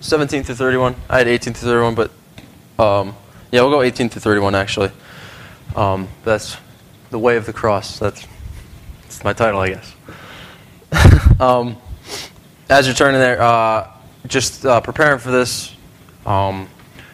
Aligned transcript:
17 0.00 0.44
through 0.44 0.54
31. 0.54 0.96
I 1.08 1.18
had 1.18 1.28
18 1.28 1.54
through 1.54 1.68
31, 1.68 1.94
but 1.94 2.10
um, 2.78 3.16
yeah, 3.50 3.62
we'll 3.62 3.70
go 3.70 3.82
18 3.82 4.08
through 4.08 4.20
31 4.20 4.54
actually. 4.54 4.90
Um, 5.74 6.08
that's 6.24 6.56
the 7.10 7.18
way 7.18 7.36
of 7.36 7.46
the 7.46 7.52
cross. 7.52 7.98
That's, 7.98 8.26
that's 9.02 9.24
my 9.24 9.32
title, 9.32 9.60
I 9.60 9.70
guess. 9.70 9.94
um, 11.40 11.76
as 12.68 12.86
you're 12.86 12.94
turning 12.94 13.20
there, 13.20 13.40
uh, 13.40 13.90
just 14.26 14.66
uh, 14.66 14.80
preparing 14.80 15.18
for 15.18 15.30
this 15.30 15.74
um, 16.24 16.68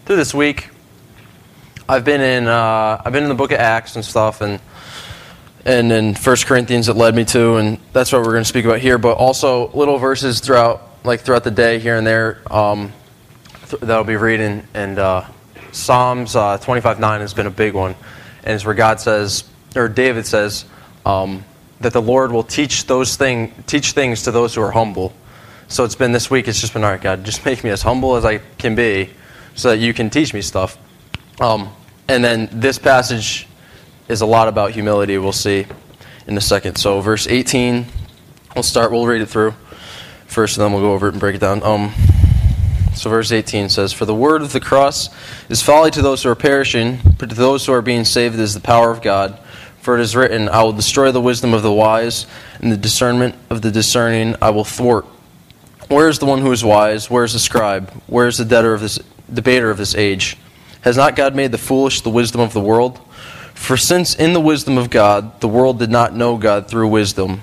through 0.04 0.16
this 0.16 0.34
week. 0.34 0.70
I've 1.88 2.04
been 2.04 2.20
in 2.20 2.46
uh, 2.46 3.02
I've 3.04 3.12
been 3.12 3.24
in 3.24 3.28
the 3.28 3.34
book 3.34 3.52
of 3.52 3.58
Acts 3.58 3.96
and 3.96 4.04
stuff, 4.04 4.40
and 4.40 4.60
and 5.64 5.92
in 5.92 6.14
First 6.14 6.46
Corinthians 6.46 6.88
it 6.88 6.96
led 6.96 7.14
me 7.14 7.24
to, 7.26 7.56
and 7.56 7.78
that's 7.92 8.12
what 8.12 8.22
we're 8.22 8.32
going 8.32 8.44
to 8.44 8.48
speak 8.48 8.64
about 8.64 8.78
here. 8.78 8.98
But 8.98 9.16
also 9.18 9.70
little 9.72 9.98
verses 9.98 10.40
throughout 10.40 10.91
like 11.04 11.20
throughout 11.20 11.44
the 11.44 11.50
day 11.50 11.78
here 11.78 11.96
and 11.96 12.06
there 12.06 12.40
um, 12.50 12.92
th- 13.68 13.80
that 13.80 13.90
I'll 13.90 14.04
be 14.04 14.16
reading, 14.16 14.66
and 14.74 14.98
uh, 14.98 15.24
Psalms 15.72 16.36
uh, 16.36 16.58
25 16.58 17.00
9 17.00 17.20
has 17.20 17.34
been 17.34 17.46
a 17.46 17.50
big 17.50 17.74
one, 17.74 17.94
and 18.44 18.54
it's 18.54 18.64
where 18.64 18.74
God 18.74 19.00
says 19.00 19.44
or 19.74 19.88
David 19.88 20.26
says 20.26 20.64
um, 21.06 21.44
that 21.80 21.92
the 21.92 22.02
Lord 22.02 22.30
will 22.30 22.44
teach 22.44 22.86
those 22.86 23.16
thing 23.16 23.52
teach 23.66 23.92
things 23.92 24.22
to 24.22 24.30
those 24.30 24.54
who 24.54 24.62
are 24.62 24.70
humble. 24.70 25.12
So 25.68 25.84
it's 25.84 25.94
been 25.94 26.12
this 26.12 26.30
week. 26.30 26.48
It's 26.48 26.60
just 26.60 26.74
been 26.74 26.84
all 26.84 26.90
right, 26.90 27.00
God, 27.00 27.24
just 27.24 27.44
make 27.46 27.64
me 27.64 27.70
as 27.70 27.82
humble 27.82 28.16
as 28.16 28.24
I 28.24 28.38
can 28.58 28.74
be, 28.74 29.10
so 29.54 29.70
that 29.70 29.78
you 29.78 29.92
can 29.92 30.10
teach 30.10 30.32
me 30.32 30.42
stuff. 30.42 30.78
Um, 31.40 31.70
and 32.08 32.22
then 32.22 32.48
this 32.52 32.78
passage 32.78 33.48
is 34.08 34.20
a 34.20 34.26
lot 34.26 34.48
about 34.48 34.72
humility. 34.72 35.18
We'll 35.18 35.32
see 35.32 35.66
in 36.26 36.36
a 36.36 36.40
second. 36.40 36.76
So 36.76 37.00
verse 37.00 37.26
18, 37.26 37.86
we'll 38.54 38.62
start. 38.62 38.92
We'll 38.92 39.06
read 39.06 39.22
it 39.22 39.26
through 39.26 39.54
first, 40.32 40.56
and 40.56 40.64
then 40.64 40.72
we'll 40.72 40.82
go 40.82 40.92
over 40.92 41.06
it 41.06 41.12
and 41.12 41.20
break 41.20 41.36
it 41.36 41.40
down. 41.40 41.62
Um, 41.62 41.92
so 42.94 43.08
verse 43.10 43.30
18 43.30 43.68
says, 43.68 43.92
"For 43.92 44.04
the 44.04 44.14
word 44.14 44.42
of 44.42 44.52
the 44.52 44.60
cross 44.60 45.08
is 45.48 45.62
folly 45.62 45.90
to 45.92 46.02
those 46.02 46.22
who 46.22 46.30
are 46.30 46.34
perishing, 46.34 47.00
but 47.18 47.28
to 47.28 47.34
those 47.34 47.66
who 47.66 47.72
are 47.72 47.82
being 47.82 48.04
saved 48.04 48.38
is 48.38 48.54
the 48.54 48.60
power 48.60 48.90
of 48.90 49.02
God." 49.02 49.38
For 49.82 49.98
it 49.98 50.00
is 50.00 50.14
written, 50.14 50.48
I 50.48 50.62
will 50.62 50.72
destroy 50.72 51.10
the 51.10 51.20
wisdom 51.20 51.52
of 51.52 51.62
the 51.62 51.72
wise, 51.72 52.26
and 52.60 52.70
the 52.70 52.76
discernment 52.76 53.34
of 53.50 53.62
the 53.62 53.72
discerning 53.72 54.36
I 54.40 54.50
will 54.50 54.62
thwart. 54.62 55.04
Where 55.88 56.08
is 56.08 56.20
the 56.20 56.26
one 56.26 56.40
who 56.40 56.52
is 56.52 56.64
wise? 56.64 57.10
Where 57.10 57.24
is 57.24 57.32
the 57.32 57.40
scribe? 57.40 57.90
Where 58.06 58.28
is 58.28 58.38
the 58.38 58.44
debtor 58.44 58.74
of 58.74 58.80
this, 58.80 59.00
debater 59.32 59.70
of 59.70 59.78
this 59.78 59.96
age? 59.96 60.36
Has 60.82 60.96
not 60.96 61.16
God 61.16 61.34
made 61.34 61.50
the 61.50 61.58
foolish 61.58 62.00
the 62.00 62.10
wisdom 62.10 62.40
of 62.40 62.52
the 62.52 62.60
world? 62.60 63.00
For 63.54 63.76
since 63.76 64.14
in 64.14 64.34
the 64.34 64.40
wisdom 64.40 64.78
of 64.78 64.88
God 64.88 65.40
the 65.40 65.48
world 65.48 65.80
did 65.80 65.90
not 65.90 66.14
know 66.14 66.36
God 66.36 66.68
through 66.68 66.86
wisdom, 66.86 67.42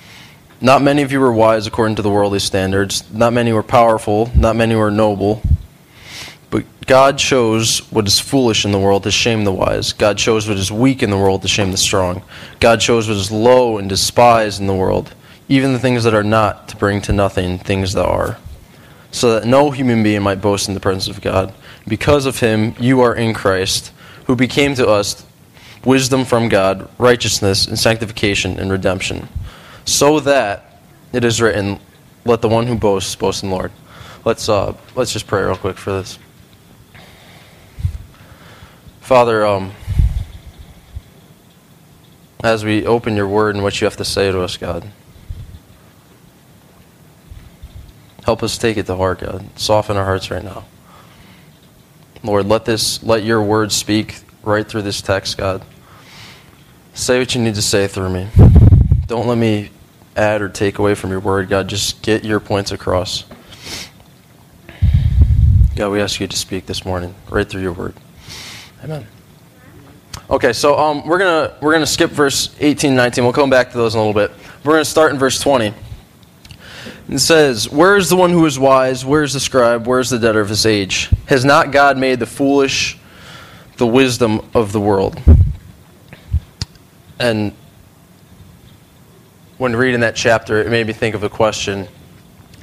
Not 0.63 0.83
many 0.83 1.01
of 1.01 1.11
you 1.11 1.19
were 1.19 1.33
wise 1.33 1.65
according 1.65 1.95
to 1.95 2.03
the 2.03 2.11
worldly 2.11 2.37
standards, 2.37 3.11
not 3.11 3.33
many 3.33 3.51
were 3.51 3.63
powerful, 3.63 4.29
not 4.35 4.55
many 4.55 4.75
were 4.75 4.91
noble. 4.91 5.41
But 6.51 6.65
God 6.85 7.17
chose 7.17 7.79
what 7.91 8.05
is 8.07 8.19
foolish 8.19 8.63
in 8.63 8.71
the 8.71 8.77
world 8.77 9.01
to 9.03 9.11
shame 9.11 9.43
the 9.43 9.51
wise. 9.51 9.93
God 9.93 10.19
chose 10.19 10.47
what 10.47 10.57
is 10.57 10.71
weak 10.71 11.01
in 11.01 11.09
the 11.09 11.17
world 11.17 11.41
to 11.41 11.47
shame 11.47 11.71
the 11.71 11.77
strong. 11.77 12.21
God 12.59 12.79
chose 12.79 13.07
what 13.07 13.17
is 13.17 13.31
low 13.31 13.79
and 13.79 13.89
despised 13.89 14.59
in 14.61 14.67
the 14.67 14.75
world, 14.75 15.15
even 15.49 15.73
the 15.73 15.79
things 15.79 16.03
that 16.03 16.13
are 16.13 16.23
not, 16.23 16.67
to 16.67 16.77
bring 16.77 17.01
to 17.01 17.13
nothing 17.13 17.57
things 17.57 17.93
that 17.93 18.05
are, 18.05 18.37
so 19.09 19.33
that 19.33 19.47
no 19.47 19.71
human 19.71 20.03
being 20.03 20.21
might 20.21 20.41
boast 20.41 20.67
in 20.67 20.75
the 20.75 20.79
presence 20.79 21.07
of 21.07 21.23
God. 21.23 21.55
Because 21.87 22.27
of 22.27 22.39
him, 22.39 22.75
you 22.79 23.01
are 23.01 23.15
in 23.15 23.33
Christ, 23.33 23.91
who 24.25 24.35
became 24.35 24.75
to 24.75 24.87
us 24.87 25.25
wisdom 25.83 26.23
from 26.23 26.49
God, 26.49 26.87
righteousness, 26.99 27.65
and 27.65 27.79
sanctification 27.79 28.59
and 28.59 28.71
redemption. 28.71 29.27
So 29.85 30.19
that 30.21 30.81
it 31.13 31.23
is 31.23 31.41
written, 31.41 31.79
Let 32.25 32.41
the 32.41 32.49
one 32.49 32.67
who 32.67 32.75
boasts 32.75 33.15
boast 33.15 33.43
in 33.43 33.49
the 33.49 33.55
Lord. 33.55 33.71
Let's, 34.23 34.47
uh, 34.47 34.75
let's 34.95 35.11
just 35.11 35.27
pray 35.27 35.43
real 35.43 35.55
quick 35.55 35.77
for 35.77 35.91
this. 35.91 36.19
Father, 39.01 39.45
um, 39.45 39.71
as 42.43 42.63
we 42.63 42.85
open 42.85 43.15
your 43.15 43.27
word 43.27 43.55
and 43.55 43.63
what 43.63 43.81
you 43.81 43.85
have 43.85 43.97
to 43.97 44.05
say 44.05 44.31
to 44.31 44.41
us, 44.41 44.57
God, 44.57 44.87
help 48.23 48.41
us 48.43 48.57
take 48.57 48.77
it 48.77 48.85
to 48.85 48.95
heart, 48.95 49.19
God. 49.19 49.45
Soften 49.59 49.97
our 49.97 50.05
hearts 50.05 50.31
right 50.31 50.43
now. 50.43 50.65
Lord, 52.23 52.45
let 52.45 52.65
this 52.65 53.01
let 53.03 53.23
your 53.23 53.41
word 53.41 53.71
speak 53.71 54.21
right 54.43 54.67
through 54.67 54.83
this 54.83 55.01
text, 55.01 55.37
God. 55.37 55.63
Say 56.93 57.19
what 57.19 57.33
you 57.33 57.41
need 57.41 57.55
to 57.55 57.61
say 57.61 57.87
through 57.87 58.09
me. 58.09 58.27
Don't 59.11 59.27
let 59.27 59.37
me 59.37 59.69
add 60.15 60.41
or 60.41 60.47
take 60.47 60.79
away 60.79 60.95
from 60.95 61.09
your 61.09 61.19
word, 61.19 61.49
God. 61.49 61.67
Just 61.67 62.01
get 62.01 62.23
your 62.23 62.39
points 62.39 62.71
across. 62.71 63.25
God, 65.75 65.89
we 65.89 65.99
ask 65.99 66.21
you 66.21 66.27
to 66.27 66.37
speak 66.37 66.65
this 66.65 66.85
morning, 66.85 67.13
right 67.29 67.45
through 67.45 67.61
your 67.61 67.73
word. 67.73 67.93
Amen. 68.81 69.05
Okay, 70.29 70.53
so 70.53 70.79
um, 70.79 71.05
we're 71.05 71.19
gonna 71.19 71.57
we're 71.59 71.73
gonna 71.73 71.85
skip 71.85 72.11
verse 72.11 72.55
18, 72.61 72.95
19. 72.95 73.25
We'll 73.25 73.33
come 73.33 73.49
back 73.49 73.71
to 73.71 73.77
those 73.77 73.95
in 73.95 73.99
a 73.99 74.01
little 74.01 74.13
bit. 74.13 74.31
We're 74.63 74.75
gonna 74.75 74.85
start 74.85 75.11
in 75.11 75.19
verse 75.19 75.41
20. 75.41 75.73
It 77.09 77.19
says, 77.19 77.69
Where 77.69 77.97
is 77.97 78.09
the 78.09 78.15
one 78.15 78.29
who 78.29 78.45
is 78.45 78.57
wise? 78.57 79.03
Where 79.03 79.23
is 79.23 79.33
the 79.33 79.41
scribe? 79.41 79.87
Where 79.87 79.99
is 79.99 80.09
the 80.09 80.19
debtor 80.19 80.39
of 80.39 80.47
his 80.47 80.65
age? 80.65 81.09
Has 81.25 81.43
not 81.43 81.73
God 81.73 81.97
made 81.97 82.19
the 82.19 82.25
foolish 82.25 82.97
the 83.75 83.87
wisdom 83.87 84.49
of 84.53 84.71
the 84.71 84.79
world? 84.79 85.21
And 87.19 87.51
when 89.61 89.75
reading 89.75 89.99
that 89.99 90.15
chapter, 90.15 90.59
it 90.59 90.71
made 90.71 90.87
me 90.87 90.91
think 90.91 91.13
of 91.13 91.21
a 91.21 91.29
question. 91.29 91.87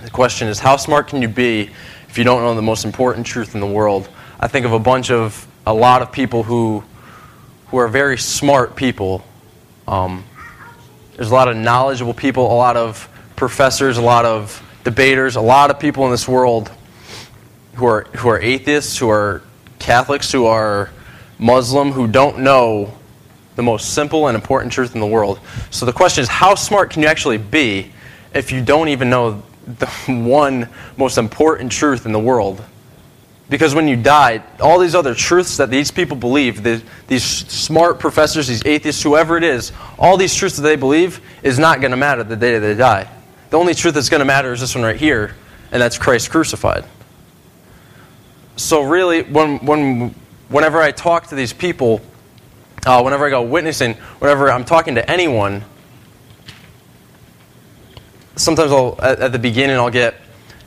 The 0.02 0.10
question 0.10 0.48
is, 0.48 0.58
how 0.58 0.76
smart 0.76 1.06
can 1.06 1.22
you 1.22 1.28
be 1.28 1.70
if 2.08 2.18
you 2.18 2.24
don't 2.24 2.42
know 2.42 2.56
the 2.56 2.60
most 2.60 2.84
important 2.84 3.24
truth 3.24 3.54
in 3.54 3.60
the 3.60 3.68
world? 3.68 4.08
I 4.40 4.48
think 4.48 4.66
of 4.66 4.72
a 4.72 4.80
bunch 4.80 5.12
of, 5.12 5.46
a 5.64 5.72
lot 5.72 6.02
of 6.02 6.10
people 6.10 6.42
who, 6.42 6.82
who 7.68 7.76
are 7.76 7.86
very 7.86 8.18
smart 8.18 8.74
people. 8.74 9.24
Um, 9.86 10.24
there's 11.14 11.30
a 11.30 11.34
lot 11.34 11.46
of 11.46 11.56
knowledgeable 11.56 12.14
people, 12.14 12.52
a 12.52 12.58
lot 12.58 12.76
of 12.76 13.08
professors, 13.36 13.96
a 13.96 14.02
lot 14.02 14.24
of 14.24 14.60
debaters, 14.82 15.36
a 15.36 15.40
lot 15.40 15.70
of 15.70 15.78
people 15.78 16.04
in 16.06 16.10
this 16.10 16.26
world 16.26 16.68
who 17.74 17.86
are, 17.86 18.08
who 18.16 18.28
are 18.28 18.40
atheists, 18.40 18.98
who 18.98 19.08
are 19.08 19.40
Catholics, 19.78 20.32
who 20.32 20.46
are 20.46 20.90
Muslim, 21.38 21.92
who 21.92 22.08
don't 22.08 22.40
know 22.40 22.97
the 23.58 23.62
most 23.64 23.92
simple 23.92 24.28
and 24.28 24.36
important 24.36 24.72
truth 24.72 24.94
in 24.94 25.00
the 25.00 25.06
world. 25.06 25.40
So 25.70 25.84
the 25.84 25.92
question 25.92 26.22
is, 26.22 26.28
how 26.28 26.54
smart 26.54 26.90
can 26.90 27.02
you 27.02 27.08
actually 27.08 27.38
be 27.38 27.90
if 28.32 28.52
you 28.52 28.64
don't 28.64 28.86
even 28.86 29.10
know 29.10 29.42
the 29.66 29.86
one 30.06 30.68
most 30.96 31.18
important 31.18 31.72
truth 31.72 32.06
in 32.06 32.12
the 32.12 32.20
world? 32.20 32.62
Because 33.50 33.74
when 33.74 33.88
you 33.88 33.96
die, 33.96 34.44
all 34.60 34.78
these 34.78 34.94
other 34.94 35.12
truths 35.12 35.56
that 35.56 35.70
these 35.70 35.90
people 35.90 36.16
believe, 36.16 36.62
the, 36.62 36.80
these 37.08 37.24
smart 37.24 37.98
professors, 37.98 38.46
these 38.46 38.64
atheists, 38.64 39.02
whoever 39.02 39.36
it 39.36 39.42
is, 39.42 39.72
all 39.98 40.16
these 40.16 40.36
truths 40.36 40.54
that 40.54 40.62
they 40.62 40.76
believe 40.76 41.20
is 41.42 41.58
not 41.58 41.80
going 41.80 41.90
to 41.90 41.96
matter 41.96 42.22
the 42.22 42.36
day 42.36 42.60
they 42.60 42.74
die. 42.74 43.10
The 43.50 43.58
only 43.58 43.74
truth 43.74 43.94
that's 43.94 44.08
going 44.08 44.20
to 44.20 44.24
matter 44.24 44.52
is 44.52 44.60
this 44.60 44.76
one 44.76 44.84
right 44.84 44.96
here, 44.96 45.34
and 45.72 45.82
that's 45.82 45.98
Christ 45.98 46.30
crucified. 46.30 46.84
So 48.54 48.82
really, 48.82 49.24
when, 49.24 49.58
when, 49.66 50.14
whenever 50.48 50.80
I 50.80 50.92
talk 50.92 51.26
to 51.28 51.34
these 51.34 51.52
people, 51.52 52.00
uh, 52.86 53.02
whenever 53.02 53.26
I 53.26 53.30
go 53.30 53.42
witnessing, 53.42 53.94
whenever 54.20 54.50
I'm 54.50 54.64
talking 54.64 54.94
to 54.96 55.10
anyone, 55.10 55.64
sometimes 58.36 58.72
I'll, 58.72 58.98
at, 59.00 59.20
at 59.20 59.32
the 59.32 59.38
beginning 59.38 59.76
I'll 59.76 59.90
get 59.90 60.14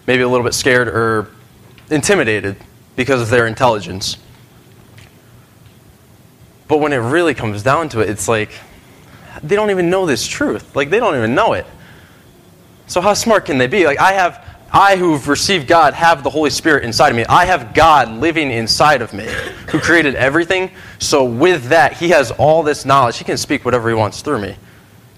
maybe 0.08 0.24
a 0.24 0.30
little 0.30 0.44
bit 0.44 0.54
scared 0.54 0.88
or 0.88 1.30
intimidated 1.90 2.58
because 2.96 3.22
of 3.22 3.30
their 3.30 3.48
intelligence. 3.48 4.18
But 6.68 6.78
when 6.78 6.94
it 6.94 6.98
really 6.98 7.34
comes 7.34 7.64
down 7.64 7.90
to 7.90 8.00
it, 8.00 8.10
it's 8.10 8.28
like 8.28 8.52
they 9.44 9.56
don't 9.56 9.72
even 9.72 9.90
know 9.90 10.06
this 10.06 10.28
truth. 10.28 10.76
Like 10.76 10.90
they 10.90 11.00
don't 11.00 11.16
even 11.16 11.36
know 11.36 11.54
it. 11.54 11.66
So 12.88 13.02
how 13.02 13.14
smart 13.14 13.46
can 13.46 13.58
they 13.58 13.68
be? 13.68 13.86
Like 13.86 14.00
I 14.00 14.14
have 14.14 14.51
I 14.74 14.96
who've 14.96 15.28
received 15.28 15.68
God 15.68 15.94
have 15.94 16.24
the 16.24 16.30
Holy 16.30 16.50
Spirit 16.50 16.86
inside 16.86 17.10
of 17.10 17.16
me. 17.18 17.26
I 17.26 17.46
have 17.46 17.74
God 17.74 18.10
living 18.10 18.52
inside 18.52 19.02
of 19.02 19.14
me 19.14 19.28
who 19.70 19.80
created 19.80 20.16
everything. 20.16 20.72
So 21.00 21.26
with 21.26 21.66
that, 21.66 21.94
he 21.94 22.10
has 22.10 22.32
all 22.32 22.64
this 22.64 22.86
knowledge. 22.86 23.18
He 23.18 23.26
can 23.26 23.38
speak 23.38 23.66
whatever 23.66 23.90
he 23.90 23.96
wants 23.96 24.22
through 24.22 24.40
me. 24.40 24.56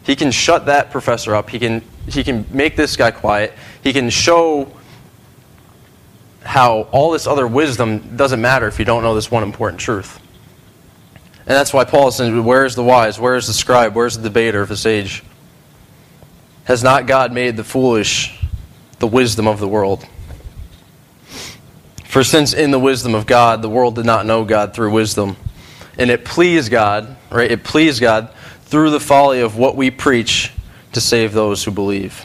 He 0.03 0.15
can 0.15 0.31
shut 0.31 0.65
that 0.65 0.91
professor 0.91 1.35
up. 1.35 1.50
He 1.50 1.59
can 1.59 1.83
he 2.07 2.23
can 2.23 2.45
make 2.51 2.75
this 2.75 2.97
guy 2.97 3.11
quiet. 3.11 3.53
He 3.81 3.94
can 3.94 4.09
show 4.09 4.71
how 6.44 6.81
all 6.91 7.11
this 7.11 7.27
other 7.27 7.47
wisdom 7.47 8.17
doesn't 8.17 8.41
matter 8.41 8.67
if 8.67 8.79
you 8.79 8.85
don't 8.85 9.03
know 9.03 9.15
this 9.15 9.31
one 9.31 9.44
important 9.44 9.79
truth. 9.79 10.19
And 11.45 11.55
that's 11.55 11.73
why 11.73 11.85
Paul 11.85 12.11
says, 12.11 12.33
Where 12.33 12.65
is 12.65 12.75
the 12.75 12.83
wise? 12.83 13.19
Where 13.19 13.35
is 13.35 13.47
the 13.47 13.53
scribe? 13.53 13.95
Where 13.95 14.07
is 14.07 14.17
the 14.17 14.23
debater 14.23 14.61
of 14.61 14.69
this 14.69 14.85
age? 14.85 15.23
Has 16.65 16.83
not 16.83 17.05
God 17.05 17.31
made 17.31 17.55
the 17.55 17.63
foolish 17.63 18.43
the 19.03 19.07
wisdom 19.07 19.50
of 19.50 19.59
the 19.59 19.67
world? 19.67 20.07
For 22.05 22.23
since 22.23 22.53
in 22.53 22.71
the 22.71 22.79
wisdom 22.79 23.13
of 23.15 23.25
God, 23.25 23.61
the 23.61 23.67
world 23.67 23.95
did 23.95 24.05
not 24.05 24.25
know 24.25 24.45
God 24.45 24.73
through 24.73 24.94
wisdom, 24.94 25.35
and 25.97 26.09
it 26.09 26.23
pleased 26.23 26.71
God, 26.71 27.17
right? 27.29 27.51
It 27.51 27.65
pleased 27.65 28.00
God 28.00 28.29
through 28.61 28.91
the 28.91 29.01
folly 29.01 29.41
of 29.41 29.57
what 29.57 29.75
we 29.75 29.91
preach 29.91 30.53
to 30.94 31.01
save 31.01 31.33
those 31.33 31.65
who 31.65 31.71
believe. 31.71 32.23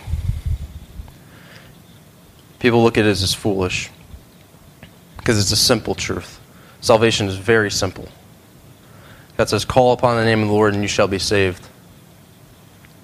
People 2.61 2.85
look 2.85 2.97
at 2.97 3.05
it 3.05 3.09
as 3.09 3.35
foolish 3.35 3.91
because 5.17 5.41
it's 5.41 5.51
a 5.51 5.57
simple 5.57 5.97
truth. 5.97 6.39
Salvation 6.81 7.27
is 7.27 7.35
very 7.35 7.73
simple. 7.73 8.07
God 9.37 9.49
says, 9.49 9.65
Call 9.65 9.95
upon 9.95 10.17
the 10.17 10.25
name 10.25 10.43
of 10.43 10.47
the 10.47 10.55
Lord 10.55 10.75
and 10.75 10.83
you 10.85 10.89
shall 10.89 11.09
be 11.09 11.19
saved. 11.19 11.67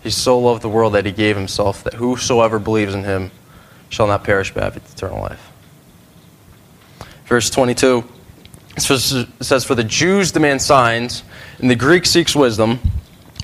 He 0.05 0.11
so 0.11 0.39
loved 0.39 0.63
the 0.63 0.69
world 0.69 0.93
that 0.93 1.07
he 1.07 1.11
gave 1.11 1.35
himself, 1.35 1.83
that 1.83 1.95
whosoever 1.95 2.61
believes 2.61 2.95
in 2.95 3.03
him 3.03 3.33
shall 3.89 4.07
not 4.07 4.25
perish 4.25 4.53
but 4.53 4.63
have 4.63 4.77
eternal 4.77 5.21
life. 5.21 5.51
Verse 7.27 7.51
22 7.51 8.05
it 8.77 8.81
says, 8.81 9.65
For 9.65 9.75
the 9.75 9.85
Jews 9.85 10.33
demand 10.33 10.61
signs, 10.61 11.23
and 11.59 11.71
the 11.71 11.77
Greek 11.77 12.07
seeks 12.07 12.35
wisdom. 12.35 12.81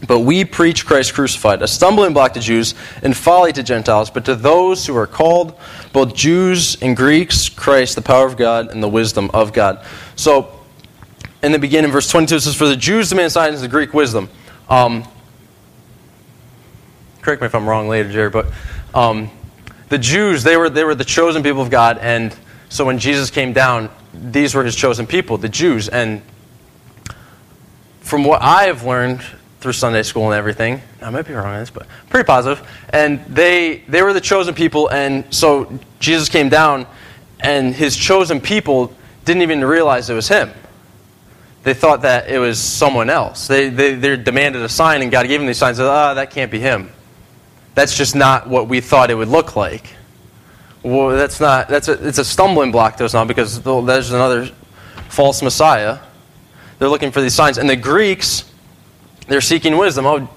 But 0.07 0.21
we 0.21 0.47
preach 0.47 0.87
Christ 0.87 1.13
crucified, 1.13 1.61
a 1.61 1.69
stumbling 1.69 2.15
block 2.15 2.33
to 2.33 2.41
Jews 2.41 2.75
and 3.03 3.15
folly 3.15 3.53
to 3.53 3.63
Gentiles, 3.63 4.09
but 4.09 4.25
to 4.25 4.35
those 4.35 4.87
who 4.87 4.97
are 4.97 5.07
called, 5.07 5.59
both 5.93 6.15
Jews 6.15 6.81
and 6.81 6.97
Greeks, 6.97 7.51
Christ, 7.51 7.97
the 7.97 8.03
power 8.03 8.27
of 8.27 8.39
God 8.39 8.71
and 8.71 8.83
the 8.83 8.89
wisdom 8.89 9.31
of 9.35 9.53
God. 9.53 9.85
So, 10.17 10.59
in 11.43 11.53
the 11.53 11.59
beginning, 11.59 11.91
verse 11.91 12.11
22, 12.11 12.37
it 12.37 12.41
says, 12.41 12.57
For 12.57 12.67
the 12.67 12.77
Jews 12.77 13.11
demand 13.11 13.33
signs, 13.33 13.57
and 13.57 13.65
the 13.65 13.69
Greek 13.69 13.93
wisdom. 13.93 14.31
Um, 14.71 15.05
correct 17.21 17.43
me 17.43 17.47
if 17.47 17.55
I'm 17.55 17.69
wrong 17.69 17.87
later, 17.87 18.11
Jerry, 18.11 18.31
but 18.31 18.47
um, 18.95 19.31
the 19.91 19.99
Jews, 19.99 20.43
they 20.43 20.57
were, 20.57 20.71
they 20.71 20.85
were 20.85 20.95
the 20.95 21.05
chosen 21.05 21.43
people 21.43 21.61
of 21.61 21.71
God, 21.71 21.99
and 21.99 22.35
so 22.71 22.85
when 22.87 22.99
Jesus 22.99 23.31
came 23.31 23.53
down, 23.53 23.91
these 24.15 24.55
were 24.55 24.65
his 24.65 24.75
chosen 24.75 25.07
people, 25.07 25.37
the 25.37 25.49
Jews. 25.49 25.89
And 25.89 26.23
from 28.01 28.25
what 28.25 28.41
I 28.43 28.65
have 28.65 28.85
learned 28.85 29.23
through 29.61 29.73
Sunday 29.75 30.03
school 30.03 30.25
and 30.25 30.35
everything. 30.35 30.81
I 31.03 31.11
might 31.11 31.27
be 31.27 31.35
wrong 31.35 31.47
on 31.47 31.61
this, 31.61 31.71
but 31.71 31.87
pretty 32.09 32.27
positive. 32.27 32.67
And 32.89 33.25
they 33.27 33.85
they 33.89 34.03
were 34.03 34.13
the 34.13 34.21
chosen 34.21 34.55
people, 34.55 34.91
and 34.91 35.25
so 35.33 35.79
Jesus 36.01 36.29
came 36.29 36.49
down, 36.49 36.87
and 37.41 37.75
his 37.75 37.97
chosen 37.97 38.41
people 38.41 38.95
didn't 39.25 39.43
even 39.43 39.65
realize 39.65 40.09
it 40.09 40.15
was 40.15 40.29
him. 40.29 40.51
They 41.63 41.75
thought 41.75 42.03
that 42.03 42.31
it 42.31 42.39
was 42.39 42.59
someone 42.59 43.11
else. 43.11 43.47
They, 43.47 43.69
they, 43.69 43.95
they 43.95 44.17
demanded 44.17 44.63
a 44.63 44.69
sign, 44.69 45.03
and 45.03 45.11
God 45.11 45.29
gave 45.29 45.41
them 45.41 45.47
these 45.47 45.59
signs. 45.59 45.79
Ah, 45.79 46.13
oh, 46.13 46.15
that 46.15 46.31
can't 46.31 46.51
be 46.51 46.59
him. 46.59 46.91
That's 47.81 47.97
just 47.97 48.15
not 48.15 48.47
what 48.47 48.69
we 48.69 48.83
thought 48.83 49.11
it 49.11 49.15
would 49.15 49.29
look 49.29 49.57
like. 49.57 49.87
Well, 50.83 51.17
that's 51.17 51.41
not. 51.41 51.67
That's 51.69 51.89
a, 51.89 51.93
it's 52.07 52.19
a 52.19 52.25
stumbling 52.27 52.73
block 52.73 52.99
to 52.99 53.07
us 53.07 53.15
now 53.15 53.25
because 53.25 53.63
there's 53.63 54.13
another 54.13 54.51
false 55.09 55.41
Messiah. 55.41 55.99
They're 56.79 56.91
looking 56.91 57.11
for 57.11 57.23
these 57.23 57.33
signs, 57.33 57.57
and 57.57 57.71
the 57.71 57.77
Greeks 57.77 58.45
they're 59.29 59.41
seeking 59.41 59.79
wisdom. 59.79 60.05
Oh, 60.05 60.29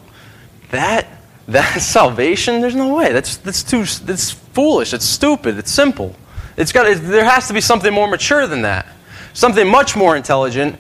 that 0.71 1.05
that's 1.45 1.83
salvation? 1.99 2.61
There's 2.61 2.75
no 2.75 2.95
way. 2.95 3.11
That's 3.11 3.35
that's 3.35 3.61
too 3.61 3.83
that's 4.05 4.31
foolish. 4.31 4.93
It's 4.93 5.03
stupid. 5.03 5.57
It's 5.57 5.69
simple. 5.69 6.15
It's 6.55 6.71
got 6.71 6.85
it, 6.85 6.99
there 6.99 7.25
has 7.25 7.49
to 7.49 7.53
be 7.53 7.59
something 7.59 7.93
more 7.93 8.07
mature 8.07 8.47
than 8.47 8.61
that. 8.61 8.87
Something 9.33 9.67
much 9.67 9.97
more 9.97 10.15
intelligent 10.15 10.79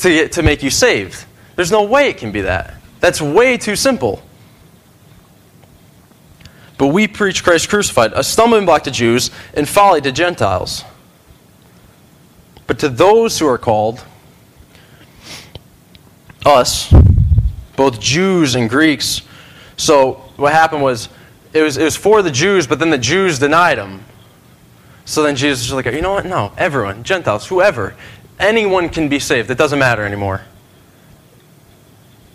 to 0.00 0.28
to 0.28 0.42
make 0.42 0.62
you 0.62 0.68
saved. 0.68 1.24
There's 1.54 1.72
no 1.72 1.84
way 1.84 2.10
it 2.10 2.18
can 2.18 2.30
be 2.30 2.42
that. 2.42 2.74
That's 3.00 3.22
way 3.22 3.56
too 3.56 3.74
simple. 3.74 4.22
But 6.78 6.88
we 6.88 7.08
preach 7.08 7.42
Christ 7.42 7.68
crucified, 7.68 8.12
a 8.14 8.22
stumbling 8.22 8.66
block 8.66 8.84
to 8.84 8.90
Jews 8.90 9.30
and 9.54 9.68
folly 9.68 10.00
to 10.02 10.12
Gentiles. 10.12 10.84
But 12.66 12.78
to 12.80 12.88
those 12.88 13.38
who 13.38 13.46
are 13.46 13.58
called, 13.58 14.04
us, 16.46 16.92
both 17.74 18.00
Jews 18.00 18.54
and 18.54 18.70
Greeks. 18.70 19.22
So 19.76 20.14
what 20.36 20.52
happened 20.52 20.82
was 20.82 21.08
it 21.52 21.62
was, 21.62 21.76
it 21.76 21.84
was 21.84 21.96
for 21.96 22.22
the 22.22 22.30
Jews, 22.30 22.66
but 22.66 22.78
then 22.78 22.90
the 22.90 22.98
Jews 22.98 23.38
denied 23.38 23.78
him. 23.78 24.04
So 25.04 25.22
then 25.22 25.36
Jesus 25.36 25.70
was 25.70 25.84
like, 25.84 25.92
you 25.94 26.02
know 26.02 26.12
what? 26.12 26.26
No, 26.26 26.52
everyone, 26.56 27.02
Gentiles, 27.04 27.46
whoever, 27.46 27.94
anyone 28.38 28.88
can 28.88 29.08
be 29.08 29.18
saved. 29.18 29.50
It 29.50 29.58
doesn't 29.58 29.78
matter 29.78 30.04
anymore. 30.04 30.42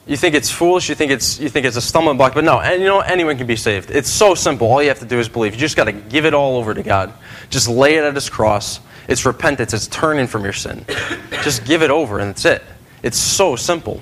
You 0.07 0.18
think 0.18 0.33
it's 0.33 0.50
foolish, 0.50 0.89
you 0.89 0.95
think 0.95 1.12
it's, 1.12 1.39
you 1.39 1.48
think 1.48 1.65
it's 1.65 1.77
a 1.77 1.81
stumbling 1.81 2.18
block, 2.18 2.33
but 2.33 2.44
no, 2.44 2.59
and 2.59 2.81
you 2.81 2.88
know 2.88 3.01
anyone 3.01 3.38
can 3.38 3.48
be 3.48 3.56
saved. 3.56 3.92
It's 3.92 4.09
so 4.09 4.33
simple. 4.33 4.68
All 4.68 4.81
you 4.81 4.89
have 4.89 5.00
to 5.00 5.06
do 5.06 5.19
is 5.19 5.30
believe. 5.30 5.53
You 5.53 5.59
just 5.59 5.77
got 5.77 5.86
to 5.86 5.92
give 5.92 6.25
it 6.25 6.33
all 6.33 6.57
over 6.57 6.74
to 6.74 6.81
God. 6.81 7.13
Just 7.50 7.68
lay 7.68 7.95
it 7.95 8.03
at 8.03 8.15
His 8.15 8.30
cross. 8.30 8.80
It's 9.07 9.25
repentance, 9.25 9.74
it's 9.74 9.88
turning 9.88 10.27
from 10.27 10.44
your 10.44 10.53
sin. 10.53 10.86
Just 11.44 11.65
give 11.65 11.81
it 11.81 11.89
over, 11.89 12.19
and 12.19 12.30
that's 12.30 12.45
it. 12.45 12.63
It's 13.03 13.18
so 13.18 13.56
simple. 13.56 14.01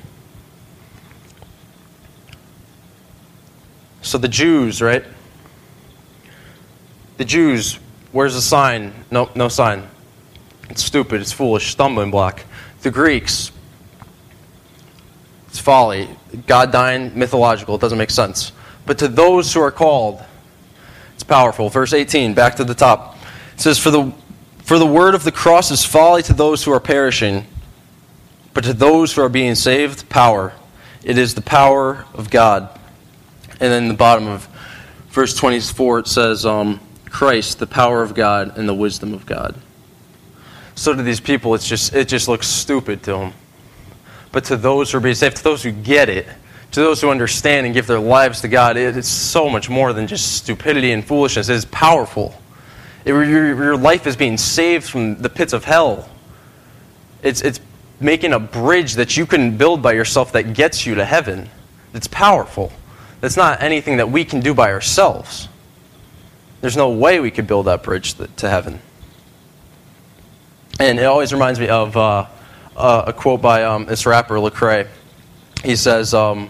So 4.02 4.18
the 4.18 4.28
Jews, 4.28 4.81
right? 4.81 5.04
The 7.18 7.25
Jews, 7.25 7.80
where's 8.12 8.34
the 8.34 8.42
sign? 8.42 8.94
No, 9.12 9.30
no 9.36 9.48
sign. 9.48 9.88
It's 10.69 10.84
stupid, 10.84 11.22
it's 11.22 11.31
foolish, 11.31 11.72
stumbling 11.72 12.12
block. 12.12 12.45
The 12.81 12.92
Greeks, 12.92 13.52
it's 15.60 15.66
folly. 15.66 16.08
God 16.48 16.72
dying, 16.72 17.18
mythological, 17.20 17.76
it 17.76 17.82
doesn't 17.82 17.98
make 17.98 18.12
sense. 18.12 18.54
But 18.86 18.98
to 19.00 19.10
those 19.10 19.54
who 19.54 19.60
are 19.60 19.72
called, 19.72 20.24
it's 21.14 21.24
powerful. 21.24 21.70
Verse 21.70 21.94
18, 21.94 22.34
back 22.34 22.56
to 22.56 22.64
the 22.64 22.74
top. 22.74 23.18
It 23.54 23.62
says, 23.62 23.78
For 23.78 23.92
the, 23.92 24.14
for 24.60 24.80
the 24.80 24.86
word 24.86 25.16
of 25.16 25.24
the 25.26 25.32
cross 25.32 25.70
is 25.70 25.84
folly 25.84 26.24
to 26.24 26.34
those 26.34 26.64
who 26.64 26.72
are 26.72 26.80
perishing 26.80 27.46
but 28.54 28.64
to 28.64 28.74
those 28.74 29.14
who 29.14 29.22
are 29.22 29.30
being 29.30 29.56
saved, 29.56 30.10
power. 30.10 30.54
It 31.04 31.18
is 31.18 31.36
the 31.36 31.42
power 31.42 32.06
of 32.14 32.30
God. 32.30 32.78
And 33.52 33.72
then 33.72 33.88
the 33.88 33.94
bottom 33.94 34.28
of 34.28 34.48
verse 35.10 35.36
24, 35.36 36.00
it 36.00 36.08
says, 36.08 36.46
um, 36.46 36.80
Christ, 37.06 37.60
the 37.60 37.68
power 37.68 38.02
of 38.02 38.16
God 38.16 38.58
and 38.58 38.68
the 38.68 38.74
wisdom 38.74 39.14
of 39.14 39.26
God. 39.26 39.56
So 40.76 40.94
to 40.94 41.04
these 41.04 41.20
people, 41.20 41.54
it's 41.56 41.68
just, 41.68 41.94
it 41.94 42.08
just 42.08 42.28
looks 42.28 42.48
stupid 42.48 43.04
to 43.04 43.12
them. 43.12 43.34
But 44.31 44.46
to 44.46 44.58
those 44.58 44.92
who 44.92 44.98
are 44.98 45.02
being 45.02 45.16
saved, 45.16 45.38
to 45.38 45.44
those 45.44 45.64
who 45.64 45.71
get 45.71 46.09
it, 46.09 46.28
to 46.71 46.81
those 46.81 47.02
who 47.02 47.09
understand 47.09 47.66
and 47.66 47.74
give 47.74 47.88
their 47.88 48.00
lives 48.00 48.42
to 48.42 48.48
God, 48.48 48.78
it, 48.78 48.95
it's 48.95 49.07
so 49.07 49.50
much 49.50 49.69
more 49.69 49.92
than 49.92 50.07
just 50.07 50.36
stupidity 50.36 50.92
and 50.92 51.04
foolishness. 51.04 51.50
It 51.50 51.56
is 51.56 51.66
powerful. 51.66 52.40
It, 53.06 53.14
your, 53.14 53.26
your 53.26 53.78
life 53.78 54.06
is 54.06 54.16
being 54.16 54.38
saved 54.38 54.86
from 54.88 55.21
the 55.21 55.30
pits 55.30 55.54
of 55.54 55.64
hell. 55.64 56.07
It's, 57.24 57.42
it's 57.42 57.59
making 58.00 58.33
a 58.33 58.40
bridge 58.40 58.94
that 58.94 59.18
you 59.18 59.26
can 59.26 59.57
build 59.57 59.81
by 59.81 59.94
yourself 59.94 60.31
that 60.33 60.54
gets 60.54 60.86
you 60.86 60.95
to 60.95 61.06
heaven. 61.06 61.50
It's 61.94 62.07
powerful. 62.07 62.71
That's 63.21 63.36
not 63.36 63.62
anything 63.62 63.98
that 63.98 64.12
we 64.12 64.24
can 64.24 64.40
do 64.40 64.54
by 64.54 64.71
ourselves. 64.71 65.50
There's 66.62 66.78
no 66.78 66.92
way 66.92 67.19
we 67.19 67.31
could 67.31 67.48
build 67.48 67.66
that 67.66 67.83
bridge 67.83 68.14
to 68.14 68.50
heaven. 68.50 68.80
And 70.80 71.00
it 71.00 71.04
always 71.04 71.33
reminds 71.33 71.59
me 71.59 71.68
of 71.68 71.98
uh, 71.98 72.26
uh, 72.80 73.04
a 73.07 73.14
quote 73.14 73.42
by 73.42 73.64
um, 73.64 73.86
this 73.86 74.06
rapper, 74.06 74.36
Lecrae. 74.36 74.88
He 75.64 75.76
says, 75.76 76.14
um, 76.14 76.50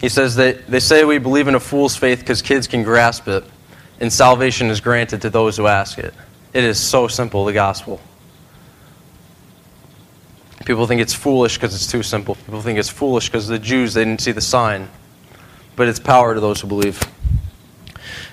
he 0.00 0.08
says 0.08 0.36
that 0.36 0.66
they 0.66 0.80
say 0.80 1.04
we 1.04 1.18
believe 1.18 1.48
in 1.48 1.54
a 1.54 1.60
fool's 1.60 1.96
faith 1.96 2.20
because 2.20 2.40
kids 2.40 2.66
can 2.66 2.82
grasp 2.82 3.26
it, 3.28 3.44
and 4.00 4.12
salvation 4.12 4.70
is 4.70 4.80
granted 4.80 5.22
to 5.22 5.30
those 5.30 5.56
who 5.56 5.66
ask 5.66 5.98
it. 5.98 6.14
It 6.52 6.62
is 6.62 6.78
so 6.78 7.08
simple, 7.08 7.44
the 7.44 7.52
gospel. 7.52 8.00
People 10.64 10.86
think 10.86 11.02
it's 11.02 11.12
foolish 11.12 11.56
because 11.56 11.74
it's 11.74 11.90
too 11.90 12.02
simple. 12.02 12.36
People 12.36 12.62
think 12.62 12.78
it's 12.78 12.88
foolish 12.88 13.28
because 13.28 13.48
the 13.48 13.58
Jews, 13.58 13.94
they 13.94 14.04
didn't 14.04 14.20
see 14.20 14.32
the 14.32 14.40
sign. 14.40 14.88
But 15.76 15.88
it's 15.88 15.98
power 15.98 16.34
to 16.34 16.40
those 16.40 16.60
who 16.60 16.68
believe. 16.68 17.02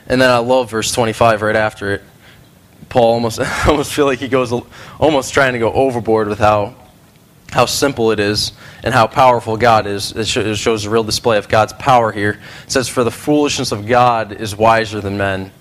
And 0.08 0.22
then 0.22 0.30
I 0.30 0.38
love 0.38 0.70
verse 0.70 0.92
25 0.92 1.42
right 1.42 1.56
after 1.56 1.94
it. 1.94 2.04
Paul 2.90 3.14
almost, 3.14 3.40
almost 3.68 3.94
feel 3.94 4.06
like 4.06 4.20
he 4.20 4.28
goes 4.28 4.54
almost 5.00 5.34
trying 5.34 5.54
to 5.54 5.60
go 5.60 5.74
overboard 5.74 6.28
with 6.28 6.40
how, 6.40 6.76
how 7.52 7.66
simple 7.66 8.12
it 8.12 8.20
is 8.20 8.54
and 8.84 8.94
how 8.94 9.08
powerful 9.08 9.58
God 9.58 9.86
is. 9.86 10.14
It 10.14 10.26
shows 10.26 10.86
a 10.86 10.90
real 10.90 11.04
display 11.04 11.38
of 11.38 11.50
God's 11.50 11.74
power 11.74 12.12
here. 12.12 12.40
It 12.64 12.72
says, 12.72 12.88
For 12.88 13.04
the 13.04 13.12
foolishness 13.12 13.72
of 13.72 13.86
God 13.86 14.32
is 14.32 14.56
wiser 14.56 15.02
than 15.02 15.18
men, 15.18 15.52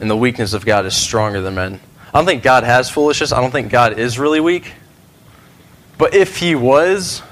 and 0.00 0.10
the 0.10 0.16
weakness 0.16 0.54
of 0.54 0.64
God 0.64 0.86
is 0.86 0.96
stronger 0.96 1.40
than 1.42 1.54
men. 1.54 1.80
I 2.12 2.18
don't 2.18 2.26
think 2.26 2.42
God 2.42 2.64
has 2.64 2.90
foolishness. 2.90 3.32
I 3.32 3.40
don't 3.40 3.50
think 3.50 3.70
God 3.70 3.98
is 3.98 4.18
really 4.18 4.40
weak. 4.40 4.72
But 5.98 6.14
if 6.14 6.38
he 6.38 6.54
was, 6.54 7.22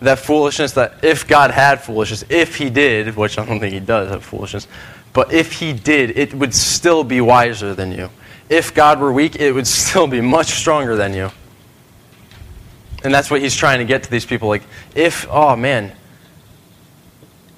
that 0.00 0.18
foolishness, 0.18 0.72
that 0.72 1.02
if 1.02 1.26
God 1.26 1.50
had 1.50 1.82
foolishness, 1.82 2.24
if 2.28 2.56
he 2.56 2.68
did, 2.68 3.16
which 3.16 3.38
I 3.38 3.46
don't 3.46 3.60
think 3.60 3.72
he 3.72 3.80
does 3.80 4.10
have 4.10 4.24
foolishness, 4.24 4.68
but 5.12 5.32
if 5.32 5.52
he 5.52 5.72
did, 5.72 6.18
it 6.18 6.34
would 6.34 6.54
still 6.54 7.04
be 7.04 7.20
wiser 7.20 7.74
than 7.74 7.92
you. 7.92 8.10
If 8.48 8.74
God 8.74 9.00
were 9.00 9.12
weak, 9.12 9.36
it 9.36 9.52
would 9.52 9.66
still 9.82 10.06
be 10.06 10.20
much 10.20 10.48
stronger 10.48 10.96
than 10.96 11.14
you. 11.14 11.30
And 13.04 13.12
that's 13.12 13.30
what 13.30 13.40
he's 13.40 13.54
trying 13.54 13.78
to 13.78 13.84
get 13.84 14.04
to 14.04 14.10
these 14.10 14.24
people. 14.24 14.48
Like, 14.48 14.62
if, 14.94 15.26
oh 15.30 15.56
man, 15.56 15.92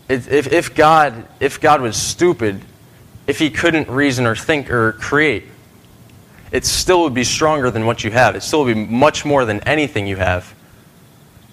if, 0.08 0.52
if, 0.52 0.74
God, 0.74 1.26
if 1.40 1.60
God 1.60 1.80
was 1.80 1.96
stupid, 1.96 2.60
if 3.26 3.38
he 3.38 3.50
couldn't 3.50 3.88
reason 3.88 4.26
or 4.26 4.36
think 4.36 4.70
or 4.70 4.92
create, 4.92 5.44
it 6.52 6.64
still 6.64 7.02
would 7.02 7.14
be 7.14 7.24
stronger 7.24 7.70
than 7.70 7.86
what 7.86 8.04
you 8.04 8.10
have. 8.10 8.36
It 8.36 8.42
still 8.42 8.64
would 8.64 8.74
be 8.74 8.84
much 8.86 9.24
more 9.24 9.44
than 9.44 9.60
anything 9.60 10.06
you 10.06 10.16
have. 10.16 10.54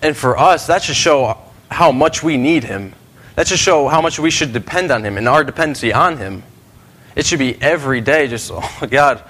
And 0.01 0.15
for 0.15 0.37
us, 0.37 0.67
that 0.67 0.83
should 0.83 0.95
show 0.95 1.37
how 1.69 1.91
much 1.91 2.21
we 2.21 2.37
need 2.37 2.63
him. 2.63 2.93
That 3.35 3.47
should 3.47 3.59
show 3.59 3.87
how 3.87 4.01
much 4.01 4.19
we 4.19 4.29
should 4.29 4.53
depend 4.53 4.91
on 4.91 5.03
him 5.03 5.17
and 5.17 5.27
our 5.27 5.43
dependency 5.43 5.93
on 5.93 6.17
him. 6.17 6.43
It 7.15 7.25
should 7.25 7.39
be 7.39 7.61
every 7.61 8.01
day 8.01 8.27
just, 8.27 8.51
oh 8.53 8.87
God, 8.89 9.23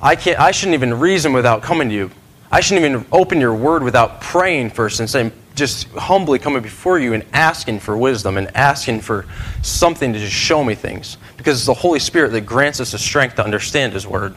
I, 0.00 0.16
can't, 0.16 0.38
I 0.38 0.52
shouldn't 0.52 0.74
even 0.74 0.98
reason 0.98 1.32
without 1.32 1.62
coming 1.62 1.88
to 1.88 1.94
you. 1.94 2.10
I 2.52 2.60
shouldn't 2.60 2.84
even 2.84 3.06
open 3.10 3.40
your 3.40 3.54
word 3.54 3.82
without 3.82 4.20
praying 4.20 4.70
first 4.70 5.00
and 5.00 5.08
saying, 5.08 5.32
just 5.54 5.88
humbly 5.88 6.38
coming 6.38 6.62
before 6.62 6.98
you 6.98 7.14
and 7.14 7.24
asking 7.32 7.80
for 7.80 7.96
wisdom 7.96 8.36
and 8.36 8.54
asking 8.54 9.00
for 9.00 9.26
something 9.62 10.12
to 10.12 10.18
just 10.18 10.34
show 10.34 10.62
me 10.62 10.74
things. 10.74 11.16
Because 11.38 11.58
it's 11.58 11.66
the 11.66 11.74
Holy 11.74 11.98
Spirit 11.98 12.32
that 12.32 12.42
grants 12.42 12.78
us 12.78 12.92
the 12.92 12.98
strength 12.98 13.36
to 13.36 13.44
understand 13.44 13.94
His 13.94 14.06
Word. 14.06 14.34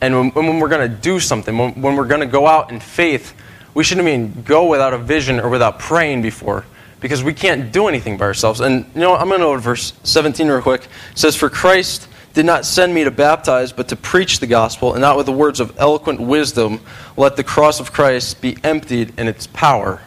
And 0.00 0.14
when, 0.14 0.46
when 0.46 0.58
we're 0.60 0.68
going 0.68 0.90
to 0.90 0.96
do 0.96 1.20
something, 1.20 1.56
when, 1.56 1.80
when 1.80 1.96
we're 1.96 2.06
going 2.06 2.20
to 2.20 2.26
go 2.26 2.46
out 2.46 2.70
in 2.70 2.80
faith, 2.80 3.34
we 3.74 3.84
shouldn't 3.84 4.06
even 4.06 4.42
go 4.42 4.66
without 4.66 4.94
a 4.94 4.98
vision 4.98 5.40
or 5.40 5.48
without 5.48 5.78
praying 5.78 6.22
before. 6.22 6.64
Because 7.00 7.22
we 7.22 7.34
can't 7.34 7.70
do 7.70 7.86
anything 7.86 8.16
by 8.16 8.24
ourselves. 8.24 8.60
And 8.60 8.86
you 8.94 9.00
know, 9.00 9.14
I'm 9.14 9.28
going 9.28 9.40
to 9.40 9.46
go 9.46 9.54
to 9.54 9.60
verse 9.60 9.92
17 10.04 10.48
real 10.48 10.62
quick. 10.62 10.84
It 10.84 11.18
says, 11.18 11.36
For 11.36 11.50
Christ 11.50 12.08
did 12.34 12.44
not 12.44 12.66
send 12.66 12.92
me 12.92 13.04
to 13.04 13.12
baptize, 13.12 13.72
but 13.72 13.88
to 13.88 13.96
preach 13.96 14.40
the 14.40 14.46
gospel, 14.48 14.92
and 14.92 15.00
not 15.00 15.16
with 15.16 15.26
the 15.26 15.32
words 15.32 15.60
of 15.60 15.78
eloquent 15.78 16.20
wisdom. 16.20 16.80
Let 17.16 17.36
the 17.36 17.44
cross 17.44 17.78
of 17.78 17.92
Christ 17.92 18.40
be 18.40 18.58
emptied 18.64 19.18
in 19.18 19.28
its 19.28 19.46
power. 19.46 20.02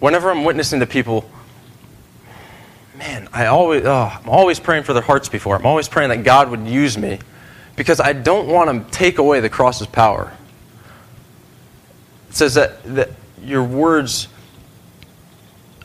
Whenever 0.00 0.30
I'm 0.30 0.44
witnessing 0.44 0.80
to 0.80 0.86
people, 0.86 1.28
man, 2.94 3.26
I 3.32 3.46
always, 3.46 3.84
oh, 3.86 4.18
I'm 4.22 4.28
always 4.28 4.60
praying 4.60 4.82
for 4.82 4.92
their 4.92 5.02
hearts 5.02 5.30
before. 5.30 5.56
I'm 5.56 5.66
always 5.66 5.88
praying 5.88 6.10
that 6.10 6.24
God 6.24 6.50
would 6.50 6.66
use 6.66 6.98
me 6.98 7.18
because 7.74 8.00
I 8.00 8.12
don't 8.12 8.48
want 8.48 8.86
to 8.86 8.92
take 8.92 9.16
away 9.16 9.40
the 9.40 9.48
cross's 9.48 9.86
power. 9.86 10.30
It 12.28 12.34
says 12.34 12.54
that, 12.54 12.82
that 12.96 13.10
your 13.42 13.64
words 13.64 14.28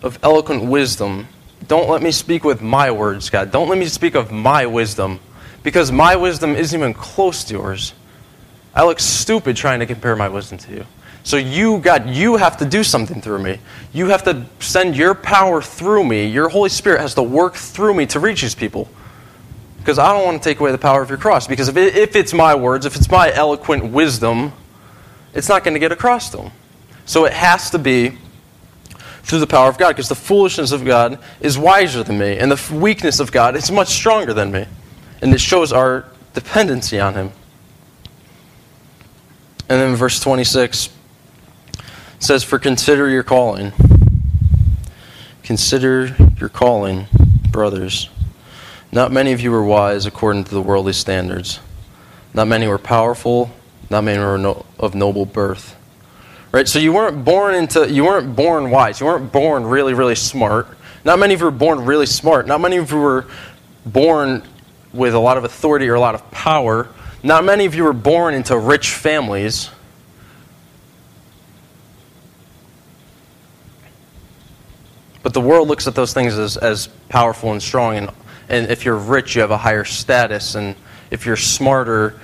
of 0.04 0.20
eloquent 0.22 0.66
wisdom 0.66 1.28
don't 1.66 1.90
let 1.90 2.02
me 2.02 2.12
speak 2.12 2.44
with 2.44 2.62
my 2.62 2.92
words, 2.92 3.30
God. 3.30 3.52
Don't 3.52 3.68
let 3.70 3.78
me 3.78 3.86
speak 3.88 4.16
of 4.16 4.32
my 4.32 4.66
wisdom 4.66 5.20
because 5.64 5.92
my 5.92 6.16
wisdom 6.16 6.56
isn't 6.56 6.80
even 6.80 6.94
close 6.94 7.44
to 7.46 7.56
yours. 7.56 7.94
I 8.74 8.86
look 8.86 9.00
stupid 9.00 9.56
trying 9.56 9.80
to 9.80 9.86
compare 9.86 10.16
my 10.16 10.30
wisdom 10.30 10.60
to 10.60 10.72
you. 10.72 10.86
So, 11.24 11.36
you, 11.36 11.80
God, 11.80 12.10
you 12.10 12.38
have 12.38 12.56
to 12.58 12.66
do 12.66 12.86
something 12.86 13.22
through 13.22 13.40
me. 13.40 13.60
You 13.92 14.08
have 14.08 14.24
to 14.24 14.46
send 14.60 14.96
your 14.96 15.14
power 15.14 15.62
through 15.62 16.06
me. 16.06 16.28
Your 16.28 16.48
Holy 16.48 16.70
Spirit 16.70 17.02
has 17.02 17.16
to 17.16 17.24
work 17.24 17.56
through 17.56 17.96
me 17.96 18.06
to 18.06 18.20
reach 18.22 18.42
these 18.42 18.56
people. 18.56 18.88
Because 19.80 20.00
I 20.00 20.14
don't 20.14 20.24
want 20.24 20.42
to 20.42 20.50
take 20.50 20.62
away 20.62 20.72
the 20.72 20.78
power 20.78 21.02
of 21.02 21.10
your 21.10 21.18
cross. 21.18 21.48
Because 21.48 21.68
if, 21.68 21.76
it, 21.76 21.98
if 21.98 22.16
it's 22.16 22.34
my 22.34 22.56
words, 22.56 22.86
if 22.86 22.96
it's 22.96 23.12
my 23.12 23.34
eloquent 23.34 23.92
wisdom, 23.92 24.54
it's 25.34 25.50
not 25.50 25.66
going 25.66 25.74
to 25.74 25.82
get 25.82 25.92
across 25.92 26.30
to 26.30 26.38
them. 26.38 26.52
So, 27.06 27.26
it 27.26 27.34
has 27.34 27.72
to 27.72 27.80
be 27.80 28.18
through 29.28 29.40
the 29.40 29.48
power 29.48 29.68
of 29.68 29.78
God, 29.78 29.90
because 29.90 30.08
the 30.08 30.16
foolishness 30.16 30.72
of 30.72 30.86
God 30.86 31.20
is 31.42 31.58
wiser 31.58 32.02
than 32.02 32.18
me, 32.18 32.38
and 32.38 32.50
the 32.50 32.74
weakness 32.74 33.20
of 33.20 33.30
God 33.30 33.58
is 33.58 33.70
much 33.70 33.90
stronger 33.90 34.34
than 34.34 34.54
me. 34.54 34.66
And 35.22 35.34
it 35.34 35.42
shows 35.42 35.74
our 35.74 36.06
dependency 36.34 36.98
on 36.98 37.14
Him. 37.14 37.32
And 39.68 39.82
then 39.82 39.96
verse 39.98 40.22
26 40.22 40.90
says, 42.20 42.44
For 42.46 42.58
consider 42.58 43.10
your 43.10 43.24
calling. 43.24 43.74
Consider 45.44 46.16
your 46.40 46.50
calling, 46.50 47.08
brothers. 47.52 48.10
Not 48.94 49.12
many 49.12 49.34
of 49.34 49.42
you 49.42 49.52
were 49.52 49.64
wise 49.64 50.06
according 50.06 50.46
to 50.46 50.52
the 50.52 50.62
worldly 50.62 50.94
standards. 50.94 51.60
Not 52.34 52.48
many 52.48 52.66
were 52.68 52.78
powerful. 52.78 53.52
Not 53.90 54.06
many 54.06 54.20
were 54.20 54.38
no, 54.38 54.66
of 54.80 54.96
noble 54.96 55.26
birth. 55.26 55.77
Right? 56.52 56.68
So 56.68 56.80
you 56.80 56.94
weren't 56.94 57.26
born 57.26 57.56
into 57.56 57.92
you 57.92 58.06
weren't 58.06 58.36
born 58.36 58.70
wise. 58.70 59.00
You 59.00 59.06
weren't 59.06 59.32
born 59.32 59.66
really, 59.66 59.94
really 59.94 60.16
smart. 60.16 60.68
Not 61.04 61.20
many 61.20 61.34
of 61.34 61.40
you 61.42 61.46
were 61.46 61.52
born 61.52 61.86
really 61.86 62.06
smart. 62.06 62.48
Not 62.48 62.62
many 62.62 62.78
of 62.78 62.92
you 62.92 62.98
were 62.98 63.26
born 63.86 64.44
with 64.94 65.14
a 65.14 65.20
lot 65.20 65.38
of 65.38 65.44
authority 65.44 65.88
or 65.90 65.96
a 65.96 66.00
lot 66.00 66.16
of 66.16 66.32
power. 66.32 66.88
Not 67.24 67.44
many 67.44 67.66
of 67.66 67.76
you 67.76 67.84
were 67.84 67.94
born 67.94 68.34
into 68.34 68.58
rich 68.58 68.92
families. 68.92 69.70
But 75.24 75.34
the 75.34 75.42
world 75.42 75.68
looks 75.68 75.88
at 75.88 75.96
those 75.96 76.14
things 76.14 76.38
as, 76.38 76.56
as 76.56 76.88
powerful 77.10 77.52
and 77.52 77.62
strong. 77.62 77.98
And, 77.98 78.12
and 78.48 78.72
if 78.72 78.86
you're 78.86 78.96
rich, 78.96 79.36
you 79.36 79.42
have 79.42 79.52
a 79.52 79.58
higher 79.58 79.84
status. 79.84 80.56
And 80.56 80.76
if 81.12 81.26
you're 81.26 81.36
smarter, 81.36 82.20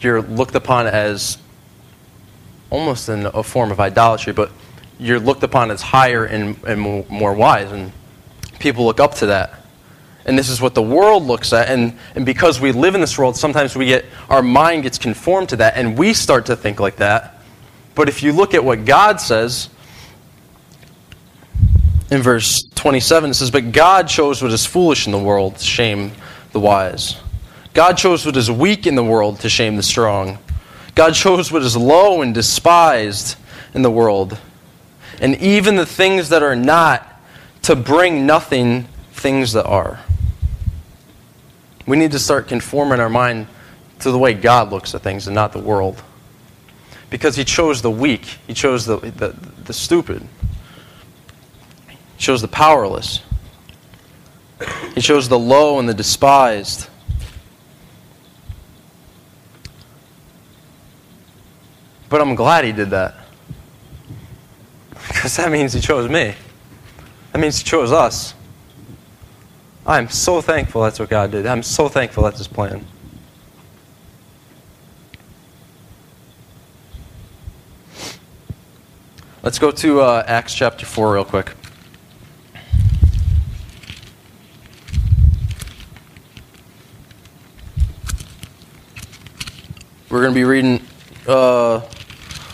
you're 0.00 0.22
looked 0.22 0.54
upon 0.54 0.86
as 0.86 1.36
almost 2.70 3.08
in 3.08 3.26
a 3.26 3.42
form 3.42 3.70
of 3.70 3.80
idolatry, 3.80 4.32
but 4.32 4.50
you're 4.98 5.20
looked 5.20 5.42
upon 5.42 5.70
as 5.70 5.80
higher 5.80 6.24
and, 6.24 6.62
and 6.64 6.80
more 6.80 7.34
wise, 7.34 7.70
and 7.70 7.92
people 8.58 8.84
look 8.84 9.00
up 9.00 9.14
to 9.16 9.26
that. 9.26 9.54
And 10.24 10.38
this 10.38 10.50
is 10.50 10.60
what 10.60 10.74
the 10.74 10.82
world 10.82 11.24
looks 11.24 11.52
at, 11.52 11.68
and, 11.68 11.96
and 12.14 12.26
because 12.26 12.60
we 12.60 12.72
live 12.72 12.94
in 12.94 13.00
this 13.00 13.16
world, 13.16 13.36
sometimes 13.36 13.74
we 13.74 13.86
get 13.86 14.04
our 14.28 14.42
mind 14.42 14.82
gets 14.82 14.98
conformed 14.98 15.50
to 15.50 15.56
that, 15.56 15.76
and 15.76 15.96
we 15.96 16.12
start 16.12 16.46
to 16.46 16.56
think 16.56 16.80
like 16.80 16.96
that. 16.96 17.40
But 17.94 18.08
if 18.08 18.22
you 18.22 18.32
look 18.32 18.54
at 18.54 18.62
what 18.62 18.84
God 18.84 19.20
says 19.20 19.70
in 22.10 22.22
verse 22.22 22.62
27, 22.74 23.30
it 23.30 23.34
says, 23.34 23.50
But 23.50 23.72
God 23.72 24.08
chose 24.08 24.42
what 24.42 24.52
is 24.52 24.66
foolish 24.66 25.06
in 25.06 25.12
the 25.12 25.18
world 25.18 25.56
to 25.56 25.64
shame 25.64 26.12
the 26.52 26.60
wise. 26.60 27.16
God 27.74 27.94
chose 27.94 28.26
what 28.26 28.36
is 28.36 28.50
weak 28.50 28.86
in 28.86 28.94
the 28.94 29.04
world 29.04 29.40
to 29.40 29.48
shame 29.48 29.76
the 29.76 29.82
strong. 29.82 30.38
God 30.98 31.14
chose 31.14 31.52
what 31.52 31.62
is 31.62 31.76
low 31.76 32.22
and 32.22 32.34
despised 32.34 33.36
in 33.72 33.82
the 33.82 33.90
world, 33.90 34.36
and 35.20 35.36
even 35.36 35.76
the 35.76 35.86
things 35.86 36.30
that 36.30 36.42
are 36.42 36.56
not, 36.56 37.22
to 37.62 37.76
bring 37.76 38.26
nothing 38.26 38.88
things 39.12 39.52
that 39.52 39.64
are. 39.64 40.00
We 41.86 41.96
need 41.96 42.10
to 42.10 42.18
start 42.18 42.48
conforming 42.48 42.98
our 42.98 43.08
mind 43.08 43.46
to 44.00 44.10
the 44.10 44.18
way 44.18 44.34
God 44.34 44.72
looks 44.72 44.92
at 44.92 45.02
things 45.02 45.28
and 45.28 45.36
not 45.36 45.52
the 45.52 45.60
world. 45.60 46.02
Because 47.10 47.36
He 47.36 47.44
chose 47.44 47.80
the 47.80 47.92
weak, 47.92 48.24
He 48.48 48.52
chose 48.52 48.84
the, 48.84 48.96
the, 48.96 49.36
the 49.66 49.72
stupid, 49.72 50.26
He 51.88 51.96
chose 52.18 52.42
the 52.42 52.48
powerless, 52.48 53.20
He 54.96 55.00
chose 55.00 55.28
the 55.28 55.38
low 55.38 55.78
and 55.78 55.88
the 55.88 55.94
despised. 55.94 56.88
But 62.08 62.20
I'm 62.20 62.34
glad 62.34 62.64
he 62.64 62.72
did 62.72 62.90
that. 62.90 63.14
Because 65.08 65.36
that 65.36 65.50
means 65.50 65.72
he 65.72 65.80
chose 65.80 66.08
me. 66.08 66.34
That 67.32 67.38
means 67.38 67.58
he 67.58 67.64
chose 67.64 67.92
us. 67.92 68.34
I'm 69.86 70.08
so 70.08 70.40
thankful 70.40 70.82
that's 70.82 70.98
what 70.98 71.08
God 71.08 71.30
did. 71.30 71.46
I'm 71.46 71.62
so 71.62 71.88
thankful 71.88 72.22
that's 72.22 72.38
his 72.38 72.48
plan. 72.48 72.84
Let's 79.42 79.58
go 79.58 79.70
to 79.70 80.00
uh, 80.02 80.24
Acts 80.26 80.54
chapter 80.54 80.84
4 80.84 81.14
real 81.14 81.24
quick. 81.24 81.54
We're 90.10 90.22
going 90.22 90.32
to 90.32 90.38
be 90.38 90.44
reading 90.44 90.82
uh, 91.26 91.80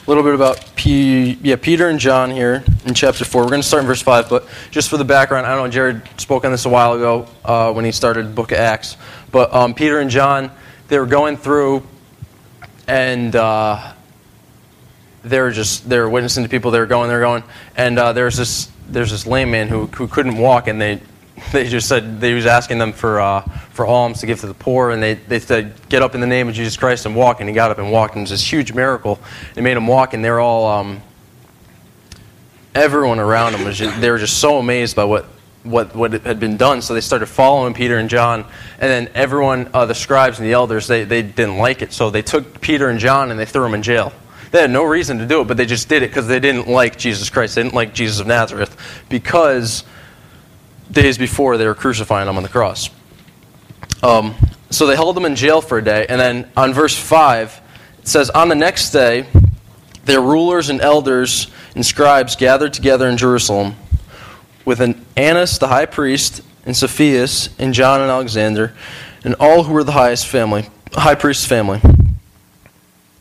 a 0.07 0.11
little 0.11 0.23
bit 0.23 0.35
about 0.35 0.63
P, 0.77 1.39
yeah, 1.43 1.57
Peter 1.57 1.89
and 1.89 1.99
John 1.99 2.31
here 2.31 2.63
in 2.85 2.93
chapter 2.93 3.25
4. 3.25 3.43
We're 3.43 3.49
going 3.49 3.63
to 3.63 3.67
start 3.67 3.83
in 3.83 3.87
verse 3.87 4.03
5, 4.03 4.29
but 4.29 4.47
just 4.71 4.91
for 4.91 4.99
the 4.99 5.05
background, 5.05 5.47
I 5.47 5.55
don't 5.55 5.65
know 5.65 5.71
Jared 5.71 6.03
spoke 6.21 6.45
on 6.45 6.53
this 6.53 6.67
a 6.67 6.69
while 6.69 6.93
ago 6.93 7.27
uh, 7.43 7.73
when 7.73 7.87
he 7.87 7.93
started 7.93 8.27
the 8.27 8.31
book 8.31 8.53
of 8.53 8.59
Acts. 8.59 8.99
But 9.33 9.55
um, 9.55 9.73
Peter 9.73 10.01
and 10.01 10.11
John, 10.11 10.51
they 10.89 10.99
were 10.99 11.07
going 11.07 11.39
through 11.39 11.85
and 12.87 13.35
uh, 13.35 13.95
they 15.23 15.41
were 15.41 15.51
just 15.51 15.89
they 15.89 15.99
were 15.99 16.11
witnessing 16.11 16.43
to 16.43 16.51
people. 16.51 16.71
They 16.71 16.81
were 16.81 16.87
going, 16.87 17.09
they 17.09 17.15
were 17.15 17.21
going, 17.21 17.45
and 17.75 17.99
uh, 17.99 18.13
there's 18.13 18.37
this 18.37 18.71
there's 18.87 19.11
this 19.11 19.27
lame 19.27 19.51
man 19.51 19.69
who 19.69 19.87
who 19.87 20.07
couldn't 20.07 20.37
walk, 20.37 20.69
and 20.69 20.79
they 20.79 21.01
they 21.53 21.69
just 21.69 21.89
said 21.89 22.21
they 22.21 22.35
was 22.35 22.47
asking 22.47 22.79
them 22.79 22.93
for 22.93 23.21
uh, 23.21 23.41
for 23.73 23.87
alms 23.87 24.21
to 24.21 24.27
give 24.27 24.41
to 24.41 24.47
the 24.47 24.55
poor, 24.55 24.91
and 24.91 25.03
they, 25.03 25.15
they 25.15 25.41
said, 25.41 25.75
"Get 25.89 26.03
up 26.03 26.15
in 26.15 26.21
the 26.21 26.27
name 26.27 26.49
of 26.49 26.55
Jesus 26.55 26.77
Christ 26.77 27.07
and 27.07 27.17
walk." 27.17 27.41
And 27.41 27.49
he 27.49 27.55
got 27.55 27.71
up 27.71 27.79
and 27.79 27.91
walked, 27.91 28.15
and 28.15 28.21
it 28.21 28.25
was 28.25 28.31
this 28.31 28.53
huge 28.53 28.73
miracle. 28.73 29.19
It 29.57 29.63
made 29.63 29.77
him 29.77 29.87
walk, 29.87 30.15
and 30.15 30.25
they're 30.25 30.41
all 30.41 30.67
um, 30.67 31.03
everyone 32.75 33.21
around 33.21 33.55
him 33.55 33.65
was 33.65 33.79
just, 33.79 34.01
they 34.01 34.11
were 34.11 34.19
just 34.19 34.39
so 34.39 34.59
amazed 34.59 34.97
by 34.97 35.05
what 35.05 35.27
what, 35.65 35.97
what 35.97 36.13
had 36.13 36.39
been 36.39 36.59
done. 36.59 36.83
So 36.83 36.93
they 36.93 37.01
started 37.01 37.25
following 37.25 37.73
Peter 37.73 37.97
and 37.97 38.11
John. 38.11 38.45
And 38.79 38.91
then 38.91 39.09
everyone, 39.15 39.71
uh, 39.73 39.87
the 39.87 39.95
scribes 39.95 40.39
and 40.39 40.47
the 40.47 40.53
elders, 40.53 40.87
they, 40.87 41.05
they 41.05 41.23
didn't 41.23 41.57
like 41.57 41.81
it. 41.81 41.93
So 41.95 42.11
they 42.11 42.21
took 42.21 42.61
Peter 42.61 42.91
and 42.91 43.01
John 43.01 43.31
and 43.31 43.41
they 43.41 43.47
threw 43.47 43.63
them 43.63 43.73
in 43.73 43.83
jail. 43.83 44.13
They 44.51 44.61
had 44.61 44.71
no 44.71 44.85
reason 44.85 45.19
to 45.19 45.27
do 45.27 45.41
it, 45.41 45.49
but 45.49 45.57
they 45.57 45.65
just 45.65 45.89
did 45.89 46.03
it 46.03 46.11
because 46.11 46.29
they 46.29 46.39
didn't 46.39 46.69
like 46.69 46.99
Jesus 46.99 47.31
Christ. 47.31 47.55
They 47.55 47.63
didn't 47.63 47.75
like 47.75 47.95
Jesus 47.95 48.21
of 48.21 48.27
Nazareth 48.27 48.77
because 49.09 49.85
days 50.91 51.19
before 51.19 51.57
they 51.57 51.67
were 51.67 51.75
crucifying 51.75 52.29
him 52.29 52.37
on 52.37 52.43
the 52.43 52.49
cross. 52.49 52.91
Um, 54.03 54.35
so 54.71 54.87
they 54.87 54.97
held 54.97 55.17
him 55.17 55.25
in 55.25 55.37
jail 55.37 55.61
for 55.61 55.79
a 55.79 55.85
day. 55.85 56.07
And 56.09 56.21
then 56.21 56.51
on 56.57 56.75
verse 56.75 56.97
5, 56.97 57.61
it 58.01 58.09
says, 58.09 58.31
On 58.31 58.49
the 58.49 58.55
next 58.55 58.91
day, 58.91 59.27
their 60.05 60.21
rulers 60.21 60.69
and 60.69 60.81
elders 60.81 61.49
and 61.75 61.85
scribes 61.85 62.37
gathered 62.37 62.73
together 62.73 63.09
in 63.09 63.17
Jerusalem 63.17 63.77
with 64.65 64.81
an 64.81 65.05
Annas 65.17 65.59
the 65.59 65.69
high 65.69 65.87
priest, 65.87 66.43
and 66.67 66.77
Sapphira, 66.77 67.29
and 67.59 67.75
John 67.75 68.01
and 68.01 68.11
Alexander, 68.11 68.73
and 69.23 69.35
all 69.39 69.65
who 69.65 69.73
were 69.73 69.85
the 69.85 69.93
highest 69.93 70.27
family, 70.27 70.69
high 70.93 71.15
priest's 71.15 71.45
family. 71.45 71.81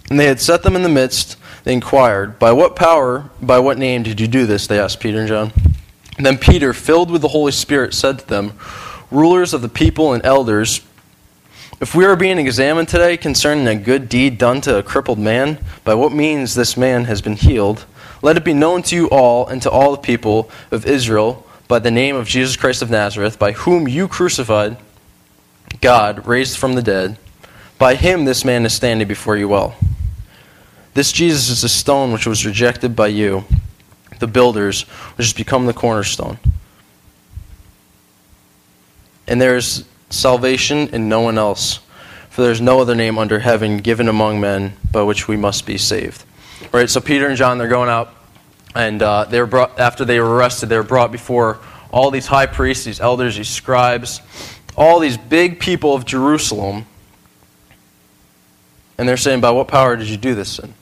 And 0.09 0.19
they 0.19 0.25
had 0.25 0.39
set 0.39 0.63
them 0.63 0.75
in 0.75 0.83
the 0.83 0.89
midst. 0.89 1.37
They 1.63 1.73
inquired, 1.73 2.39
By 2.39 2.51
what 2.51 2.75
power, 2.75 3.29
by 3.41 3.59
what 3.59 3.77
name 3.77 4.03
did 4.03 4.19
you 4.19 4.27
do 4.27 4.45
this? 4.45 4.67
They 4.67 4.79
asked 4.79 4.99
Peter 4.99 5.19
and 5.19 5.27
John. 5.27 5.51
Then 6.17 6.37
Peter, 6.37 6.73
filled 6.73 7.09
with 7.09 7.21
the 7.21 7.29
Holy 7.29 7.51
Spirit, 7.51 7.93
said 7.93 8.19
to 8.19 8.27
them, 8.27 8.53
Rulers 9.09 9.53
of 9.53 9.61
the 9.61 9.69
people 9.69 10.13
and 10.13 10.25
elders, 10.25 10.81
if 11.81 11.95
we 11.95 12.05
are 12.05 12.15
being 12.15 12.37
examined 12.37 12.87
today 12.87 13.17
concerning 13.17 13.67
a 13.67 13.75
good 13.75 14.07
deed 14.07 14.37
done 14.37 14.61
to 14.61 14.77
a 14.77 14.83
crippled 14.83 15.19
man, 15.19 15.63
by 15.83 15.93
what 15.93 16.13
means 16.13 16.55
this 16.55 16.77
man 16.77 17.05
has 17.05 17.21
been 17.21 17.35
healed, 17.35 17.85
let 18.21 18.37
it 18.37 18.45
be 18.45 18.53
known 18.53 18.83
to 18.83 18.95
you 18.95 19.07
all 19.09 19.47
and 19.47 19.61
to 19.63 19.69
all 19.69 19.91
the 19.91 19.97
people 19.97 20.49
of 20.71 20.85
Israel 20.85 21.45
by 21.67 21.79
the 21.79 21.91
name 21.91 22.15
of 22.15 22.27
Jesus 22.27 22.55
Christ 22.55 22.81
of 22.81 22.89
Nazareth, 22.89 23.39
by 23.39 23.51
whom 23.51 23.87
you 23.87 24.07
crucified, 24.07 24.77
God 25.81 26.25
raised 26.27 26.57
from 26.57 26.75
the 26.75 26.81
dead. 26.81 27.17
By 27.77 27.95
him 27.95 28.25
this 28.25 28.45
man 28.45 28.65
is 28.65 28.73
standing 28.73 29.07
before 29.07 29.35
you 29.35 29.47
well. 29.47 29.75
This 30.93 31.11
Jesus 31.11 31.49
is 31.49 31.63
a 31.63 31.69
stone 31.69 32.13
which 32.13 32.27
was 32.27 32.45
rejected 32.45 32.95
by 32.95 33.07
you, 33.07 33.45
the 34.19 34.27
builders, 34.27 34.83
which 35.17 35.27
has 35.27 35.33
become 35.33 35.65
the 35.65 35.73
cornerstone. 35.73 36.37
And 39.27 39.41
there 39.41 39.55
is 39.55 39.85
salvation 40.09 40.89
in 40.89 41.09
no 41.09 41.21
one 41.21 41.37
else, 41.37 41.79
for 42.29 42.41
there 42.41 42.51
is 42.51 42.61
no 42.61 42.79
other 42.79 42.95
name 42.95 43.17
under 43.17 43.39
heaven 43.39 43.77
given 43.77 44.07
among 44.07 44.39
men 44.39 44.73
by 44.91 45.01
which 45.01 45.27
we 45.27 45.37
must 45.37 45.65
be 45.65 45.77
saved. 45.77 46.23
Right, 46.71 46.89
so 46.89 47.01
Peter 47.01 47.27
and 47.27 47.37
John, 47.37 47.57
they're 47.57 47.67
going 47.67 47.89
out, 47.89 48.13
and 48.75 49.01
uh, 49.01 49.25
they 49.25 49.39
were 49.39 49.47
brought, 49.47 49.79
after 49.79 50.05
they 50.05 50.19
were 50.19 50.35
arrested, 50.35 50.69
they 50.69 50.77
were 50.77 50.83
brought 50.83 51.11
before 51.11 51.59
all 51.91 52.09
these 52.09 52.25
high 52.25 52.47
priests, 52.47 52.85
these 52.85 52.99
elders, 52.99 53.37
these 53.37 53.49
scribes, 53.49 54.21
all 54.75 54.99
these 54.99 55.17
big 55.17 55.59
people 55.59 55.93
of 55.93 56.05
Jerusalem. 56.05 56.85
And 58.97 59.07
they're 59.07 59.17
saying, 59.17 59.41
By 59.41 59.51
what 59.51 59.67
power 59.67 59.95
did 59.95 60.07
you 60.07 60.17
do 60.17 60.33
this? 60.33 60.59
And 60.59 60.73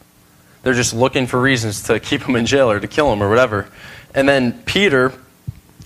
they're 0.63 0.73
just 0.73 0.93
looking 0.93 1.27
for 1.27 1.41
reasons 1.41 1.83
to 1.83 1.99
keep 1.99 2.21
him 2.23 2.35
in 2.35 2.45
jail 2.45 2.69
or 2.69 2.79
to 2.79 2.87
kill 2.87 3.11
him 3.11 3.21
or 3.23 3.29
whatever. 3.29 3.67
And 4.13 4.27
then 4.27 4.61
Peter, 4.63 5.13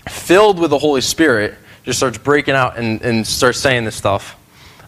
filled 0.08 0.58
with 0.58 0.70
the 0.70 0.78
Holy 0.78 1.00
Spirit, 1.00 1.54
just 1.84 1.98
starts 1.98 2.18
breaking 2.18 2.54
out 2.54 2.76
and, 2.76 3.00
and 3.02 3.26
starts 3.26 3.58
saying 3.58 3.84
this 3.84 3.94
stuff 3.94 4.36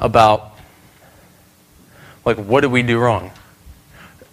about, 0.01 0.53
like, 2.25 2.37
what 2.37 2.61
did 2.61 2.73
we 2.73 2.83
do 2.83 2.99
wrong? 2.99 3.31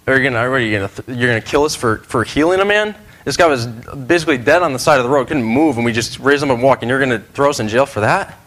Are 0.07 0.17
you 0.17 0.24
gonna, 0.24 0.38
are 0.38 0.59
you 0.59 0.77
gonna, 0.77 0.91
you're 1.07 1.29
gonna 1.29 1.41
kill 1.41 1.63
us 1.63 1.75
for, 1.75 1.97
for 2.00 2.24
healing 2.24 2.59
a 2.59 2.65
man? 2.65 2.95
This 3.24 3.38
guy 3.38 3.47
was 3.47 3.65
basically 3.65 4.38
dead 4.38 4.62
on 4.62 4.74
the 4.74 4.79
side 4.79 5.00
of 5.00 5.03
the 5.03 5.09
road, 5.09 5.27
couldn't 5.27 5.43
move, 5.43 5.77
and 5.77 5.85
we 5.85 5.93
just 5.93 6.19
raised 6.19 6.43
him 6.43 6.51
up 6.51 6.55
and 6.55 6.63
walk, 6.63 6.83
and 6.83 6.89
you're 6.89 7.00
gonna 7.00 7.19
throw 7.19 7.50
us 7.50 7.59
in 7.59 7.67
jail 7.67 7.85
for 7.85 8.01
that? 8.01 8.38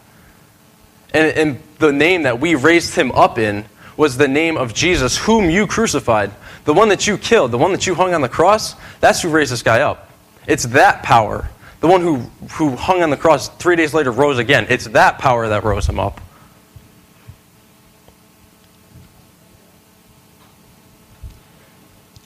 And, 1.13 1.37
and 1.37 1.63
the 1.79 1.91
name 1.91 2.23
that 2.23 2.39
we 2.39 2.55
raised 2.55 2.95
him 2.95 3.11
up 3.11 3.37
in 3.37 3.65
was 3.99 4.15
the 4.15 4.29
name 4.29 4.55
of 4.55 4.73
Jesus, 4.73 5.17
whom 5.17 5.49
you 5.49 5.67
crucified. 5.67 6.31
The 6.63 6.73
one 6.73 6.87
that 6.87 7.05
you 7.05 7.17
killed, 7.17 7.51
the 7.51 7.57
one 7.57 7.73
that 7.73 7.85
you 7.85 7.95
hung 7.95 8.13
on 8.13 8.21
the 8.21 8.29
cross, 8.29 8.75
that's 9.01 9.21
who 9.21 9.29
raised 9.29 9.51
this 9.51 9.61
guy 9.61 9.81
up. 9.81 10.09
It's 10.47 10.63
that 10.67 11.03
power. 11.03 11.49
The 11.81 11.87
one 11.87 11.99
who, 11.99 12.19
who 12.51 12.77
hung 12.77 13.03
on 13.03 13.09
the 13.09 13.17
cross 13.17 13.49
three 13.49 13.75
days 13.75 13.93
later 13.93 14.13
rose 14.13 14.37
again. 14.37 14.67
It's 14.69 14.85
that 14.85 15.19
power 15.19 15.49
that 15.49 15.65
rose 15.65 15.85
him 15.85 15.99
up. 15.99 16.21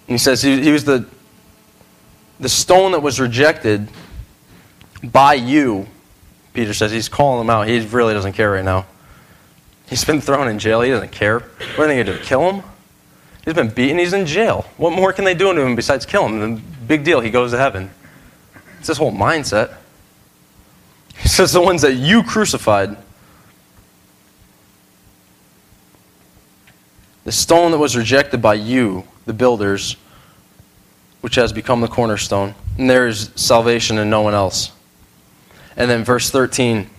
he 0.06 0.20
says 0.20 0.44
he, 0.44 0.62
he 0.62 0.72
was 0.72 0.84
the, 0.84 1.08
the 2.40 2.50
stone 2.50 2.92
that 2.92 3.02
was 3.02 3.20
rejected 3.20 3.88
by 5.04 5.34
you. 5.34 5.88
Peter 6.54 6.76
says 6.76 6.92
he's 6.92 7.10
calling 7.10 7.40
them 7.40 7.50
out. 7.50 7.68
He 7.68 7.80
really 7.88 8.14
doesn't 8.14 8.34
care 8.34 8.52
right 8.52 8.64
now. 8.64 8.86
He's 9.94 10.04
been 10.04 10.22
thrown 10.22 10.48
in 10.48 10.58
jail. 10.58 10.82
He 10.82 10.90
doesn't 10.90 11.12
care. 11.12 11.38
What 11.38 11.82
are 11.82 11.88
they 11.88 12.04
going 12.04 12.08
to 12.08 12.18
do? 12.18 12.20
Kill 12.24 12.52
him? 12.52 12.64
He's 13.46 13.54
been 13.54 13.70
beaten. 13.70 14.00
He's 14.00 14.14
in 14.14 14.26
jail. 14.26 14.66
What 14.78 14.92
more 14.92 15.14
can 15.14 15.24
they 15.24 15.36
do 15.36 15.54
to 15.54 15.62
him 15.62 15.76
besides 15.76 16.04
kill 16.04 16.26
him? 16.26 16.56
The 16.56 16.62
big 16.88 17.04
deal. 17.04 17.20
He 17.20 17.30
goes 17.30 17.52
to 17.52 17.60
heaven. 17.60 17.92
It's 18.80 18.88
this 18.88 18.98
whole 18.98 19.12
mindset. 19.12 19.76
He 21.16 21.28
says 21.28 21.52
the 21.54 21.62
ones 21.62 21.84
that 21.84 21.94
you 21.94 22.24
crucified. 22.24 22.98
The 27.24 27.32
stone 27.32 27.70
that 27.70 27.78
was 27.78 27.96
rejected 27.96 28.42
by 28.42 28.56
you, 28.56 29.04
the 29.28 29.34
builders, 29.34 29.96
which 31.22 31.36
has 31.36 31.54
become 31.54 31.82
the 31.82 31.88
cornerstone. 31.88 32.56
And 32.80 32.90
there 32.90 33.08
is 33.08 33.30
salvation 33.36 34.00
in 34.00 34.10
no 34.10 34.24
one 34.24 34.34
else. 34.34 34.72
And 35.78 35.88
then 35.88 36.04
verse 36.04 36.32
13, 36.32 36.90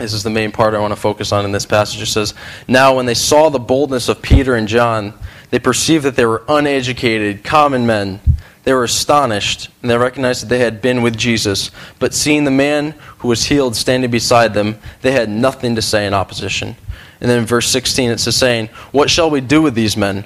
this 0.00 0.14
is 0.14 0.22
the 0.22 0.30
main 0.30 0.50
part 0.50 0.74
I 0.74 0.78
want 0.78 0.92
to 0.92 1.00
focus 1.00 1.30
on 1.30 1.44
in 1.44 1.52
this 1.52 1.66
passage. 1.66 2.00
It 2.00 2.06
says, 2.06 2.32
Now 2.66 2.96
when 2.96 3.04
they 3.04 3.14
saw 3.14 3.50
the 3.50 3.58
boldness 3.58 4.08
of 4.08 4.22
Peter 4.22 4.54
and 4.54 4.66
John, 4.66 5.12
they 5.50 5.58
perceived 5.58 6.04
that 6.04 6.16
they 6.16 6.24
were 6.24 6.42
uneducated, 6.48 7.44
common 7.44 7.86
men. 7.86 8.20
They 8.62 8.72
were 8.72 8.84
astonished, 8.84 9.68
and 9.82 9.90
they 9.90 9.96
recognized 9.96 10.42
that 10.42 10.48
they 10.48 10.58
had 10.58 10.80
been 10.80 11.02
with 11.02 11.16
Jesus. 11.16 11.70
But 11.98 12.14
seeing 12.14 12.44
the 12.44 12.50
man 12.50 12.92
who 13.18 13.28
was 13.28 13.44
healed 13.46 13.76
standing 13.76 14.10
beside 14.10 14.54
them, 14.54 14.78
they 15.02 15.12
had 15.12 15.28
nothing 15.28 15.76
to 15.76 15.82
say 15.82 16.06
in 16.06 16.14
opposition. 16.14 16.76
And 17.20 17.30
then 17.30 17.40
in 17.40 17.46
verse 17.46 17.68
16 17.68 18.10
it 18.10 18.20
says, 18.20 18.36
saying, 18.36 18.68
What 18.92 19.10
shall 19.10 19.30
we 19.30 19.40
do 19.40 19.60
with 19.60 19.74
these 19.74 19.96
men? 19.96 20.24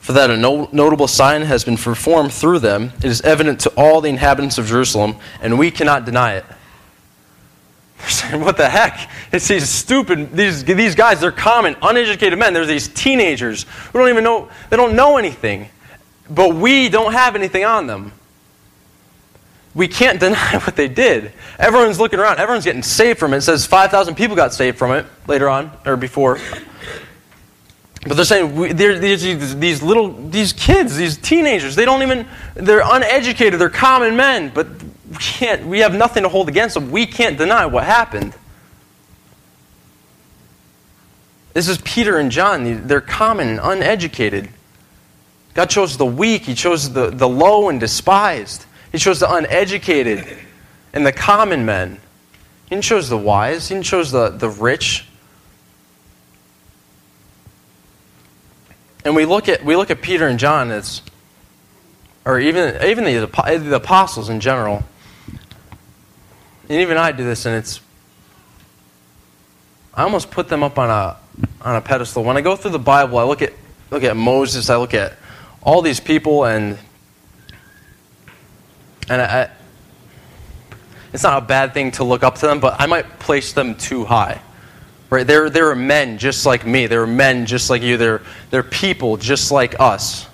For 0.00 0.12
that 0.12 0.30
a 0.30 0.36
no- 0.36 0.68
notable 0.72 1.08
sign 1.08 1.42
has 1.42 1.64
been 1.64 1.76
performed 1.76 2.32
through 2.32 2.60
them, 2.60 2.92
it 2.98 3.06
is 3.06 3.22
evident 3.22 3.60
to 3.60 3.72
all 3.76 4.00
the 4.00 4.08
inhabitants 4.08 4.58
of 4.58 4.66
Jerusalem, 4.66 5.16
and 5.40 5.58
we 5.58 5.70
cannot 5.70 6.04
deny 6.04 6.34
it. 6.34 6.44
They're 7.98 8.08
saying, 8.08 8.44
what 8.44 8.56
the 8.56 8.68
heck? 8.68 9.10
It's 9.32 9.48
these 9.48 9.68
stupid, 9.68 10.32
these, 10.32 10.64
these 10.64 10.94
guys, 10.94 11.20
they're 11.20 11.32
common, 11.32 11.76
uneducated 11.82 12.38
men. 12.38 12.52
They're 12.52 12.66
these 12.66 12.88
teenagers 12.88 13.64
who 13.92 13.98
don't 13.98 14.08
even 14.08 14.24
know, 14.24 14.48
they 14.70 14.76
don't 14.76 14.94
know 14.94 15.16
anything. 15.16 15.68
But 16.28 16.54
we 16.54 16.88
don't 16.88 17.12
have 17.12 17.36
anything 17.36 17.64
on 17.64 17.86
them. 17.86 18.12
We 19.74 19.88
can't 19.88 20.18
deny 20.20 20.58
what 20.58 20.76
they 20.76 20.88
did. 20.88 21.32
Everyone's 21.58 21.98
looking 21.98 22.18
around. 22.18 22.38
Everyone's 22.38 22.64
getting 22.64 22.82
saved 22.82 23.18
from 23.18 23.32
it. 23.34 23.38
It 23.38 23.42
says 23.42 23.66
5,000 23.66 24.14
people 24.14 24.36
got 24.36 24.52
saved 24.52 24.78
from 24.78 24.92
it 24.92 25.06
later 25.26 25.48
on, 25.48 25.70
or 25.84 25.96
before. 25.96 26.38
But 28.06 28.14
they're 28.14 28.24
saying 28.24 28.54
we, 28.54 28.72
they're, 28.72 28.98
these, 28.98 29.56
these 29.56 29.82
little, 29.82 30.12
these 30.12 30.52
kids, 30.52 30.96
these 30.96 31.16
teenagers, 31.16 31.74
they 31.74 31.84
don't 31.84 32.02
even, 32.02 32.26
they're 32.54 32.82
uneducated, 32.84 33.60
they're 33.60 33.68
common 33.68 34.16
men, 34.16 34.52
but 34.54 34.68
we 35.08 35.16
can't, 35.16 35.66
we 35.66 35.80
have 35.80 35.94
nothing 35.94 36.24
to 36.24 36.28
hold 36.28 36.48
against 36.48 36.74
them. 36.74 36.90
We 36.90 37.06
can't 37.06 37.38
deny 37.38 37.66
what 37.66 37.84
happened. 37.84 38.34
This 41.54 41.68
is 41.68 41.78
Peter 41.78 42.18
and 42.18 42.30
John. 42.30 42.86
They're 42.86 43.00
common 43.00 43.48
and 43.48 43.60
uneducated. 43.62 44.48
God 45.54 45.70
chose 45.70 45.96
the 45.96 46.04
weak, 46.04 46.42
He 46.42 46.54
chose 46.54 46.92
the, 46.92 47.10
the 47.10 47.28
low 47.28 47.68
and 47.70 47.80
despised. 47.80 48.66
He 48.92 48.98
chose 48.98 49.20
the 49.20 49.32
uneducated 49.32 50.38
and 50.92 51.06
the 51.06 51.12
common 51.12 51.64
men. 51.64 52.00
He 52.64 52.70
didn't 52.74 52.84
choose 52.84 53.08
the 53.08 53.16
wise, 53.16 53.68
He 53.68 53.74
didn't 53.74 53.86
choose 53.86 54.10
the, 54.10 54.28
the 54.28 54.50
rich. 54.50 55.06
And 59.06 59.14
we 59.14 59.24
look 59.24 59.48
at 59.48 59.64
we 59.64 59.76
look 59.76 59.90
at 59.92 60.02
Peter 60.02 60.26
and 60.26 60.36
John 60.36 60.72
as, 60.72 61.00
or 62.24 62.40
even 62.40 62.84
even 62.84 63.04
the, 63.04 63.26
the 63.60 63.76
apostles 63.76 64.28
in 64.28 64.40
general. 64.40 64.82
And 66.68 66.80
even 66.80 66.96
I 66.96 67.12
do 67.12 67.24
this, 67.24 67.46
and 67.46 67.56
it's 67.56 67.80
I 69.94 70.02
almost 70.02 70.30
put 70.30 70.48
them 70.48 70.62
up 70.62 70.78
on 70.78 70.90
a 70.90 71.16
on 71.62 71.76
a 71.76 71.80
pedestal. 71.80 72.24
When 72.24 72.36
I 72.36 72.40
go 72.40 72.56
through 72.56 72.72
the 72.72 72.78
Bible, 72.78 73.18
I 73.18 73.24
look 73.24 73.42
at 73.42 73.52
look 73.90 74.02
at 74.02 74.16
Moses, 74.16 74.68
I 74.68 74.76
look 74.76 74.94
at 74.94 75.14
all 75.62 75.82
these 75.82 76.00
people, 76.00 76.44
and 76.44 76.78
and 79.08 79.22
I, 79.22 79.50
it's 81.12 81.22
not 81.22 81.42
a 81.42 81.46
bad 81.46 81.72
thing 81.72 81.92
to 81.92 82.04
look 82.04 82.22
up 82.22 82.34
to 82.36 82.46
them, 82.46 82.60
but 82.60 82.80
I 82.80 82.86
might 82.86 83.18
place 83.18 83.52
them 83.52 83.74
too 83.76 84.04
high. 84.04 84.40
Right? 85.08 85.24
They're, 85.24 85.48
they're 85.48 85.76
men 85.76 86.18
just 86.18 86.44
like 86.44 86.66
me. 86.66 86.88
They're 86.88 87.06
men 87.06 87.46
just 87.46 87.70
like 87.70 87.80
you. 87.80 87.96
They're, 87.96 88.22
they're 88.50 88.64
people 88.64 89.16
just 89.16 89.52
like 89.52 89.78
us. 89.78 90.26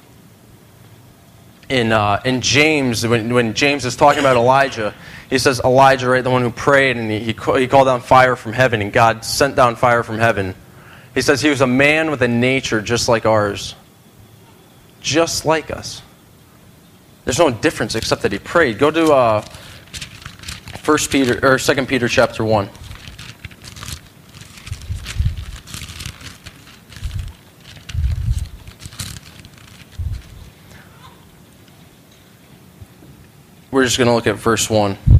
in, 1.73 1.91
uh, 1.91 2.21
in 2.27 2.43
James, 2.43 3.07
when, 3.07 3.33
when 3.33 3.55
James 3.55 3.87
is 3.87 3.97
talking 3.97 4.21
about 4.21 4.37
Elijah, 4.37 4.95
he 5.33 5.39
says 5.39 5.63
Elijah, 5.65 6.11
right, 6.11 6.23
the 6.23 6.29
one 6.29 6.43
who 6.43 6.51
prayed 6.51 6.99
and 6.99 7.11
he, 7.11 7.21
he, 7.21 7.33
called 7.33 7.87
down 7.87 8.03
fire 8.03 8.37
from 8.37 8.53
heaven 8.53 8.83
and 8.83 8.93
God 8.93 9.25
sent 9.25 9.57
down 9.57 9.77
fire 9.77 10.03
from 10.03 10.19
heaven. 10.19 10.55
He 11.15 11.23
says 11.23 11.41
he 11.41 11.49
was 11.49 11.63
a 11.63 11.67
man 11.67 12.11
with 12.11 12.21
a 12.21 12.29
nature 12.29 12.83
just 12.83 13.09
like 13.09 13.25
ours. 13.25 13.75
Just 15.01 15.47
like 15.47 15.71
us. 15.71 16.03
There's 17.25 17.39
no 17.39 17.51
difference 17.51 17.95
except 17.95 18.21
that 18.23 18.33
he 18.33 18.39
prayed. 18.39 18.79
Go 18.79 18.91
to 18.91 19.11
uh, 19.11 19.41
First 20.83 21.11
Peter 21.11 21.41
or 21.43 21.59
Second 21.59 21.89
Peter 21.89 22.09
chapter 22.09 22.45
one. 22.45 22.69
We're 33.71 33.85
just 33.85 33.97
going 33.97 34.09
to 34.09 34.15
look 34.15 34.27
at 34.27 34.37
verse 34.37 34.69
1. 34.69 35.12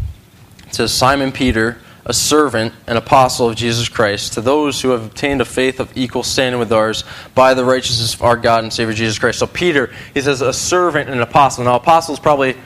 Says, 0.75 0.93
Simon 0.93 1.33
Peter, 1.33 1.79
a 2.05 2.13
servant 2.13 2.75
and 2.87 2.99
apostle 2.99 3.49
of 3.49 3.57
Jesus 3.57 3.89
Christ, 3.89 4.33
to 4.33 4.41
those 4.41 4.81
who 4.81 4.91
have 4.91 5.05
obtained 5.05 5.41
a 5.41 5.45
faith 5.45 5.79
of 5.79 5.97
equal 5.97 6.23
standing 6.23 6.59
with 6.59 6.73
ours 6.73 7.05
by 7.35 7.55
the 7.55 7.65
righteousness 7.65 8.15
of 8.15 8.23
our 8.23 8.37
God 8.37 8.65
and 8.65 8.73
Savior 8.73 8.95
Jesus 8.95 9.19
Christ. 9.19 9.39
So, 9.39 9.47
Peter, 9.47 9.93
he 10.15 10.21
says, 10.21 10.41
a 10.41 10.53
servant 10.53 11.09
and 11.09 11.17
an 11.17 11.23
apostle. 11.23 11.65
Now, 11.65 11.77
apostle 11.77 12.15
is 12.15 12.21
probably, 12.21 12.57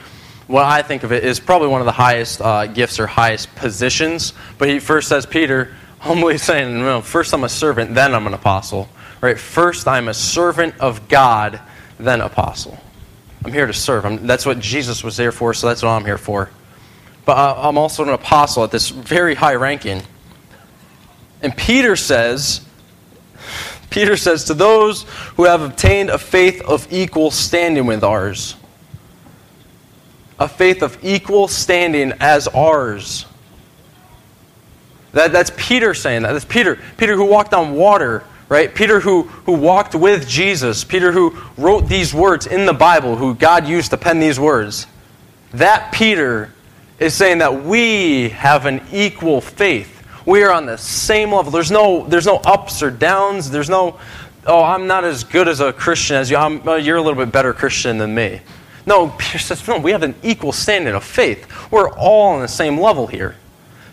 what 0.47 0.65
I 0.65 0.81
think 0.81 1.03
of 1.03 1.11
it, 1.11 1.23
is 1.23 1.39
probably 1.39 1.67
one 1.67 1.81
of 1.81 1.85
the 1.85 1.91
highest 1.91 2.41
uh, 2.41 2.65
gifts 2.67 2.99
or 2.99 3.07
highest 3.07 3.53
positions. 3.55 4.33
But 4.57 4.69
he 4.69 4.79
first 4.79 5.07
says, 5.07 5.25
Peter, 5.25 5.75
humbly 5.99 6.37
saying, 6.37 6.79
no, 6.79 7.01
first 7.01 7.33
I'm 7.33 7.43
a 7.43 7.49
servant, 7.49 7.93
then 7.93 8.15
I'm 8.15 8.25
an 8.25 8.33
apostle. 8.33 8.89
Right? 9.21 9.37
First 9.37 9.87
I'm 9.87 10.07
a 10.07 10.13
servant 10.13 10.79
of 10.79 11.07
God, 11.07 11.59
then 11.99 12.21
apostle. 12.21 12.79
I'm 13.45 13.51
here 13.53 13.67
to 13.67 13.73
serve. 13.73 14.05
I'm, 14.05 14.25
that's 14.25 14.45
what 14.45 14.59
Jesus 14.59 15.03
was 15.03 15.17
there 15.17 15.31
for, 15.31 15.53
so 15.53 15.67
that's 15.67 15.83
what 15.83 15.89
I'm 15.89 16.05
here 16.05 16.17
for. 16.17 16.49
But 17.27 17.37
I'm 17.37 17.77
also 17.77 18.03
an 18.03 18.09
apostle 18.09 18.63
at 18.63 18.71
this 18.71 18.87
very 18.87 19.35
high 19.35 19.55
ranking. 19.55 20.01
And 21.41 21.55
Peter 21.57 21.97
says, 21.97 22.61
Peter 23.89 24.15
says, 24.15 24.45
to 24.45 24.53
those 24.53 25.03
who 25.35 25.43
have 25.43 25.61
obtained 25.61 26.09
a 26.09 26.17
faith 26.17 26.61
of 26.61 26.87
equal 26.89 27.29
standing 27.29 27.85
with 27.85 28.01
ours, 28.01 28.55
a 30.39 30.47
faith 30.47 30.81
of 30.81 30.97
equal 31.03 31.49
standing 31.49 32.13
as 32.21 32.47
ours. 32.47 33.25
That, 35.11 35.33
that's 35.33 35.51
Peter 35.57 35.93
saying 35.93 36.21
that. 36.21 36.31
That's 36.31 36.45
Peter. 36.45 36.79
Peter 36.95 37.17
who 37.17 37.25
walked 37.25 37.53
on 37.53 37.73
water 37.73 38.23
right? 38.49 38.73
Peter, 38.73 39.01
who, 39.01 39.23
who 39.23 39.51
walked 39.51 39.93
with 39.93 40.25
Jesus, 40.25 40.85
Peter, 40.85 41.11
who 41.11 41.37
wrote 41.57 41.89
these 41.89 42.13
words 42.13 42.47
in 42.47 42.65
the 42.65 42.71
Bible, 42.71 43.17
who 43.17 43.35
God 43.35 43.67
used 43.67 43.91
to 43.91 43.97
pen 43.97 44.21
these 44.21 44.39
words, 44.39 44.87
that 45.51 45.91
Peter 45.91 46.53
is 46.99 47.13
saying 47.13 47.39
that 47.39 47.63
we 47.63 48.29
have 48.29 48.65
an 48.65 48.81
equal 48.91 49.41
faith. 49.41 49.93
We 50.25 50.43
are 50.43 50.51
on 50.51 50.65
the 50.65 50.77
same 50.77 51.31
level. 51.31 51.51
There's 51.51 51.71
no, 51.71 52.05
there's 52.07 52.25
no 52.25 52.37
ups 52.37 52.83
or 52.83 52.91
downs. 52.91 53.49
There's 53.49 53.69
no, 53.69 53.99
oh, 54.45 54.63
I'm 54.63 54.87
not 54.87 55.03
as 55.03 55.23
good 55.23 55.47
as 55.47 55.59
a 55.59 55.71
Christian 55.71 56.17
as 56.17 56.29
you. 56.29 56.37
I'm, 56.37 56.61
you're 56.81 56.97
a 56.97 57.01
little 57.01 57.23
bit 57.23 57.31
better 57.31 57.53
Christian 57.53 57.97
than 57.97 58.15
me. 58.15 58.41
No, 58.85 59.09
Peter 59.17 59.37
says, 59.37 59.67
no, 59.67 59.79
we 59.79 59.91
have 59.91 60.03
an 60.03 60.15
equal 60.23 60.51
standing 60.53 60.95
of 60.95 61.03
faith. 61.03 61.45
We're 61.71 61.89
all 61.91 62.33
on 62.33 62.41
the 62.41 62.47
same 62.47 62.79
level 62.79 63.05
here. 63.05 63.35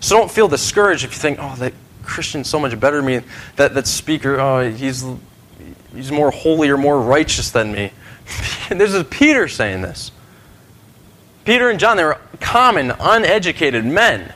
So 0.00 0.16
don't 0.16 0.30
feel 0.30 0.48
discouraged 0.48 1.04
if 1.04 1.12
you 1.12 1.18
think, 1.18 1.38
oh, 1.40 1.54
that 1.56 1.74
Christian's 2.04 2.48
so 2.48 2.60
much 2.60 2.78
better 2.78 2.98
than 2.98 3.06
me. 3.06 3.20
That, 3.56 3.74
that 3.74 3.86
speaker, 3.86 4.38
oh, 4.40 4.70
he's, 4.70 5.04
he's 5.94 6.12
more 6.12 6.30
holy 6.30 6.68
or 6.68 6.76
more 6.76 7.00
righteous 7.00 7.50
than 7.50 7.72
me. 7.72 7.90
this 8.70 8.94
is 8.94 9.04
Peter 9.04 9.48
saying 9.48 9.82
this. 9.82 10.12
Peter 11.44 11.68
and 11.68 11.78
John, 11.78 11.96
they 11.96 12.04
were 12.04 12.18
common, 12.40 12.92
uneducated 12.98 13.85
men. 13.85 14.33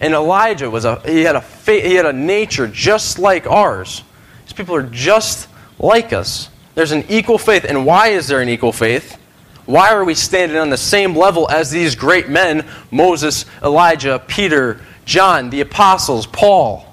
And 0.00 0.14
Elijah 0.14 0.70
was 0.70 0.84
a 0.84 1.00
he 1.00 1.22
had 1.22 1.36
a 1.36 1.40
he 1.64 1.94
had 1.94 2.06
a 2.06 2.12
nature 2.12 2.66
just 2.66 3.18
like 3.18 3.46
ours. 3.46 4.02
These 4.44 4.52
people 4.52 4.74
are 4.74 4.82
just 4.82 5.48
like 5.78 6.12
us. 6.12 6.50
There's 6.74 6.92
an 6.92 7.04
equal 7.08 7.38
faith. 7.38 7.64
And 7.64 7.86
why 7.86 8.08
is 8.08 8.28
there 8.28 8.40
an 8.40 8.48
equal 8.48 8.72
faith? 8.72 9.18
Why 9.64 9.90
are 9.92 10.04
we 10.04 10.14
standing 10.14 10.58
on 10.58 10.70
the 10.70 10.76
same 10.76 11.16
level 11.16 11.50
as 11.50 11.70
these 11.70 11.94
great 11.94 12.28
men 12.28 12.66
Moses, 12.90 13.46
Elijah, 13.62 14.22
Peter, 14.28 14.80
John, 15.06 15.50
the 15.50 15.62
apostles, 15.62 16.26
Paul? 16.26 16.84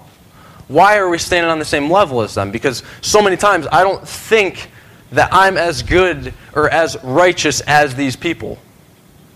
Why 0.69 0.97
are 0.97 1.09
we 1.09 1.17
standing 1.17 1.51
on 1.51 1.59
the 1.59 1.65
same 1.65 1.91
level 1.91 2.21
as 2.21 2.33
them? 2.33 2.51
Because 2.51 2.83
so 3.01 3.21
many 3.21 3.35
times 3.35 3.67
I 3.71 3.83
don't 3.83 4.07
think 4.07 4.71
that 5.11 5.29
I'm 5.31 5.57
as 5.57 5.83
good 5.83 6.33
or 6.55 6.69
as 6.69 6.97
righteous 7.03 7.61
as 7.61 7.95
these 7.95 8.15
people 8.15 8.57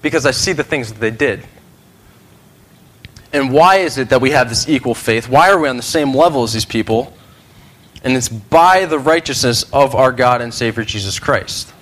because 0.07 0.25
I 0.25 0.31
see 0.31 0.53
the 0.53 0.63
things 0.63 0.91
that 0.91 0.99
they 0.99 1.11
did. 1.11 1.43
And 3.33 3.51
why 3.51 3.77
is 3.77 3.97
it 3.97 4.09
that 4.09 4.21
we 4.21 4.31
have 4.31 4.47
this 4.47 4.69
equal 4.69 4.95
faith? 4.95 5.27
Why 5.27 5.49
are 5.49 5.59
we 5.59 5.67
on 5.67 5.75
the 5.75 5.83
same 5.83 6.15
level 6.15 6.43
as 6.43 6.53
these 6.53 6.65
people? 6.65 7.13
And 8.03 8.15
it's 8.15 8.29
by 8.29 8.85
the 8.85 8.97
righteousness 8.97 9.63
of 9.73 9.95
our 9.95 10.11
God 10.13 10.41
and 10.41 10.53
Savior 10.53 10.85
Jesus 10.85 11.19
Christ. 11.19 11.73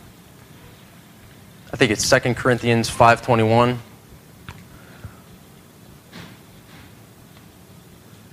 I 1.72 1.78
think 1.78 1.92
it's 1.92 2.10
2 2.10 2.36
Corinthians 2.36 2.90
5:21. 2.90 3.78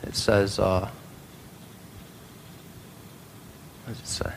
It 0.05 0.16
says 0.16 0.59
uh, 0.59 0.88
what 3.85 3.92
does 3.92 4.00
it 4.00 4.07
say? 4.07 4.33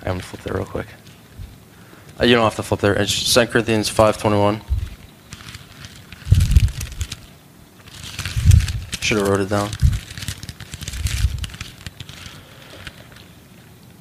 I'm 0.00 0.12
going 0.12 0.20
to 0.20 0.26
flip 0.26 0.42
there 0.42 0.54
real 0.54 0.66
quick. 0.66 0.86
Uh, 2.18 2.24
you 2.24 2.34
don't 2.34 2.44
have 2.44 2.56
to 2.56 2.62
flip 2.62 2.80
there. 2.80 2.94
It's 2.94 3.34
2 3.34 3.46
Corinthians 3.46 3.90
5.21. 3.90 4.62
Should 9.02 9.18
have 9.18 9.28
wrote 9.28 9.40
it 9.40 9.50
down. 9.50 9.70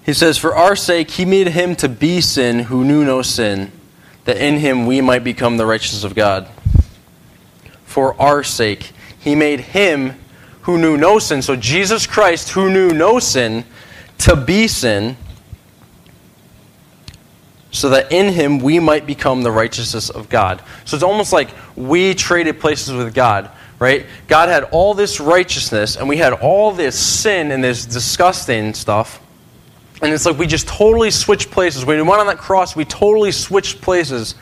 He 0.05 0.13
says, 0.13 0.37
For 0.37 0.55
our 0.55 0.75
sake 0.75 1.11
he 1.11 1.25
made 1.25 1.49
him 1.49 1.75
to 1.77 1.89
be 1.89 2.21
sin 2.21 2.59
who 2.59 2.85
knew 2.85 3.03
no 3.03 3.21
sin, 3.21 3.71
that 4.23 4.37
in 4.37 4.59
him 4.59 4.85
we 4.85 5.01
might 5.01 5.23
become 5.23 5.57
the 5.57 5.65
righteousness 5.65 6.03
of 6.03 6.15
God. 6.15 6.47
For 7.85 8.19
our 8.21 8.43
sake 8.43 8.93
he 9.19 9.35
made 9.35 9.59
him 9.59 10.13
who 10.61 10.77
knew 10.77 10.95
no 10.95 11.19
sin. 11.19 11.41
So 11.41 11.55
Jesus 11.55 12.07
Christ, 12.07 12.51
who 12.51 12.69
knew 12.69 12.91
no 12.91 13.19
sin, 13.19 13.65
to 14.19 14.35
be 14.35 14.67
sin, 14.67 15.17
so 17.75 17.89
that 17.89 18.11
in 18.11 18.31
him 18.33 18.59
we 18.59 18.79
might 18.79 19.05
become 19.05 19.43
the 19.43 19.51
righteousness 19.51 20.09
of 20.09 20.29
God. 20.29 20.63
So 20.85 20.95
it's 20.95 21.03
almost 21.03 21.33
like 21.33 21.49
we 21.75 22.13
traded 22.13 22.59
places 22.59 22.93
with 22.93 23.13
God, 23.13 23.51
right? 23.79 24.05
God 24.27 24.47
had 24.47 24.63
all 24.71 24.93
this 24.93 25.19
righteousness, 25.19 25.97
and 25.97 26.07
we 26.07 26.17
had 26.17 26.33
all 26.33 26.71
this 26.71 26.97
sin 26.97 27.51
and 27.51 27.63
this 27.63 27.85
disgusting 27.85 28.73
stuff. 28.73 29.21
And 30.01 30.13
it's 30.13 30.25
like 30.25 30.37
we 30.37 30.47
just 30.47 30.67
totally 30.67 31.11
switched 31.11 31.51
places. 31.51 31.85
When 31.85 31.97
we 31.97 32.03
went 32.03 32.21
on 32.21 32.27
that 32.27 32.37
cross, 32.37 32.75
we 32.75 32.85
totally 32.85 33.31
switched 33.31 33.81
places. 33.81 34.35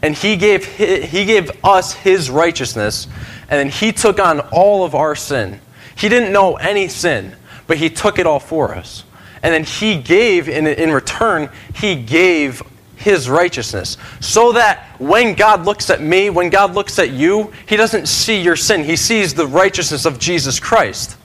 And 0.00 0.16
he 0.16 0.36
gave, 0.36 0.64
he 0.64 1.24
gave 1.24 1.50
us 1.64 1.92
his 1.92 2.28
righteousness 2.28 3.06
and 3.48 3.58
then 3.58 3.68
he 3.68 3.92
took 3.92 4.18
on 4.18 4.40
all 4.50 4.82
of 4.82 4.94
our 4.94 5.14
sin. 5.14 5.60
He 5.94 6.08
didn't 6.08 6.32
know 6.32 6.56
any 6.56 6.88
sin, 6.88 7.36
but 7.66 7.76
he 7.76 7.90
took 7.90 8.18
it 8.18 8.26
all 8.26 8.40
for 8.40 8.74
us. 8.74 9.04
And 9.42 9.52
then 9.52 9.64
he 9.64 10.00
gave, 10.00 10.48
in, 10.48 10.66
in 10.66 10.92
return, 10.92 11.50
he 11.74 11.96
gave 11.96 12.62
his 12.96 13.28
righteousness. 13.28 13.96
So 14.20 14.52
that 14.52 14.86
when 15.00 15.34
God 15.34 15.64
looks 15.64 15.90
at 15.90 16.00
me, 16.00 16.30
when 16.30 16.48
God 16.48 16.74
looks 16.74 16.98
at 16.98 17.10
you, 17.10 17.52
he 17.66 17.76
doesn't 17.76 18.06
see 18.06 18.40
your 18.40 18.56
sin. 18.56 18.84
He 18.84 18.96
sees 18.96 19.34
the 19.34 19.46
righteousness 19.46 20.06
of 20.06 20.18
Jesus 20.18 20.60
Christ. 20.60 21.16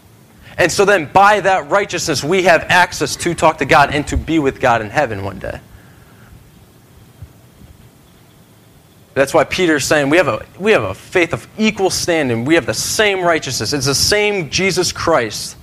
And 0.57 0.71
so 0.71 0.85
then 0.85 1.09
by 1.13 1.39
that 1.41 1.69
righteousness, 1.69 2.23
we 2.23 2.43
have 2.43 2.63
access 2.63 3.15
to 3.17 3.35
talk 3.35 3.59
to 3.59 3.65
God 3.65 3.93
and 3.93 4.07
to 4.07 4.17
be 4.17 4.39
with 4.39 4.59
God 4.59 4.81
in 4.81 4.89
heaven 4.89 5.23
one 5.23 5.37
day. 5.37 5.59
That's 9.13 9.33
why 9.33 9.43
Peter's 9.45 9.85
saying 9.85 10.09
we 10.09 10.17
have, 10.17 10.27
a, 10.27 10.45
we 10.59 10.71
have 10.71 10.83
a 10.83 10.93
faith 10.93 11.33
of 11.33 11.47
equal 11.57 11.89
standing. 11.89 12.45
We 12.45 12.55
have 12.55 12.65
the 12.67 12.73
same 12.73 13.21
righteousness. 13.21 13.73
It's 13.73 13.85
the 13.87 13.95
same 13.95 14.49
Jesus 14.49 14.91
Christ. 14.91 15.57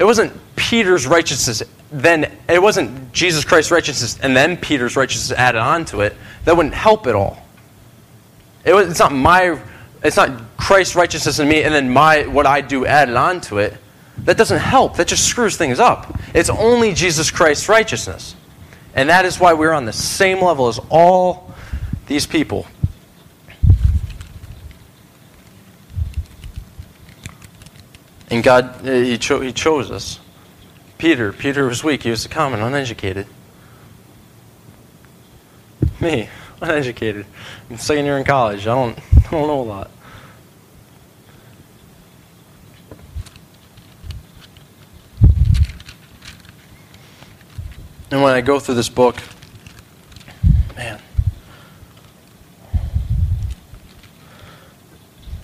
It 0.00 0.04
wasn't 0.04 0.32
Peter's 0.56 1.06
righteousness, 1.06 1.62
then 1.92 2.32
it 2.48 2.60
wasn't 2.60 3.12
Jesus 3.12 3.44
Christ's 3.44 3.70
righteousness 3.70 4.18
and 4.22 4.34
then 4.34 4.56
Peter's 4.56 4.96
righteousness 4.96 5.38
added 5.38 5.60
on 5.60 5.84
to 5.86 6.00
it. 6.00 6.16
That 6.46 6.56
wouldn't 6.56 6.74
help 6.74 7.06
at 7.06 7.14
all. 7.14 7.38
It 8.64 8.72
was, 8.72 8.88
it's 8.88 8.98
not 8.98 9.12
my 9.12 9.60
it's 10.02 10.16
not 10.16 10.40
Christ's 10.56 10.96
righteousness 10.96 11.38
in 11.38 11.48
me 11.48 11.64
and 11.64 11.74
then 11.74 11.90
my 11.90 12.26
what 12.26 12.46
I 12.46 12.62
do 12.62 12.86
added 12.86 13.14
on 13.14 13.42
to 13.42 13.58
it. 13.58 13.76
That 14.24 14.38
doesn't 14.38 14.58
help. 14.58 14.96
That 14.96 15.06
just 15.06 15.26
screws 15.26 15.58
things 15.58 15.78
up. 15.78 16.18
It's 16.32 16.48
only 16.48 16.94
Jesus 16.94 17.30
Christ's 17.30 17.68
righteousness. 17.68 18.34
And 18.94 19.10
that 19.10 19.26
is 19.26 19.38
why 19.38 19.52
we're 19.52 19.72
on 19.72 19.84
the 19.84 19.92
same 19.92 20.42
level 20.42 20.68
as 20.68 20.80
all 20.88 21.52
these 22.06 22.26
people. 22.26 22.66
And 28.30 28.44
God, 28.44 28.86
uh, 28.86 28.92
he, 28.92 29.18
cho- 29.18 29.40
he 29.40 29.52
chose 29.52 29.90
us. 29.90 30.20
Peter, 30.98 31.32
Peter 31.32 31.66
was 31.66 31.82
weak. 31.82 32.04
He 32.04 32.10
was 32.10 32.26
common, 32.26 32.60
uneducated. 32.60 33.26
Me, 36.00 36.28
uneducated. 36.60 37.26
I'm 37.68 37.78
second 37.78 38.04
year 38.04 38.18
in 38.18 38.24
college. 38.24 38.66
I 38.66 38.74
don't, 38.74 38.98
I 39.26 39.30
don't 39.30 39.46
know 39.48 39.60
a 39.60 39.62
lot. 39.62 39.90
And 48.12 48.22
when 48.22 48.32
I 48.34 48.40
go 48.40 48.58
through 48.58 48.74
this 48.74 48.88
book, 48.88 49.16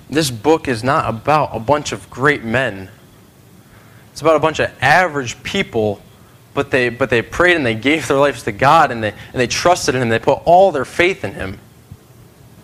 this 0.09 0.31
book 0.31 0.69
is 0.69 0.85
not 0.85 1.09
about 1.09 1.51
a 1.53 1.61
bunch 1.61 1.93
of 1.93 2.09
great 2.11 2.45
men. 2.45 2.89
It's 4.13 4.21
about 4.21 4.37
a 4.37 4.41
bunch 4.41 4.61
of 4.61 4.71
average 4.81 5.43
people, 5.43 6.01
but 6.55 6.71
they, 6.71 6.89
but 6.89 7.11
they 7.11 7.23
prayed 7.23 7.57
and 7.57 7.67
they 7.67 7.75
gave 7.75 8.09
their 8.09 8.19
lives 8.19 8.45
to 8.45 8.53
God 8.53 8.91
and 8.91 9.03
they, 9.03 9.11
and 9.11 9.35
they 9.35 9.47
trusted 9.47 9.95
in 9.95 10.03
Him. 10.03 10.09
They 10.09 10.19
put 10.19 10.41
all 10.45 10.73
their 10.73 10.85
faith 10.85 11.25
in 11.25 11.35
Him. 11.35 11.59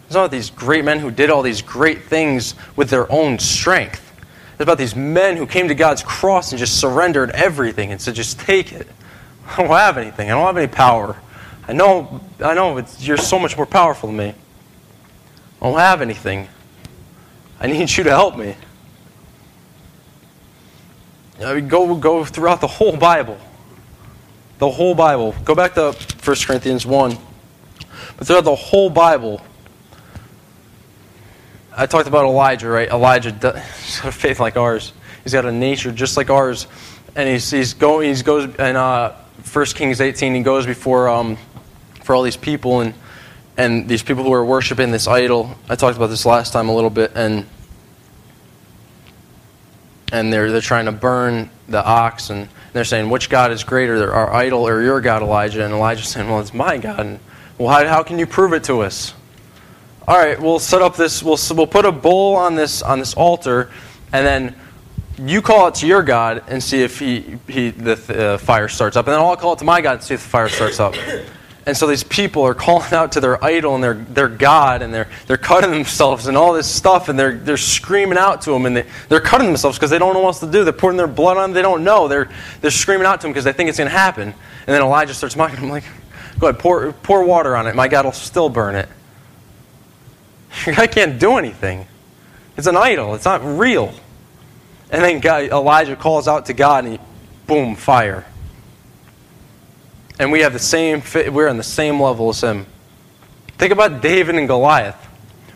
It's 0.07 0.14
not 0.14 0.26
about 0.26 0.31
these 0.31 0.50
great 0.50 0.85
men 0.85 0.98
who 0.98 1.11
did 1.11 1.31
all 1.31 1.42
these 1.42 1.62
great 1.62 2.02
things 2.02 2.55
with 2.76 2.90
their 2.90 3.11
own 3.11 3.38
strength. 3.38 4.12
It's 4.52 4.61
about 4.61 4.78
these 4.78 4.94
men 4.94 5.37
who 5.37 5.46
came 5.46 5.68
to 5.68 5.74
God's 5.74 6.02
cross 6.02 6.52
and 6.52 6.59
just 6.59 6.78
surrendered 6.78 7.31
everything 7.31 7.90
and 7.90 8.00
said, 8.00 8.14
just 8.14 8.38
take 8.38 8.72
it. 8.72 8.87
I 9.46 9.57
don't 9.57 9.68
have 9.68 9.98
anything. 9.98 10.31
I 10.31 10.35
don't 10.35 10.46
have 10.46 10.57
any 10.57 10.68
power. 10.68 11.16
I 11.66 11.72
know, 11.72 12.20
I 12.40 12.55
know 12.55 12.85
you're 12.98 13.16
so 13.16 13.38
much 13.38 13.57
more 13.57 13.66
powerful 13.66 14.09
than 14.09 14.16
me. 14.16 14.35
I 15.61 15.64
don't 15.64 15.78
have 15.78 16.02
anything. 16.02 16.48
I 17.62 17.68
need 17.68 17.96
you 17.96 18.03
to 18.03 18.11
help 18.11 18.37
me. 18.37 18.57
I 21.40 21.55
mean, 21.55 21.68
go, 21.68 21.94
go 21.94 22.25
throughout 22.25 22.61
the 22.61 22.66
whole 22.66 22.96
Bible. 22.96 23.38
The 24.59 24.68
whole 24.68 24.96
Bible. 24.96 25.33
Go 25.44 25.55
back 25.55 25.75
to 25.75 25.92
1 25.92 26.37
Corinthians 26.44 26.85
1. 26.85 27.16
But 28.16 28.27
throughout 28.27 28.42
the 28.42 28.57
whole 28.57 28.90
Bible, 28.90 29.40
I 31.77 31.87
talked 31.87 32.09
about 32.09 32.25
Elijah, 32.25 32.68
right? 32.68 32.88
Elijah 32.88 33.31
has 33.31 34.01
got 34.01 34.09
a 34.09 34.12
faith 34.12 34.40
like 34.40 34.57
ours. 34.57 34.92
He's 35.22 35.33
got 35.33 35.46
a 35.46 35.53
nature 35.53 35.92
just 35.92 36.16
like 36.16 36.31
ours. 36.31 36.66
And 37.14 37.29
he's, 37.29 37.48
he's 37.48 37.75
going, 37.75 38.12
he 38.12 38.22
goes, 38.25 38.53
and 38.57 38.77
uh, 38.77 39.12
1 39.53 39.66
Kings 39.66 40.01
18, 40.01 40.35
he 40.35 40.42
goes 40.42 40.66
before 40.66 41.09
um, 41.09 41.38
for 42.03 42.16
all 42.16 42.25
these 42.25 42.37
people 42.37 42.81
and 42.81 42.92
and 43.56 43.88
these 43.88 44.02
people 44.02 44.24
who 44.24 44.32
are 44.32 44.44
worshiping 44.44 44.90
this 44.90 45.06
idol. 45.06 45.56
I 45.68 45.76
talked 45.76 45.96
about 45.96 46.08
this 46.08 46.24
last 46.24 46.52
time 46.52 46.68
a 46.68 46.74
little 46.74 46.90
bit, 46.90 47.12
and 47.14 47.46
and 50.12 50.32
they're 50.32 50.50
they're 50.50 50.60
trying 50.60 50.86
to 50.86 50.92
burn 50.92 51.50
the 51.68 51.84
ox, 51.84 52.30
and 52.30 52.48
they're 52.72 52.84
saying 52.84 53.10
which 53.10 53.28
God 53.28 53.50
is 53.50 53.64
greater, 53.64 54.12
our 54.12 54.32
idol 54.32 54.66
or 54.66 54.82
your 54.82 55.00
God, 55.00 55.22
Elijah? 55.22 55.64
And 55.64 55.74
Elijah's 55.74 56.08
saying, 56.08 56.28
well, 56.28 56.40
it's 56.40 56.54
my 56.54 56.78
God. 56.78 57.00
And, 57.00 57.20
well, 57.58 57.68
how, 57.68 57.86
how 57.86 58.02
can 58.02 58.18
you 58.18 58.26
prove 58.26 58.52
it 58.52 58.64
to 58.64 58.80
us? 58.80 59.14
All 60.08 60.16
right, 60.16 60.40
we'll 60.40 60.58
set 60.58 60.82
up 60.82 60.96
this. 60.96 61.22
We'll 61.22 61.38
we'll 61.54 61.66
put 61.66 61.84
a 61.84 61.92
bull 61.92 62.34
on 62.34 62.54
this 62.54 62.82
on 62.82 62.98
this 62.98 63.14
altar, 63.14 63.70
and 64.12 64.26
then 64.26 64.56
you 65.18 65.42
call 65.42 65.68
it 65.68 65.74
to 65.76 65.86
your 65.86 66.02
God 66.02 66.42
and 66.48 66.62
see 66.62 66.82
if 66.82 66.98
he, 66.98 67.38
he 67.46 67.70
the 67.70 68.32
uh, 68.32 68.38
fire 68.38 68.68
starts 68.68 68.96
up. 68.96 69.06
And 69.06 69.12
then 69.12 69.20
I'll 69.20 69.36
call 69.36 69.52
it 69.52 69.58
to 69.60 69.64
my 69.64 69.80
God 69.80 69.94
and 69.94 70.02
see 70.02 70.14
if 70.14 70.22
the 70.22 70.28
fire 70.28 70.48
starts 70.48 70.80
up. 70.80 70.94
And 71.64 71.77
so 71.77 71.87
these 71.87 72.03
people 72.03 72.42
are 72.42 72.55
calling 72.55 72.92
out 72.92 73.12
to 73.12 73.20
their 73.20 73.42
idol 73.44 73.77
and 73.77 73.85
their, 73.85 73.94
their 73.94 74.29
God, 74.29 74.83
and 74.83 74.92
they're, 74.92 75.09
they're 75.29 75.37
cutting 75.37 75.70
themselves 75.70 76.27
and 76.27 76.37
all 76.37 76.53
this 76.53 76.68
stuff, 76.68 77.09
and 77.09 77.16
they're, 77.16 77.37
they're 77.37 77.57
screaming 77.57 78.18
out 78.18 78.42
to 78.42 78.53
him, 78.53 78.66
and 78.66 78.77
they, 78.77 78.87
they're 79.09 79.20
cutting 79.20 79.46
themselves 79.46 79.79
because 79.79 79.90
they 79.90 79.98
don't 79.98 80.12
know 80.12 80.20
what 80.20 80.29
else 80.29 80.40
to 80.40 80.51
do. 80.51 80.64
They're 80.64 80.72
putting 80.72 80.96
their 80.96 81.07
blood 81.07 81.37
on 81.37 81.51
them, 81.51 81.53
They 81.53 81.62
don't 81.62 81.85
know. 81.85 82.09
They're, 82.09 82.29
they're 82.61 82.72
screaming 82.72 83.07
out 83.07 83.20
to 83.20 83.29
him 83.29 83.33
because 83.33 83.44
they 83.44 83.53
think 83.53 83.68
it's 83.68 83.79
going 83.79 83.90
to 83.90 83.96
happen. 83.96 84.29
And 84.29 84.35
then 84.66 84.83
Elijah 84.83 85.14
starts 85.14 85.37
mocking 85.37 85.61
them, 85.61 85.70
like, 85.70 85.85
go 86.40 86.48
ahead, 86.48 86.59
pour, 86.59 86.92
pour 86.92 87.25
water 87.25 87.55
on 87.55 87.68
it. 87.68 87.77
My 87.77 87.87
God 87.87 88.07
will 88.07 88.12
still 88.12 88.48
burn 88.48 88.75
it. 88.75 88.88
Your 90.66 90.75
can't 90.88 91.20
do 91.20 91.37
anything. 91.37 91.87
It's 92.57 92.66
an 92.66 92.77
idol. 92.77 93.14
It's 93.14 93.25
not 93.25 93.40
real. 93.44 93.94
And 94.90 95.03
then 95.03 95.20
God, 95.20 95.44
Elijah 95.44 95.94
calls 95.94 96.27
out 96.27 96.46
to 96.46 96.55
God, 96.55 96.85
and 96.85 96.94
he, 96.94 97.01
boom, 97.46 97.77
fire. 97.77 98.27
And 100.22 100.30
we 100.30 100.42
have 100.42 100.52
the 100.52 100.61
same, 100.61 101.02
we're 101.35 101.48
on 101.48 101.56
the 101.56 101.64
same 101.64 102.00
level 102.00 102.28
as 102.28 102.44
him. 102.44 102.64
Think 103.58 103.72
about 103.72 104.02
David 104.02 104.37
and 104.37 104.46
Goliath. 104.46 104.96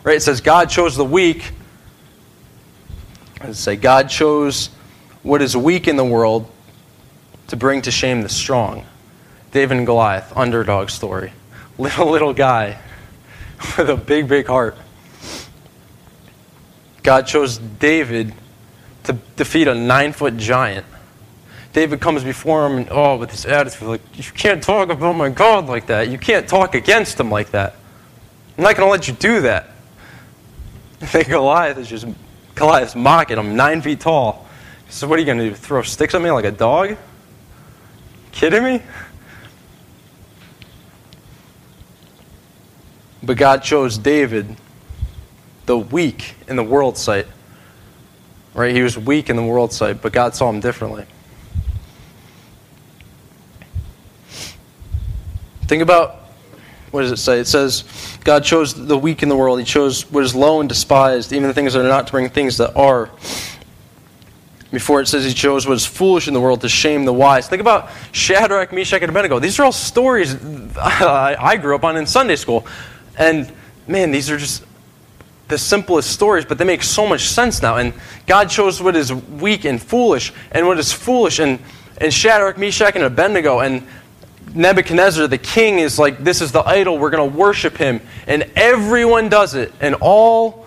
Right? 0.02 0.16
It 0.16 0.22
says 0.22 0.40
God 0.40 0.70
chose 0.70 0.96
the 0.96 1.04
weak. 1.04 1.52
Let's 3.44 3.60
say 3.60 3.76
God 3.76 4.10
chose 4.10 4.70
what 5.22 5.40
is 5.40 5.56
weak 5.56 5.86
in 5.86 5.94
the 5.94 6.04
world 6.04 6.50
to 7.46 7.56
bring 7.56 7.80
to 7.82 7.92
shame 7.92 8.22
the 8.22 8.28
strong. 8.28 8.84
David 9.52 9.76
and 9.76 9.86
Goliath, 9.86 10.36
underdog 10.36 10.90
story. 10.90 11.32
Little, 11.78 12.10
little 12.10 12.32
guy 12.32 12.80
with 13.78 13.88
a 13.88 13.96
big, 13.96 14.26
big 14.26 14.48
heart. 14.48 14.76
God 17.04 17.28
chose 17.28 17.58
David 17.58 18.34
to 19.04 19.12
defeat 19.36 19.68
a 19.68 19.76
nine 19.76 20.12
foot 20.12 20.36
giant. 20.36 20.86
David 21.76 22.00
comes 22.00 22.24
before 22.24 22.64
him 22.64 22.78
and, 22.78 22.88
oh, 22.90 23.18
with 23.18 23.28
this 23.28 23.44
attitude, 23.44 23.86
like, 23.86 24.00
you 24.14 24.24
can't 24.32 24.62
talk 24.62 24.88
about 24.88 25.12
my 25.12 25.28
God 25.28 25.66
like 25.66 25.88
that. 25.88 26.08
You 26.08 26.16
can't 26.16 26.48
talk 26.48 26.74
against 26.74 27.20
him 27.20 27.30
like 27.30 27.50
that. 27.50 27.74
I'm 28.56 28.64
not 28.64 28.76
going 28.76 28.86
to 28.86 28.90
let 28.90 29.08
you 29.08 29.12
do 29.12 29.42
that. 29.42 29.68
I 31.02 31.04
think 31.04 31.28
Goliath 31.28 31.76
is 31.76 31.86
just, 31.86 32.06
Goliath's 32.54 32.96
mocking 32.96 33.36
him, 33.36 33.56
nine 33.56 33.82
feet 33.82 34.00
tall. 34.00 34.48
So 34.88 35.06
what 35.06 35.18
are 35.18 35.20
you 35.20 35.26
going 35.26 35.36
to 35.36 35.50
do, 35.50 35.54
throw 35.54 35.82
sticks 35.82 36.14
at 36.14 36.22
me 36.22 36.30
like 36.30 36.46
a 36.46 36.50
dog? 36.50 36.96
Kidding 38.32 38.64
me? 38.64 38.82
But 43.22 43.36
God 43.36 43.62
chose 43.62 43.98
David, 43.98 44.56
the 45.66 45.76
weak 45.76 46.36
in 46.48 46.56
the 46.56 46.64
world's 46.64 47.02
sight, 47.02 47.26
Right? 48.54 48.74
He 48.74 48.80
was 48.80 48.96
weak 48.96 49.28
in 49.28 49.36
the 49.36 49.44
world 49.44 49.74
sight, 49.74 50.00
but 50.00 50.14
God 50.14 50.34
saw 50.34 50.48
him 50.48 50.60
differently. 50.60 51.04
Think 55.66 55.82
about 55.82 56.22
what 56.90 57.02
does 57.02 57.12
it 57.12 57.18
say? 57.18 57.40
It 57.40 57.46
says, 57.46 57.84
God 58.24 58.44
chose 58.44 58.72
the 58.72 58.96
weak 58.96 59.22
in 59.22 59.28
the 59.28 59.36
world. 59.36 59.58
He 59.58 59.64
chose 59.64 60.10
what 60.10 60.24
is 60.24 60.34
low 60.34 60.60
and 60.60 60.68
despised, 60.68 61.32
even 61.32 61.48
the 61.48 61.54
things 61.54 61.74
that 61.74 61.84
are 61.84 61.88
not 61.88 62.06
to 62.06 62.12
bring 62.12 62.28
things 62.30 62.56
that 62.58 62.74
are. 62.76 63.10
Before 64.72 65.00
it 65.00 65.06
says 65.06 65.24
he 65.24 65.32
chose 65.32 65.66
what 65.66 65.74
is 65.74 65.86
foolish 65.86 66.28
in 66.28 66.34
the 66.34 66.40
world 66.40 66.60
to 66.62 66.68
shame 66.68 67.04
the 67.04 67.12
wise. 67.12 67.48
Think 67.48 67.60
about 67.60 67.90
Shadrach, 68.12 68.72
Meshach, 68.72 69.02
and 69.02 69.10
Abednego. 69.10 69.38
These 69.38 69.58
are 69.58 69.64
all 69.64 69.72
stories 69.72 70.36
I 70.76 71.56
grew 71.60 71.74
up 71.74 71.84
on 71.84 71.96
in 71.96 72.06
Sunday 72.06 72.36
school. 72.36 72.66
And 73.18 73.52
man, 73.86 74.10
these 74.10 74.30
are 74.30 74.38
just 74.38 74.64
the 75.48 75.58
simplest 75.58 76.10
stories, 76.10 76.44
but 76.44 76.58
they 76.58 76.64
make 76.64 76.82
so 76.82 77.06
much 77.06 77.28
sense 77.28 77.62
now. 77.62 77.76
And 77.76 77.94
God 78.26 78.50
chose 78.50 78.82
what 78.82 78.96
is 78.96 79.12
weak 79.12 79.64
and 79.64 79.82
foolish, 79.82 80.32
and 80.50 80.66
what 80.66 80.78
is 80.78 80.92
foolish, 80.92 81.38
and, 81.38 81.58
and 81.98 82.12
Shadrach, 82.12 82.58
Meshach, 82.58 82.94
and 82.96 83.04
Abednego, 83.04 83.60
and 83.60 83.86
Nebuchadnezzar, 84.56 85.26
the 85.28 85.38
king, 85.38 85.78
is 85.78 85.98
like, 85.98 86.18
this 86.18 86.40
is 86.40 86.50
the 86.50 86.66
idol, 86.66 86.98
we're 86.98 87.10
going 87.10 87.30
to 87.30 87.36
worship 87.36 87.76
him. 87.76 88.00
And 88.26 88.50
everyone 88.56 89.28
does 89.28 89.54
it, 89.54 89.72
and 89.80 89.94
all. 89.96 90.64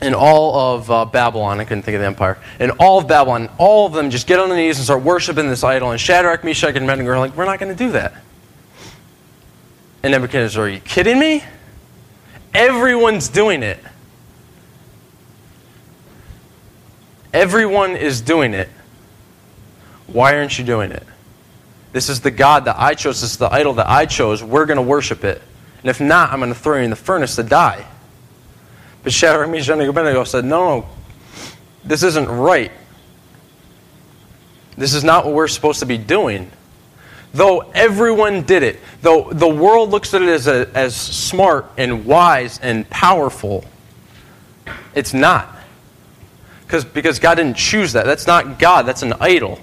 In 0.00 0.14
all 0.14 0.74
of 0.74 0.90
uh, 0.90 1.04
Babylon, 1.04 1.60
I 1.60 1.64
couldn't 1.64 1.84
think 1.84 1.94
of 1.94 2.00
the 2.00 2.06
empire. 2.08 2.36
In 2.58 2.72
all 2.72 2.98
of 2.98 3.06
Babylon, 3.06 3.48
all 3.56 3.86
of 3.86 3.92
them 3.92 4.10
just 4.10 4.26
get 4.26 4.40
on 4.40 4.48
their 4.48 4.58
knees 4.58 4.76
and 4.78 4.84
start 4.84 5.04
worshiping 5.04 5.46
this 5.46 5.62
idol. 5.62 5.92
And 5.92 6.00
Shadrach, 6.00 6.42
Meshach, 6.42 6.74
and 6.74 6.84
Abednego 6.84 7.12
are 7.12 7.20
like, 7.20 7.36
"We're 7.36 7.44
not 7.44 7.60
going 7.60 7.70
to 7.70 7.78
do 7.78 7.92
that." 7.92 8.12
And 10.02 10.10
Nebuchadnezzar, 10.10 10.64
are 10.64 10.68
you 10.68 10.80
kidding 10.80 11.20
me? 11.20 11.44
Everyone's 12.52 13.28
doing 13.28 13.62
it. 13.62 13.78
Everyone 17.32 17.96
is 17.96 18.20
doing 18.20 18.54
it. 18.54 18.68
Why 20.08 20.36
aren't 20.36 20.58
you 20.58 20.64
doing 20.64 20.90
it? 20.90 21.06
This 21.92 22.08
is 22.08 22.20
the 22.20 22.30
God 22.30 22.64
that 22.64 22.76
I 22.78 22.94
chose. 22.94 23.20
This 23.20 23.32
is 23.32 23.36
the 23.36 23.52
idol 23.52 23.74
that 23.74 23.88
I 23.88 24.06
chose. 24.06 24.42
We're 24.42 24.66
going 24.66 24.76
to 24.76 24.82
worship 24.82 25.24
it. 25.24 25.42
And 25.82 25.90
if 25.90 26.00
not, 26.00 26.32
I'm 26.32 26.40
going 26.40 26.52
to 26.52 26.58
throw 26.58 26.78
you 26.78 26.84
in 26.84 26.90
the 26.90 26.96
furnace 26.96 27.36
to 27.36 27.42
die. 27.42 27.86
But 29.02 29.12
Shadrach, 29.12 29.50
Meshach, 29.50 29.78
and 29.78 29.82
Abednego 29.82 30.24
said, 30.24 30.44
no, 30.44 30.80
no, 30.80 30.88
this 31.84 32.02
isn't 32.02 32.28
right. 32.28 32.70
This 34.76 34.94
is 34.94 35.04
not 35.04 35.26
what 35.26 35.34
we're 35.34 35.48
supposed 35.48 35.80
to 35.80 35.86
be 35.86 35.98
doing. 35.98 36.50
Though 37.34 37.60
everyone 37.74 38.42
did 38.42 38.62
it, 38.62 38.78
though 39.00 39.30
the 39.30 39.48
world 39.48 39.90
looks 39.90 40.14
at 40.14 40.22
it 40.22 40.28
as, 40.28 40.46
a, 40.46 40.70
as 40.74 40.94
smart 40.94 41.70
and 41.76 42.04
wise 42.04 42.58
and 42.60 42.88
powerful, 42.88 43.64
it's 44.94 45.12
not. 45.12 45.48
Because, 46.62 46.84
because 46.84 47.18
God 47.18 47.34
didn't 47.34 47.56
choose 47.56 47.94
that. 47.94 48.06
That's 48.06 48.26
not 48.26 48.58
God, 48.58 48.86
that's 48.86 49.02
an 49.02 49.14
idol. 49.14 49.58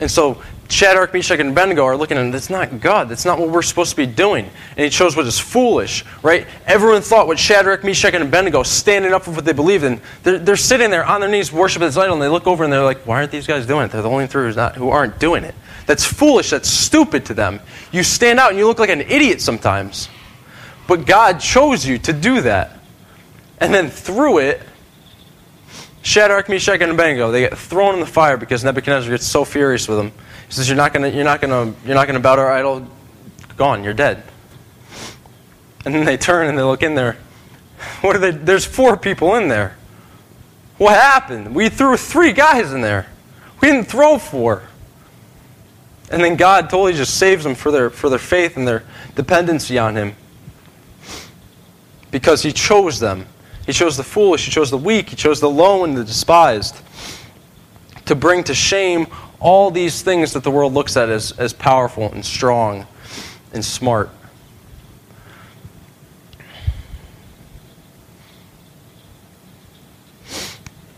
And 0.00 0.10
so 0.10 0.42
Shadrach, 0.72 1.12
Meshach, 1.12 1.38
and 1.38 1.50
Abednego 1.50 1.84
are 1.84 1.96
looking 1.98 2.16
at 2.16 2.32
that's 2.32 2.48
not 2.48 2.80
God. 2.80 3.10
That's 3.10 3.26
not 3.26 3.38
what 3.38 3.50
we're 3.50 3.60
supposed 3.60 3.90
to 3.90 3.96
be 3.96 4.06
doing. 4.06 4.46
And 4.70 4.84
he 4.84 4.88
chose 4.88 5.14
what 5.14 5.26
is 5.26 5.38
foolish, 5.38 6.02
right? 6.22 6.46
Everyone 6.64 7.02
thought 7.02 7.26
what 7.26 7.38
Shadrach, 7.38 7.84
Meshach, 7.84 8.14
and 8.14 8.24
Abednego, 8.24 8.62
standing 8.62 9.12
up 9.12 9.24
for 9.24 9.32
what 9.32 9.44
they 9.44 9.52
believed 9.52 9.84
in, 9.84 10.00
they're, 10.22 10.38
they're 10.38 10.56
sitting 10.56 10.90
there 10.90 11.04
on 11.04 11.20
their 11.20 11.28
knees 11.28 11.52
worshiping 11.52 11.86
this 11.86 11.98
idol, 11.98 12.14
and 12.14 12.22
they 12.22 12.28
look 12.28 12.46
over 12.46 12.64
and 12.64 12.72
they're 12.72 12.82
like, 12.82 13.06
why 13.06 13.16
aren't 13.16 13.30
these 13.30 13.46
guys 13.46 13.66
doing 13.66 13.84
it? 13.84 13.92
They're 13.92 14.00
the 14.00 14.08
only 14.08 14.26
three 14.26 14.44
who's 14.44 14.56
not, 14.56 14.74
who 14.74 14.88
aren't 14.88 15.18
doing 15.18 15.44
it. 15.44 15.54
That's 15.86 16.06
foolish. 16.06 16.48
That's 16.48 16.70
stupid 16.70 17.26
to 17.26 17.34
them. 17.34 17.60
You 17.92 18.02
stand 18.02 18.38
out 18.38 18.48
and 18.48 18.58
you 18.58 18.66
look 18.66 18.78
like 18.78 18.88
an 18.88 19.02
idiot 19.02 19.42
sometimes. 19.42 20.08
But 20.88 21.04
God 21.06 21.38
chose 21.38 21.84
you 21.84 21.98
to 21.98 22.14
do 22.14 22.40
that. 22.40 22.78
And 23.58 23.74
then 23.74 23.90
through 23.90 24.38
it, 24.38 24.62
Shadrach, 26.02 26.48
Meshach, 26.48 26.80
and 26.80 26.90
Abednego, 26.90 27.30
they 27.30 27.40
get 27.40 27.56
thrown 27.56 27.94
in 27.94 28.00
the 28.00 28.06
fire 28.06 28.36
because 28.36 28.64
Nebuchadnezzar 28.64 29.10
gets 29.10 29.26
so 29.26 29.44
furious 29.44 29.86
with 29.86 29.98
them. 29.98 30.12
He 30.48 30.52
says, 30.52 30.68
You're 30.68 30.76
not 30.76 30.92
gonna 30.92 31.08
you're 31.08 31.24
not 31.24 31.40
gonna 31.40 31.72
you're 31.86 31.94
not 31.94 32.06
gonna 32.08 32.20
bow 32.20 32.36
to 32.36 32.42
our 32.42 32.52
idol, 32.52 32.86
gone, 33.56 33.84
you're 33.84 33.94
dead. 33.94 34.24
And 35.84 35.94
then 35.94 36.04
they 36.04 36.16
turn 36.16 36.48
and 36.48 36.58
they 36.58 36.62
look 36.62 36.82
in 36.82 36.94
there. 36.94 37.16
What 38.00 38.16
are 38.16 38.18
they 38.18 38.30
there's 38.30 38.64
four 38.64 38.96
people 38.96 39.34
in 39.36 39.48
there. 39.48 39.76
What 40.78 40.94
happened? 40.94 41.54
We 41.54 41.68
threw 41.68 41.96
three 41.96 42.32
guys 42.32 42.72
in 42.72 42.80
there. 42.80 43.06
We 43.60 43.68
didn't 43.68 43.84
throw 43.84 44.18
four. 44.18 44.64
And 46.10 46.22
then 46.22 46.36
God 46.36 46.68
totally 46.68 46.92
just 46.92 47.16
saves 47.16 47.44
them 47.44 47.54
for 47.54 47.70
their 47.70 47.90
for 47.90 48.08
their 48.10 48.18
faith 48.18 48.56
and 48.56 48.66
their 48.66 48.82
dependency 49.14 49.78
on 49.78 49.96
him. 49.96 50.16
Because 52.10 52.42
he 52.42 52.52
chose 52.52 52.98
them. 52.98 53.26
He 53.66 53.72
chose 53.72 53.96
the 53.96 54.04
foolish, 54.04 54.44
he 54.44 54.50
chose 54.50 54.70
the 54.70 54.78
weak, 54.78 55.10
he 55.10 55.16
chose 55.16 55.40
the 55.40 55.50
low 55.50 55.84
and 55.84 55.96
the 55.96 56.04
despised 56.04 56.76
to 58.06 58.14
bring 58.14 58.44
to 58.44 58.54
shame 58.54 59.06
all 59.38 59.70
these 59.70 60.02
things 60.02 60.32
that 60.32 60.42
the 60.44 60.50
world 60.50 60.72
looks 60.72 60.96
at 60.96 61.08
as, 61.08 61.32
as 61.32 61.52
powerful 61.52 62.10
and 62.12 62.24
strong 62.24 62.86
and 63.52 63.64
smart. 63.64 64.10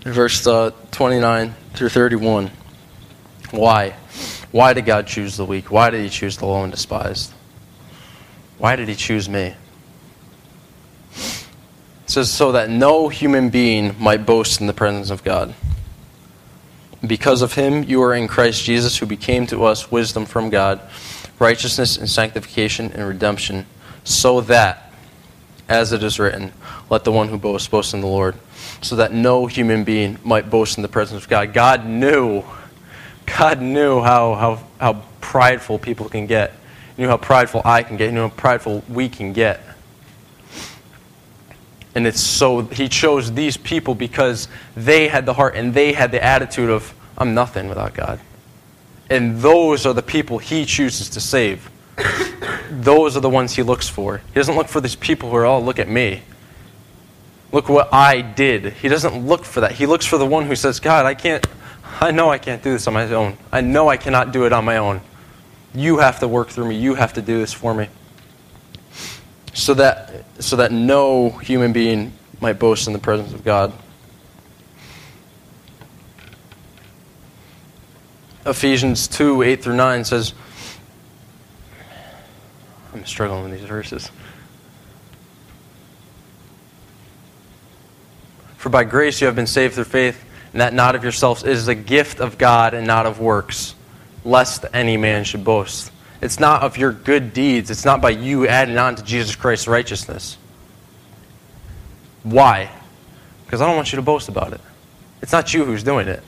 Verse 0.02 0.46
uh, 0.46 0.70
29 0.90 1.54
through 1.72 1.88
31. 1.88 2.50
Why? 3.50 3.94
Why 4.52 4.74
did 4.74 4.84
God 4.84 5.06
choose 5.06 5.36
the 5.36 5.46
weak? 5.46 5.70
Why 5.70 5.88
did 5.88 6.02
He 6.02 6.10
choose 6.10 6.36
the 6.36 6.46
low 6.46 6.62
and 6.62 6.70
despised? 6.70 7.32
Why 8.58 8.76
did 8.76 8.88
He 8.88 8.94
choose 8.94 9.28
me? 9.28 9.54
Says, 12.14 12.30
so 12.32 12.52
that 12.52 12.70
no 12.70 13.08
human 13.08 13.50
being 13.50 13.96
might 13.98 14.24
boast 14.24 14.60
in 14.60 14.68
the 14.68 14.72
presence 14.72 15.10
of 15.10 15.24
God. 15.24 15.52
Because 17.04 17.42
of 17.42 17.54
him, 17.54 17.82
you 17.82 18.00
are 18.04 18.14
in 18.14 18.28
Christ 18.28 18.62
Jesus, 18.62 18.96
who 18.96 19.04
became 19.04 19.48
to 19.48 19.64
us 19.64 19.90
wisdom 19.90 20.24
from 20.24 20.48
God, 20.48 20.80
righteousness 21.40 21.96
and 21.98 22.08
sanctification 22.08 22.92
and 22.92 23.08
redemption, 23.08 23.66
so 24.04 24.42
that, 24.42 24.92
as 25.68 25.92
it 25.92 26.04
is 26.04 26.20
written, 26.20 26.52
let 26.88 27.02
the 27.02 27.10
one 27.10 27.26
who 27.30 27.36
boasts 27.36 27.66
boast 27.66 27.94
in 27.94 28.00
the 28.00 28.06
Lord, 28.06 28.36
so 28.80 28.94
that 28.94 29.12
no 29.12 29.46
human 29.46 29.82
being 29.82 30.18
might 30.22 30.48
boast 30.48 30.78
in 30.78 30.82
the 30.82 30.88
presence 30.88 31.24
of 31.24 31.28
God. 31.28 31.52
God 31.52 31.84
knew, 31.84 32.44
God 33.26 33.60
knew 33.60 34.00
how, 34.00 34.34
how, 34.34 34.64
how 34.78 35.02
prideful 35.20 35.80
people 35.80 36.08
can 36.08 36.28
get. 36.28 36.52
He 36.94 37.02
knew 37.02 37.08
how 37.08 37.16
prideful 37.16 37.62
I 37.64 37.82
can 37.82 37.96
get. 37.96 38.10
He 38.10 38.14
knew 38.14 38.28
how 38.28 38.28
prideful 38.28 38.84
we 38.88 39.08
can 39.08 39.32
get. 39.32 39.60
And 41.94 42.06
it's 42.06 42.20
so 42.20 42.62
he 42.62 42.88
chose 42.88 43.32
these 43.32 43.56
people 43.56 43.94
because 43.94 44.48
they 44.76 45.08
had 45.08 45.26
the 45.26 45.34
heart 45.34 45.54
and 45.54 45.72
they 45.72 45.92
had 45.92 46.10
the 46.10 46.22
attitude 46.22 46.70
of, 46.70 46.92
I'm 47.16 47.34
nothing 47.34 47.68
without 47.68 47.94
God. 47.94 48.20
And 49.10 49.38
those 49.38 49.86
are 49.86 49.92
the 49.92 50.02
people 50.02 50.38
he 50.38 50.64
chooses 50.64 51.08
to 51.10 51.20
save. 51.20 51.70
those 52.70 53.16
are 53.16 53.20
the 53.20 53.30
ones 53.30 53.54
he 53.54 53.62
looks 53.62 53.88
for. 53.88 54.18
He 54.18 54.34
doesn't 54.34 54.56
look 54.56 54.66
for 54.66 54.80
these 54.80 54.96
people 54.96 55.30
who 55.30 55.36
are, 55.36 55.46
oh, 55.46 55.60
look 55.60 55.78
at 55.78 55.88
me. 55.88 56.22
Look 57.52 57.68
what 57.68 57.92
I 57.92 58.20
did. 58.20 58.72
He 58.72 58.88
doesn't 58.88 59.26
look 59.26 59.44
for 59.44 59.60
that. 59.60 59.72
He 59.72 59.86
looks 59.86 60.04
for 60.04 60.18
the 60.18 60.26
one 60.26 60.46
who 60.46 60.56
says, 60.56 60.80
God, 60.80 61.06
I 61.06 61.14
can't, 61.14 61.46
I 62.00 62.10
know 62.10 62.30
I 62.30 62.38
can't 62.38 62.62
do 62.62 62.72
this 62.72 62.88
on 62.88 62.94
my 62.94 63.04
own. 63.12 63.36
I 63.52 63.60
know 63.60 63.88
I 63.88 63.96
cannot 63.96 64.32
do 64.32 64.46
it 64.46 64.52
on 64.52 64.64
my 64.64 64.78
own. 64.78 65.00
You 65.72 65.98
have 65.98 66.18
to 66.20 66.26
work 66.26 66.48
through 66.48 66.68
me. 66.68 66.76
You 66.76 66.94
have 66.96 67.12
to 67.12 67.22
do 67.22 67.38
this 67.38 67.52
for 67.52 67.72
me 67.72 67.88
so 69.54 69.72
that, 69.74 70.24
so 70.40 70.56
that 70.56 70.72
no 70.72 71.30
human 71.30 71.72
being 71.72 72.12
might 72.40 72.58
boast 72.58 72.86
in 72.86 72.92
the 72.92 72.98
presence 72.98 73.32
of 73.32 73.44
God. 73.44 73.72
Ephesians 78.44 79.08
2 79.08 79.42
8 79.42 79.62
through 79.62 79.76
9 79.76 80.04
says, 80.04 80.34
I'm 82.92 83.06
struggling 83.06 83.44
with 83.44 83.58
these 83.58 83.68
verses. 83.68 84.10
For 88.56 88.68
by 88.68 88.84
grace 88.84 89.20
you 89.20 89.26
have 89.26 89.36
been 89.36 89.46
saved 89.46 89.74
through 89.74 89.84
faith, 89.84 90.22
and 90.52 90.60
that 90.60 90.74
not 90.74 90.94
of 90.94 91.02
yourselves. 91.02 91.44
Is 91.44 91.68
a 91.68 91.74
gift 91.74 92.20
of 92.20 92.38
God 92.38 92.74
and 92.74 92.86
not 92.86 93.06
of 93.06 93.20
works, 93.20 93.74
lest 94.24 94.64
any 94.72 94.96
man 94.96 95.24
should 95.24 95.44
boast. 95.44 95.90
It's 96.20 96.40
not 96.40 96.62
of 96.62 96.76
your 96.76 96.92
good 96.92 97.32
deeds. 97.32 97.70
It's 97.70 97.84
not 97.84 98.00
by 98.00 98.10
you 98.10 98.46
adding 98.46 98.78
on 98.78 98.96
to 98.96 99.02
Jesus 99.02 99.36
Christ's 99.36 99.68
righteousness. 99.68 100.38
Why? 102.22 102.70
Because 103.44 103.60
I 103.60 103.66
don't 103.66 103.76
want 103.76 103.92
you 103.92 103.96
to 103.96 104.02
boast 104.02 104.28
about 104.28 104.52
it. 104.52 104.60
It's 105.20 105.32
not 105.32 105.52
you 105.54 105.64
who's 105.64 105.82
doing 105.82 106.08
it, 106.08 106.22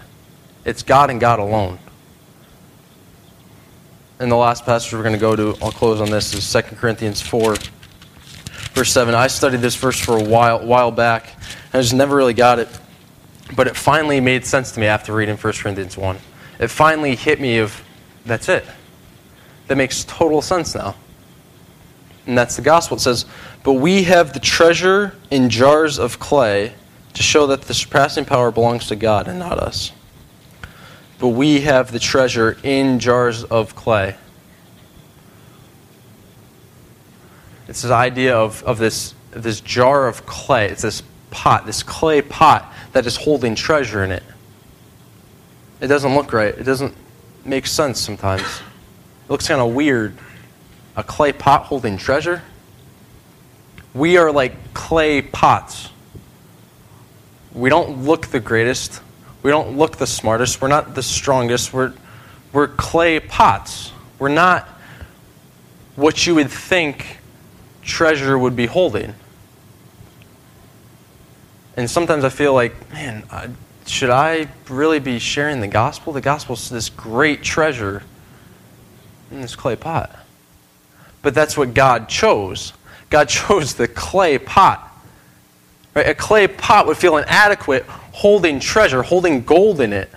it's 0.64 0.82
God 0.82 1.10
and 1.10 1.20
God 1.20 1.38
alone. 1.38 1.78
And 4.18 4.32
the 4.32 4.36
last 4.36 4.64
passage 4.64 4.94
we're 4.94 5.02
going 5.02 5.14
to 5.14 5.18
go 5.18 5.36
to, 5.36 5.56
I'll 5.62 5.70
close 5.70 6.00
on 6.00 6.10
this, 6.10 6.32
is 6.32 6.50
2 6.50 6.76
Corinthians 6.76 7.20
4, 7.20 7.56
verse 8.72 8.90
7. 8.90 9.14
I 9.14 9.26
studied 9.26 9.60
this 9.60 9.76
verse 9.76 10.00
for 10.00 10.16
a 10.16 10.22
while, 10.22 10.64
while 10.64 10.90
back, 10.90 11.34
and 11.72 11.74
I 11.74 11.82
just 11.82 11.92
never 11.92 12.16
really 12.16 12.32
got 12.32 12.58
it. 12.58 12.68
But 13.54 13.66
it 13.66 13.76
finally 13.76 14.20
made 14.20 14.46
sense 14.46 14.72
to 14.72 14.80
me 14.80 14.86
after 14.86 15.14
reading 15.14 15.36
1 15.36 15.52
Corinthians 15.52 15.98
1. 15.98 16.16
It 16.60 16.68
finally 16.68 17.14
hit 17.14 17.40
me 17.40 17.58
of, 17.58 17.82
that's 18.24 18.48
it 18.48 18.64
that 19.68 19.76
makes 19.76 20.04
total 20.04 20.42
sense 20.42 20.74
now. 20.74 20.94
And 22.26 22.36
that's 22.36 22.56
the 22.56 22.62
gospel. 22.62 22.96
It 22.96 23.00
says, 23.00 23.24
But 23.62 23.74
we 23.74 24.04
have 24.04 24.32
the 24.32 24.40
treasure 24.40 25.16
in 25.30 25.48
jars 25.48 25.98
of 25.98 26.18
clay 26.18 26.74
to 27.14 27.22
show 27.22 27.46
that 27.46 27.62
the 27.62 27.74
surpassing 27.74 28.24
power 28.24 28.50
belongs 28.50 28.88
to 28.88 28.96
God 28.96 29.28
and 29.28 29.38
not 29.38 29.58
us. 29.58 29.92
But 31.18 31.28
we 31.28 31.62
have 31.62 31.92
the 31.92 31.98
treasure 31.98 32.58
in 32.62 32.98
jars 32.98 33.44
of 33.44 33.74
clay. 33.74 34.16
It's 37.68 37.82
this 37.82 37.90
idea 37.90 38.36
of, 38.36 38.62
of 38.64 38.78
this, 38.78 39.14
this 39.30 39.60
jar 39.60 40.06
of 40.08 40.26
clay. 40.26 40.68
It's 40.68 40.82
this 40.82 41.02
pot, 41.30 41.66
this 41.66 41.82
clay 41.82 42.22
pot 42.22 42.72
that 42.92 43.06
is 43.06 43.16
holding 43.16 43.54
treasure 43.54 44.04
in 44.04 44.10
it. 44.10 44.22
It 45.80 45.88
doesn't 45.88 46.14
look 46.14 46.32
right. 46.32 46.54
It 46.56 46.64
doesn't 46.64 46.94
make 47.44 47.66
sense 47.66 48.00
sometimes. 48.00 48.60
It 49.26 49.30
looks 49.30 49.48
kind 49.48 49.60
of 49.60 49.74
weird. 49.74 50.16
A 50.94 51.02
clay 51.02 51.32
pot 51.32 51.64
holding 51.64 51.98
treasure. 51.98 52.42
We 53.92 54.18
are 54.18 54.30
like 54.30 54.72
clay 54.72 55.20
pots. 55.20 55.90
We 57.52 57.68
don't 57.68 58.04
look 58.04 58.28
the 58.28 58.38
greatest. 58.38 59.00
We 59.42 59.50
don't 59.50 59.76
look 59.76 59.96
the 59.96 60.06
smartest. 60.06 60.62
We're 60.62 60.68
not 60.68 60.94
the 60.94 61.02
strongest. 61.02 61.72
We're, 61.72 61.92
we're 62.52 62.68
clay 62.68 63.18
pots. 63.18 63.90
We're 64.20 64.28
not 64.28 64.68
what 65.96 66.24
you 66.24 66.36
would 66.36 66.50
think 66.50 67.18
treasure 67.82 68.38
would 68.38 68.54
be 68.54 68.66
holding. 68.66 69.12
And 71.76 71.90
sometimes 71.90 72.22
I 72.22 72.28
feel 72.28 72.54
like, 72.54 72.92
man, 72.92 73.56
should 73.86 74.10
I 74.10 74.48
really 74.68 75.00
be 75.00 75.18
sharing 75.18 75.60
the 75.60 75.68
gospel? 75.68 76.12
The 76.12 76.20
gospel 76.20 76.54
is 76.54 76.70
this 76.70 76.90
great 76.90 77.42
treasure 77.42 78.04
Mm, 79.30 79.32
in 79.32 79.40
this 79.40 79.56
clay 79.56 79.76
pot. 79.76 80.14
But 81.22 81.34
that's 81.34 81.56
what 81.56 81.74
God 81.74 82.08
chose. 82.08 82.72
God 83.10 83.28
chose 83.28 83.74
the 83.74 83.88
clay 83.88 84.38
pot. 84.38 84.82
Right? 85.94 86.08
A 86.08 86.14
clay 86.14 86.46
pot 86.46 86.86
would 86.86 86.96
feel 86.96 87.16
inadequate 87.16 87.84
holding 87.86 88.60
treasure, 88.60 89.02
holding 89.02 89.44
gold 89.44 89.80
in 89.80 89.92
it. 89.92 90.10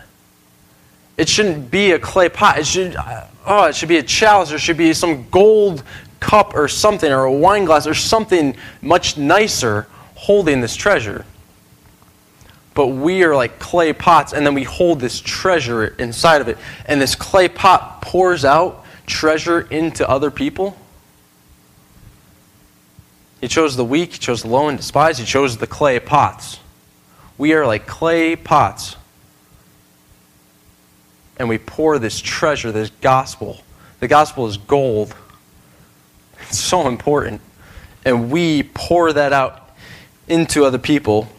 It 1.18 1.28
shouldn't 1.28 1.70
be 1.70 1.92
a 1.92 2.00
clay 2.00 2.30
pot. 2.30 2.60
It 2.60 2.66
should, 2.66 2.96
uh, 2.96 3.26
oh, 3.46 3.66
it 3.66 3.76
should 3.76 3.90
be 3.90 3.98
a 3.98 4.04
chalice. 4.04 4.50
There 4.50 4.60
should 4.60 4.78
be 4.78 4.94
some 4.94 5.30
gold 5.30 5.84
cup 6.22 6.56
or 6.56 6.68
something, 6.68 7.12
or 7.12 7.26
a 7.26 7.32
wine 7.32 7.66
glass, 7.66 7.88
or 7.88 7.94
something 7.94 8.56
much 8.82 9.18
nicer 9.18 9.88
holding 10.16 10.62
this 10.62 10.76
treasure. 10.76 11.26
But 12.74 12.88
we 12.88 13.24
are 13.24 13.36
like 13.36 13.60
clay 13.60 13.92
pots, 13.92 14.32
and 14.32 14.46
then 14.46 14.54
we 14.54 14.64
hold 14.64 15.02
this 15.02 15.20
treasure 15.20 15.88
inside 16.00 16.40
of 16.40 16.48
it. 16.48 16.58
And 16.86 17.02
this 17.02 17.16
clay 17.16 17.50
pot 17.50 18.02
pours 18.02 18.46
out 18.46 18.86
treasure 19.10 19.60
into 19.60 20.08
other 20.08 20.32
people. 20.32 20.78
He 23.42 23.48
chose 23.48 23.76
the 23.76 23.86
weak, 23.86 24.14
he 24.14 24.20
chose 24.20 24.44
the 24.44 24.50
low 24.50 24.68
and 24.70 24.78
despised, 24.78 25.20
he 25.20 25.26
chose 25.26 25.58
the 25.58 25.68
clay 25.68 26.00
pots. 26.00 26.60
We 27.38 27.54
are 27.54 27.66
like 27.66 27.88
clay 27.88 28.36
pots. 28.36 28.96
and 31.38 31.48
we 31.48 31.58
pour 31.58 31.98
this 32.00 32.20
treasure, 32.20 32.72
this 32.72 32.92
gospel. 33.02 33.64
The 34.02 34.10
gospel 34.10 34.46
is 34.48 34.58
gold. 34.58 35.16
It's 36.42 36.60
so 36.60 36.88
important. 36.88 37.40
And 38.04 38.30
we 38.30 38.64
pour 38.64 39.14
that 39.14 39.32
out 39.32 39.70
into 40.28 40.66
other 40.66 40.78
people. 40.78 41.30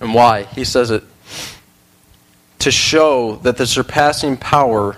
And 0.00 0.14
why? 0.14 0.44
He 0.44 0.64
says 0.64 0.90
it 0.90 1.04
to 2.60 2.70
show 2.70 3.36
that 3.36 3.58
the 3.58 3.66
surpassing 3.66 4.38
power 4.38 4.96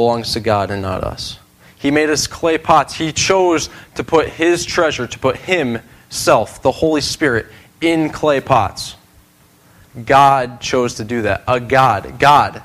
belongs 0.00 0.32
to 0.32 0.40
God 0.40 0.70
and 0.70 0.80
not 0.80 1.04
us. 1.04 1.38
He 1.76 1.90
made 1.90 2.08
us 2.08 2.26
clay 2.26 2.56
pots. 2.56 2.94
He 2.94 3.12
chose 3.12 3.68
to 3.96 4.02
put 4.02 4.28
His 4.28 4.64
treasure, 4.64 5.06
to 5.06 5.18
put 5.18 5.36
Himself, 5.36 6.62
the 6.62 6.72
Holy 6.72 7.02
Spirit, 7.02 7.48
in 7.82 8.08
clay 8.08 8.40
pots. 8.40 8.96
God 10.06 10.58
chose 10.62 10.94
to 10.94 11.04
do 11.04 11.20
that. 11.22 11.44
A 11.46 11.60
God. 11.60 12.18
God. 12.18 12.62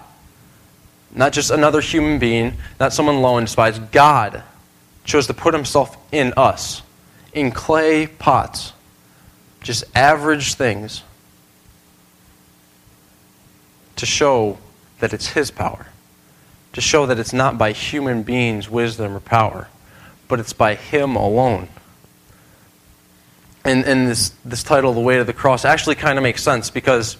Not 1.13 1.33
just 1.33 1.51
another 1.51 1.81
human 1.81 2.19
being, 2.19 2.53
not 2.79 2.93
someone 2.93 3.21
low 3.21 3.35
and 3.35 3.45
despised. 3.47 3.91
God 3.91 4.41
chose 5.03 5.27
to 5.27 5.33
put 5.33 5.53
Himself 5.53 5.97
in 6.13 6.31
us, 6.37 6.83
in 7.33 7.51
clay 7.51 8.07
pots. 8.07 8.71
Just 9.61 9.83
average 9.93 10.53
things 10.53 11.03
to 13.97 14.05
show 14.05 14.57
that 14.99 15.11
it's 15.11 15.27
His 15.27 15.51
power, 15.51 15.87
to 16.75 16.81
show 16.81 17.05
that 17.05 17.17
it's 17.17 17.31
not 17.31 17.57
by 17.57 17.71
human 17.71 18.21
beings' 18.21 18.69
wisdom 18.69 19.15
or 19.15 19.21
power, 19.21 19.69
but 20.27 20.41
it's 20.41 20.51
by 20.51 20.75
Him 20.75 21.15
alone. 21.15 21.69
And, 23.63 23.85
and 23.85 24.09
this, 24.09 24.33
this 24.43 24.61
title, 24.61 24.93
The 24.93 24.99
Way 24.99 25.17
to 25.17 25.23
the 25.23 25.31
Cross, 25.31 25.63
actually 25.63 25.95
kind 25.95 26.19
of 26.19 26.23
makes 26.23 26.43
sense 26.43 26.69
because 26.69 27.15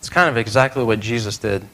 it's 0.00 0.08
kind 0.08 0.28
of 0.28 0.36
exactly 0.36 0.82
what 0.82 0.98
Jesus 0.98 1.38
did. 1.38 1.64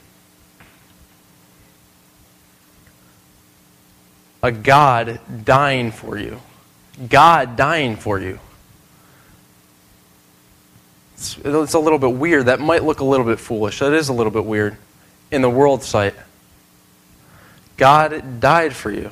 A 4.42 4.52
God 4.52 5.20
dying 5.44 5.90
for 5.90 6.18
you. 6.18 6.38
God 7.08 7.56
dying 7.56 7.96
for 7.96 8.20
you. 8.20 8.38
It's, 11.14 11.38
it's 11.42 11.72
a 11.72 11.78
little 11.78 11.98
bit 11.98 12.12
weird. 12.12 12.44
That 12.44 12.60
might 12.60 12.84
look 12.84 13.00
a 13.00 13.04
little 13.04 13.24
bit 13.24 13.40
foolish. 13.40 13.78
That 13.78 13.94
is 13.94 14.10
a 14.10 14.12
little 14.12 14.32
bit 14.32 14.44
weird 14.44 14.76
in 15.30 15.42
the 15.42 15.50
world's 15.50 15.86
sight. 15.86 16.14
God 17.76 18.40
died 18.40 18.74
for 18.74 18.90
you. 18.90 19.10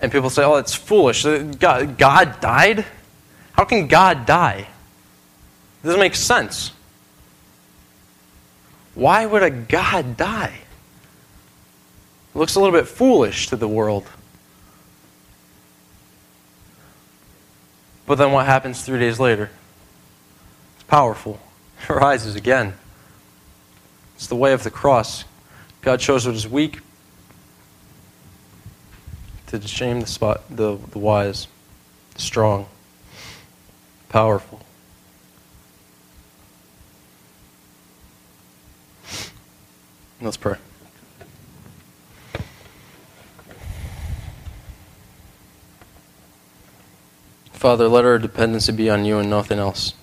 And 0.00 0.10
people 0.12 0.30
say, 0.30 0.44
oh, 0.44 0.56
it's 0.56 0.74
foolish. 0.74 1.24
Uh, 1.24 1.42
God, 1.42 1.98
God 1.98 2.40
died? 2.40 2.84
How 3.52 3.64
can 3.64 3.88
God 3.88 4.26
die? 4.26 4.68
It 5.82 5.86
doesn't 5.86 6.00
make 6.00 6.14
sense. 6.14 6.72
Why 8.94 9.26
would 9.26 9.42
a 9.42 9.50
God 9.50 10.16
die? 10.16 10.58
It 12.34 12.38
looks 12.38 12.54
a 12.54 12.60
little 12.60 12.76
bit 12.76 12.88
foolish 12.88 13.48
to 13.48 13.56
the 13.56 13.68
world. 13.68 14.06
But 18.06 18.16
then 18.16 18.32
what 18.32 18.46
happens 18.46 18.82
three 18.82 18.98
days 18.98 19.20
later? 19.20 19.50
It's 20.76 20.84
powerful. 20.84 21.38
It 21.88 21.92
rises 21.92 22.34
again. 22.34 22.74
It's 24.18 24.26
the 24.26 24.34
way 24.34 24.52
of 24.52 24.64
the 24.64 24.70
cross. 24.72 25.24
God 25.80 26.00
shows 26.00 26.26
what 26.26 26.34
is 26.34 26.48
weak 26.48 26.80
to 29.46 29.60
shame 29.60 30.00
the, 30.00 30.08
spot, 30.08 30.42
the, 30.50 30.76
the 30.90 30.98
wise, 30.98 31.46
the 32.14 32.20
strong, 32.20 32.66
powerful. 34.08 34.60
Let's 40.20 40.36
pray. 40.36 40.56
Father, 47.52 47.86
let 47.86 48.04
our 48.04 48.18
dependency 48.18 48.72
be 48.72 48.90
on 48.90 49.04
you 49.04 49.18
and 49.18 49.30
nothing 49.30 49.60
else. 49.60 49.94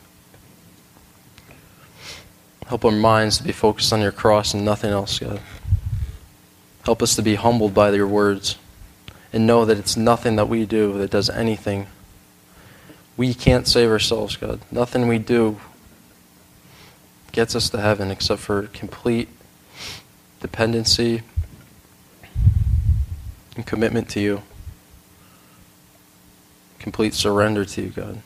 Help 2.67 2.83
our 2.83 2.91
minds 2.91 3.37
to 3.37 3.43
be 3.43 3.51
focused 3.51 3.93
on 3.93 4.01
your 4.01 4.11
cross 4.11 4.53
and 4.53 4.65
nothing 4.65 4.91
else, 4.91 5.19
God. 5.19 5.39
Help 6.83 7.01
us 7.01 7.15
to 7.15 7.21
be 7.21 7.35
humbled 7.35 7.73
by 7.73 7.91
your 7.91 8.07
words 8.07 8.57
and 9.31 9.45
know 9.45 9.65
that 9.65 9.77
it's 9.77 9.97
nothing 9.97 10.35
that 10.37 10.47
we 10.47 10.65
do 10.65 10.97
that 10.97 11.11
does 11.11 11.29
anything. 11.29 11.87
We 13.17 13.33
can't 13.33 13.67
save 13.67 13.89
ourselves, 13.89 14.35
God. 14.35 14.61
Nothing 14.71 15.07
we 15.07 15.19
do 15.19 15.59
gets 17.31 17.55
us 17.55 17.69
to 17.69 17.79
heaven 17.79 18.11
except 18.11 18.41
for 18.41 18.63
complete 18.67 19.29
dependency 20.39 21.21
and 23.55 23.65
commitment 23.65 24.09
to 24.09 24.19
you. 24.19 24.41
Complete 26.79 27.13
surrender 27.13 27.65
to 27.65 27.81
you, 27.81 27.89
God. 27.89 28.21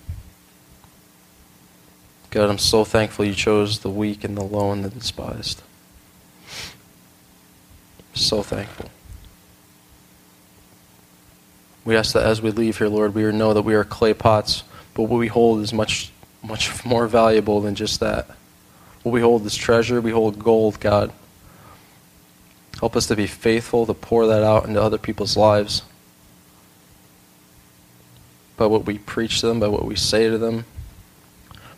God, 2.31 2.49
I'm 2.49 2.59
so 2.59 2.85
thankful 2.85 3.25
you 3.25 3.33
chose 3.33 3.79
the 3.79 3.89
weak 3.89 4.23
and 4.23 4.37
the 4.37 4.43
low 4.43 4.71
and 4.71 4.85
the 4.85 4.89
despised. 4.89 5.63
So 8.13 8.43
thankful. 8.43 8.89
We 11.85 11.95
ask 11.95 12.13
that 12.13 12.25
as 12.25 12.41
we 12.41 12.51
leave 12.51 12.77
here, 12.77 12.87
Lord, 12.87 13.15
we 13.15 13.23
know 13.31 13.53
that 13.53 13.63
we 13.63 13.73
are 13.73 13.83
clay 13.83 14.13
pots, 14.13 14.63
but 14.93 15.03
what 15.03 15.17
we 15.17 15.27
hold 15.27 15.61
is 15.61 15.73
much, 15.73 16.11
much 16.43 16.85
more 16.85 17.07
valuable 17.07 17.61
than 17.61 17.75
just 17.75 17.99
that. 17.99 18.29
What 19.01 19.11
we 19.11 19.21
hold 19.21 19.45
is 19.45 19.55
treasure. 19.55 20.01
We 20.01 20.11
hold 20.11 20.37
gold, 20.37 20.79
God. 20.79 21.11
Help 22.79 22.95
us 22.95 23.07
to 23.07 23.15
be 23.15 23.27
faithful 23.27 23.85
to 23.85 23.93
pour 23.93 24.27
that 24.27 24.43
out 24.43 24.65
into 24.65 24.81
other 24.81 24.97
people's 24.97 25.35
lives 25.35 25.83
by 28.55 28.65
what 28.65 28.85
we 28.85 28.97
preach 28.97 29.39
to 29.39 29.47
them, 29.47 29.59
by 29.59 29.67
what 29.67 29.85
we 29.85 29.95
say 29.95 30.29
to 30.29 30.37
them, 30.37 30.65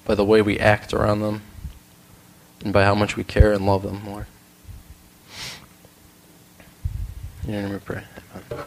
by 0.05 0.15
the 0.15 0.25
way 0.25 0.41
we 0.41 0.59
act 0.59 0.93
around 0.93 1.21
them, 1.21 1.41
and 2.63 2.73
by 2.73 2.83
how 2.83 2.95
much 2.95 3.15
we 3.15 3.23
care 3.23 3.51
and 3.51 3.65
love 3.65 3.83
them, 3.83 4.05
Lord. 4.07 4.25
In 7.45 7.53
your 7.53 7.61
name 7.63 7.73
we 7.73 7.79
pray. 7.79 8.03
Amen. 8.51 8.65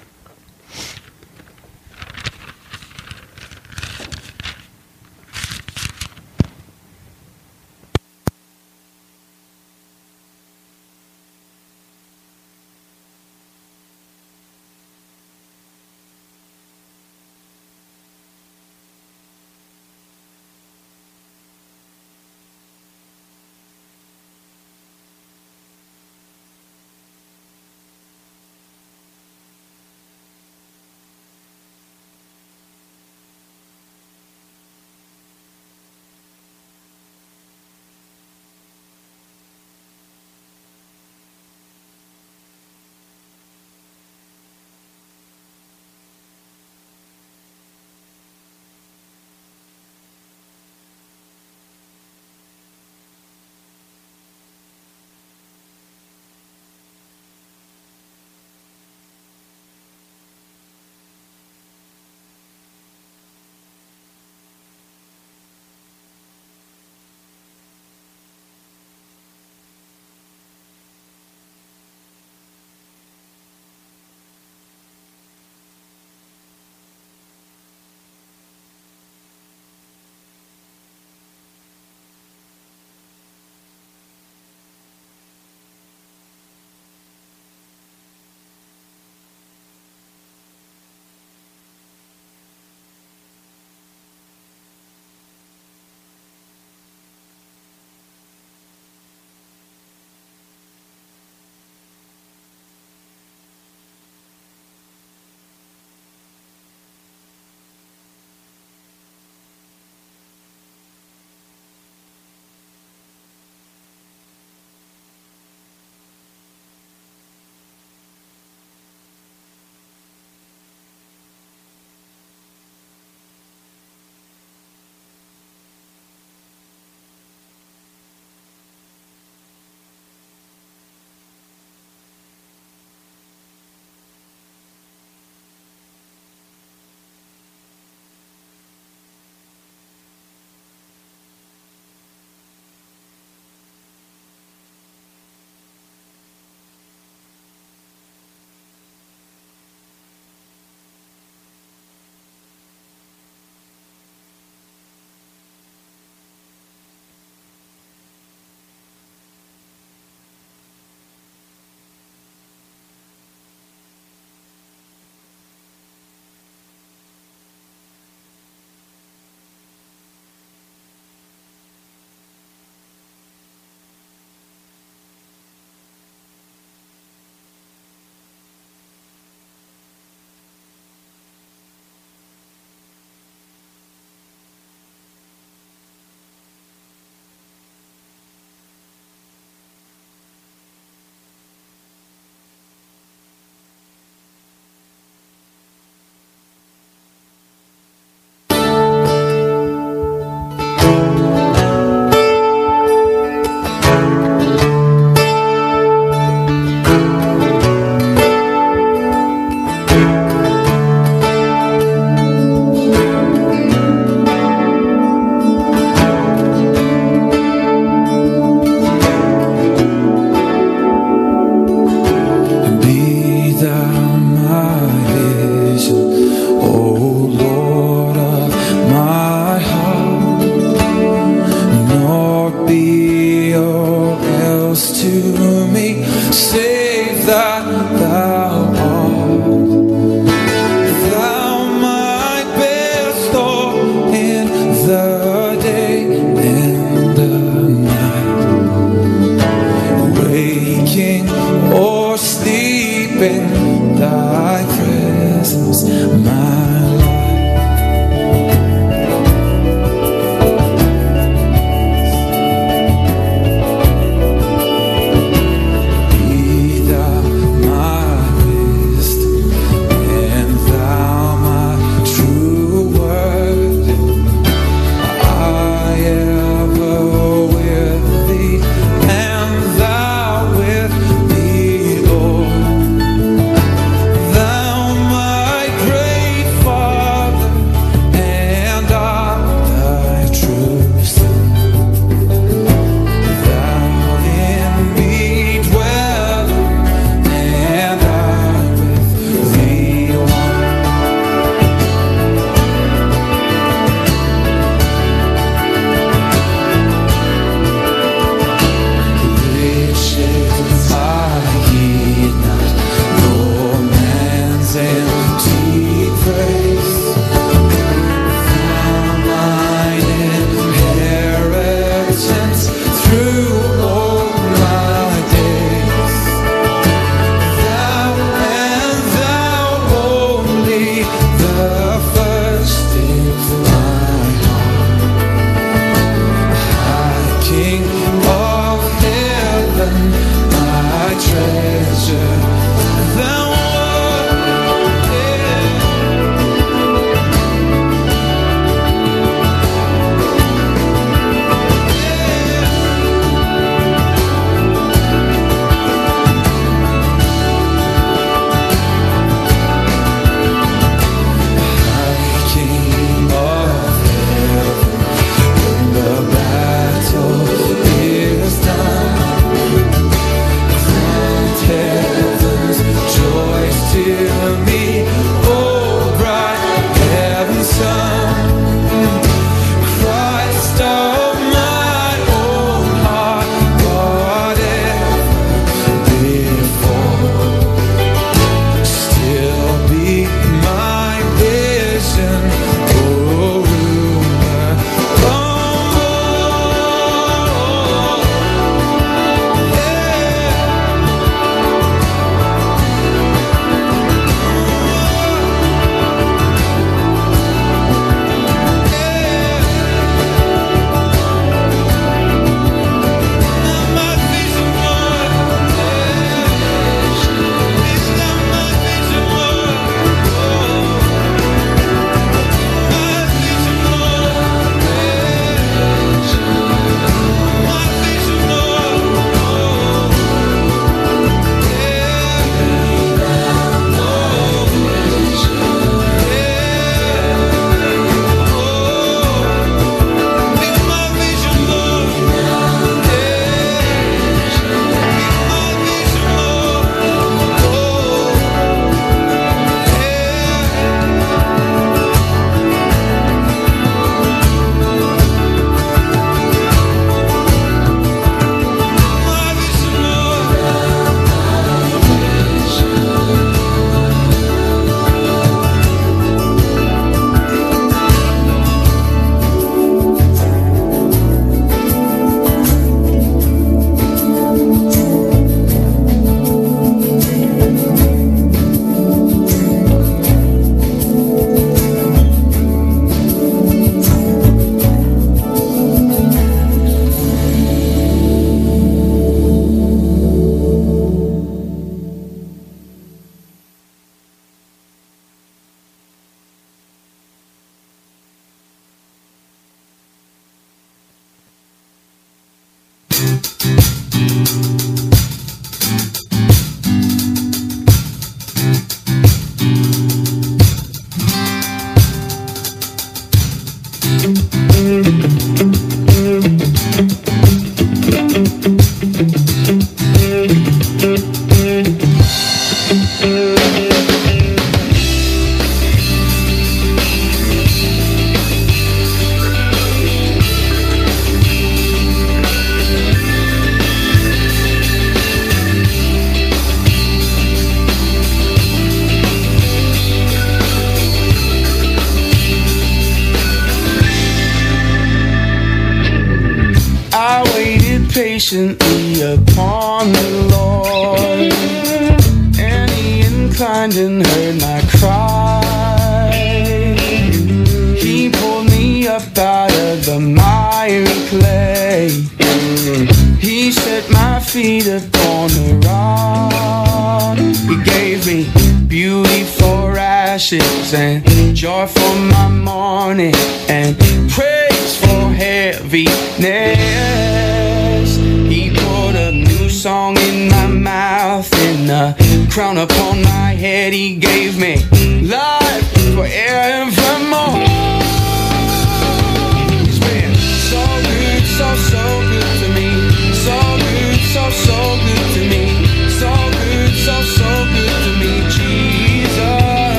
close 234.75 235.03
to 235.03 235.14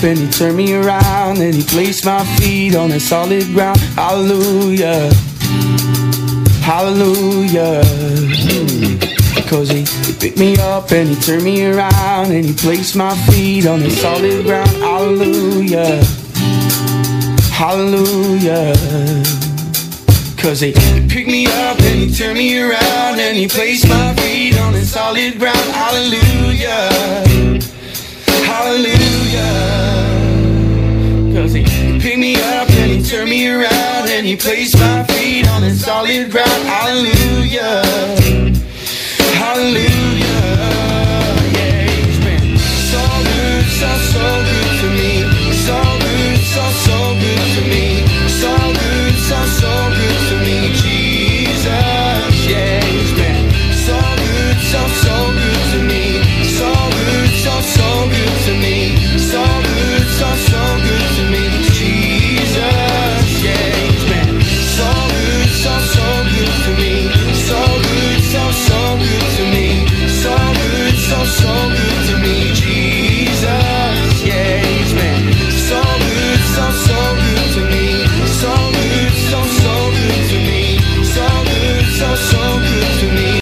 up 0.00 0.04
and 0.04 0.18
he 0.18 0.30
turned 0.30 0.56
me 0.56 0.74
around 0.74 1.38
and 1.38 1.54
he 1.54 1.62
placed 1.62 2.06
my 2.06 2.24
feet 2.36 2.74
on 2.74 2.90
a 2.92 3.00
solid 3.00 3.44
ground. 3.52 3.78
Hallelujah. 3.96 5.12
Hallelujah. 6.62 7.82
Cause 9.46 9.68
he, 9.68 9.82
he 9.82 10.12
picked 10.18 10.38
me 10.38 10.56
up 10.58 10.90
and 10.92 11.08
he 11.08 11.16
turned 11.16 11.44
me 11.44 11.66
around 11.66 12.32
and 12.32 12.44
he 12.44 12.54
placed 12.54 12.96
my 12.96 13.14
feet 13.26 13.66
on 13.66 13.82
a 13.82 13.90
solid 13.90 14.44
ground. 14.44 14.70
Hallelujah. 14.70 16.02
Hallelujah. 17.52 18.72
Cause 20.38 20.60
he, 20.60 20.72
he 20.72 21.08
picked 21.08 21.28
me 21.28 21.46
up 21.46 21.78
and 21.80 22.00
he 22.00 22.14
turned 22.14 22.38
me 22.38 22.58
around 22.58 23.20
and 23.20 23.36
he 23.36 23.48
placed 23.48 23.86
my 23.88 24.14
feet 24.14 24.58
on 24.58 24.74
a 24.74 24.82
solid 24.82 25.38
ground. 25.38 25.58
Hallelujah. 25.72 26.90
Hallelujah 28.46 29.79
up 32.36 32.70
and 32.70 32.90
he 32.90 33.02
turned 33.02 33.30
me 33.30 33.48
around 33.48 34.08
and 34.08 34.26
he 34.26 34.36
placed 34.36 34.76
my 34.78 35.04
feet 35.04 35.48
on 35.48 35.62
the 35.62 35.70
solid 35.70 36.30
ground. 36.30 36.62
Hallelujah. 36.64 37.82
Hallelujah. 39.38 39.99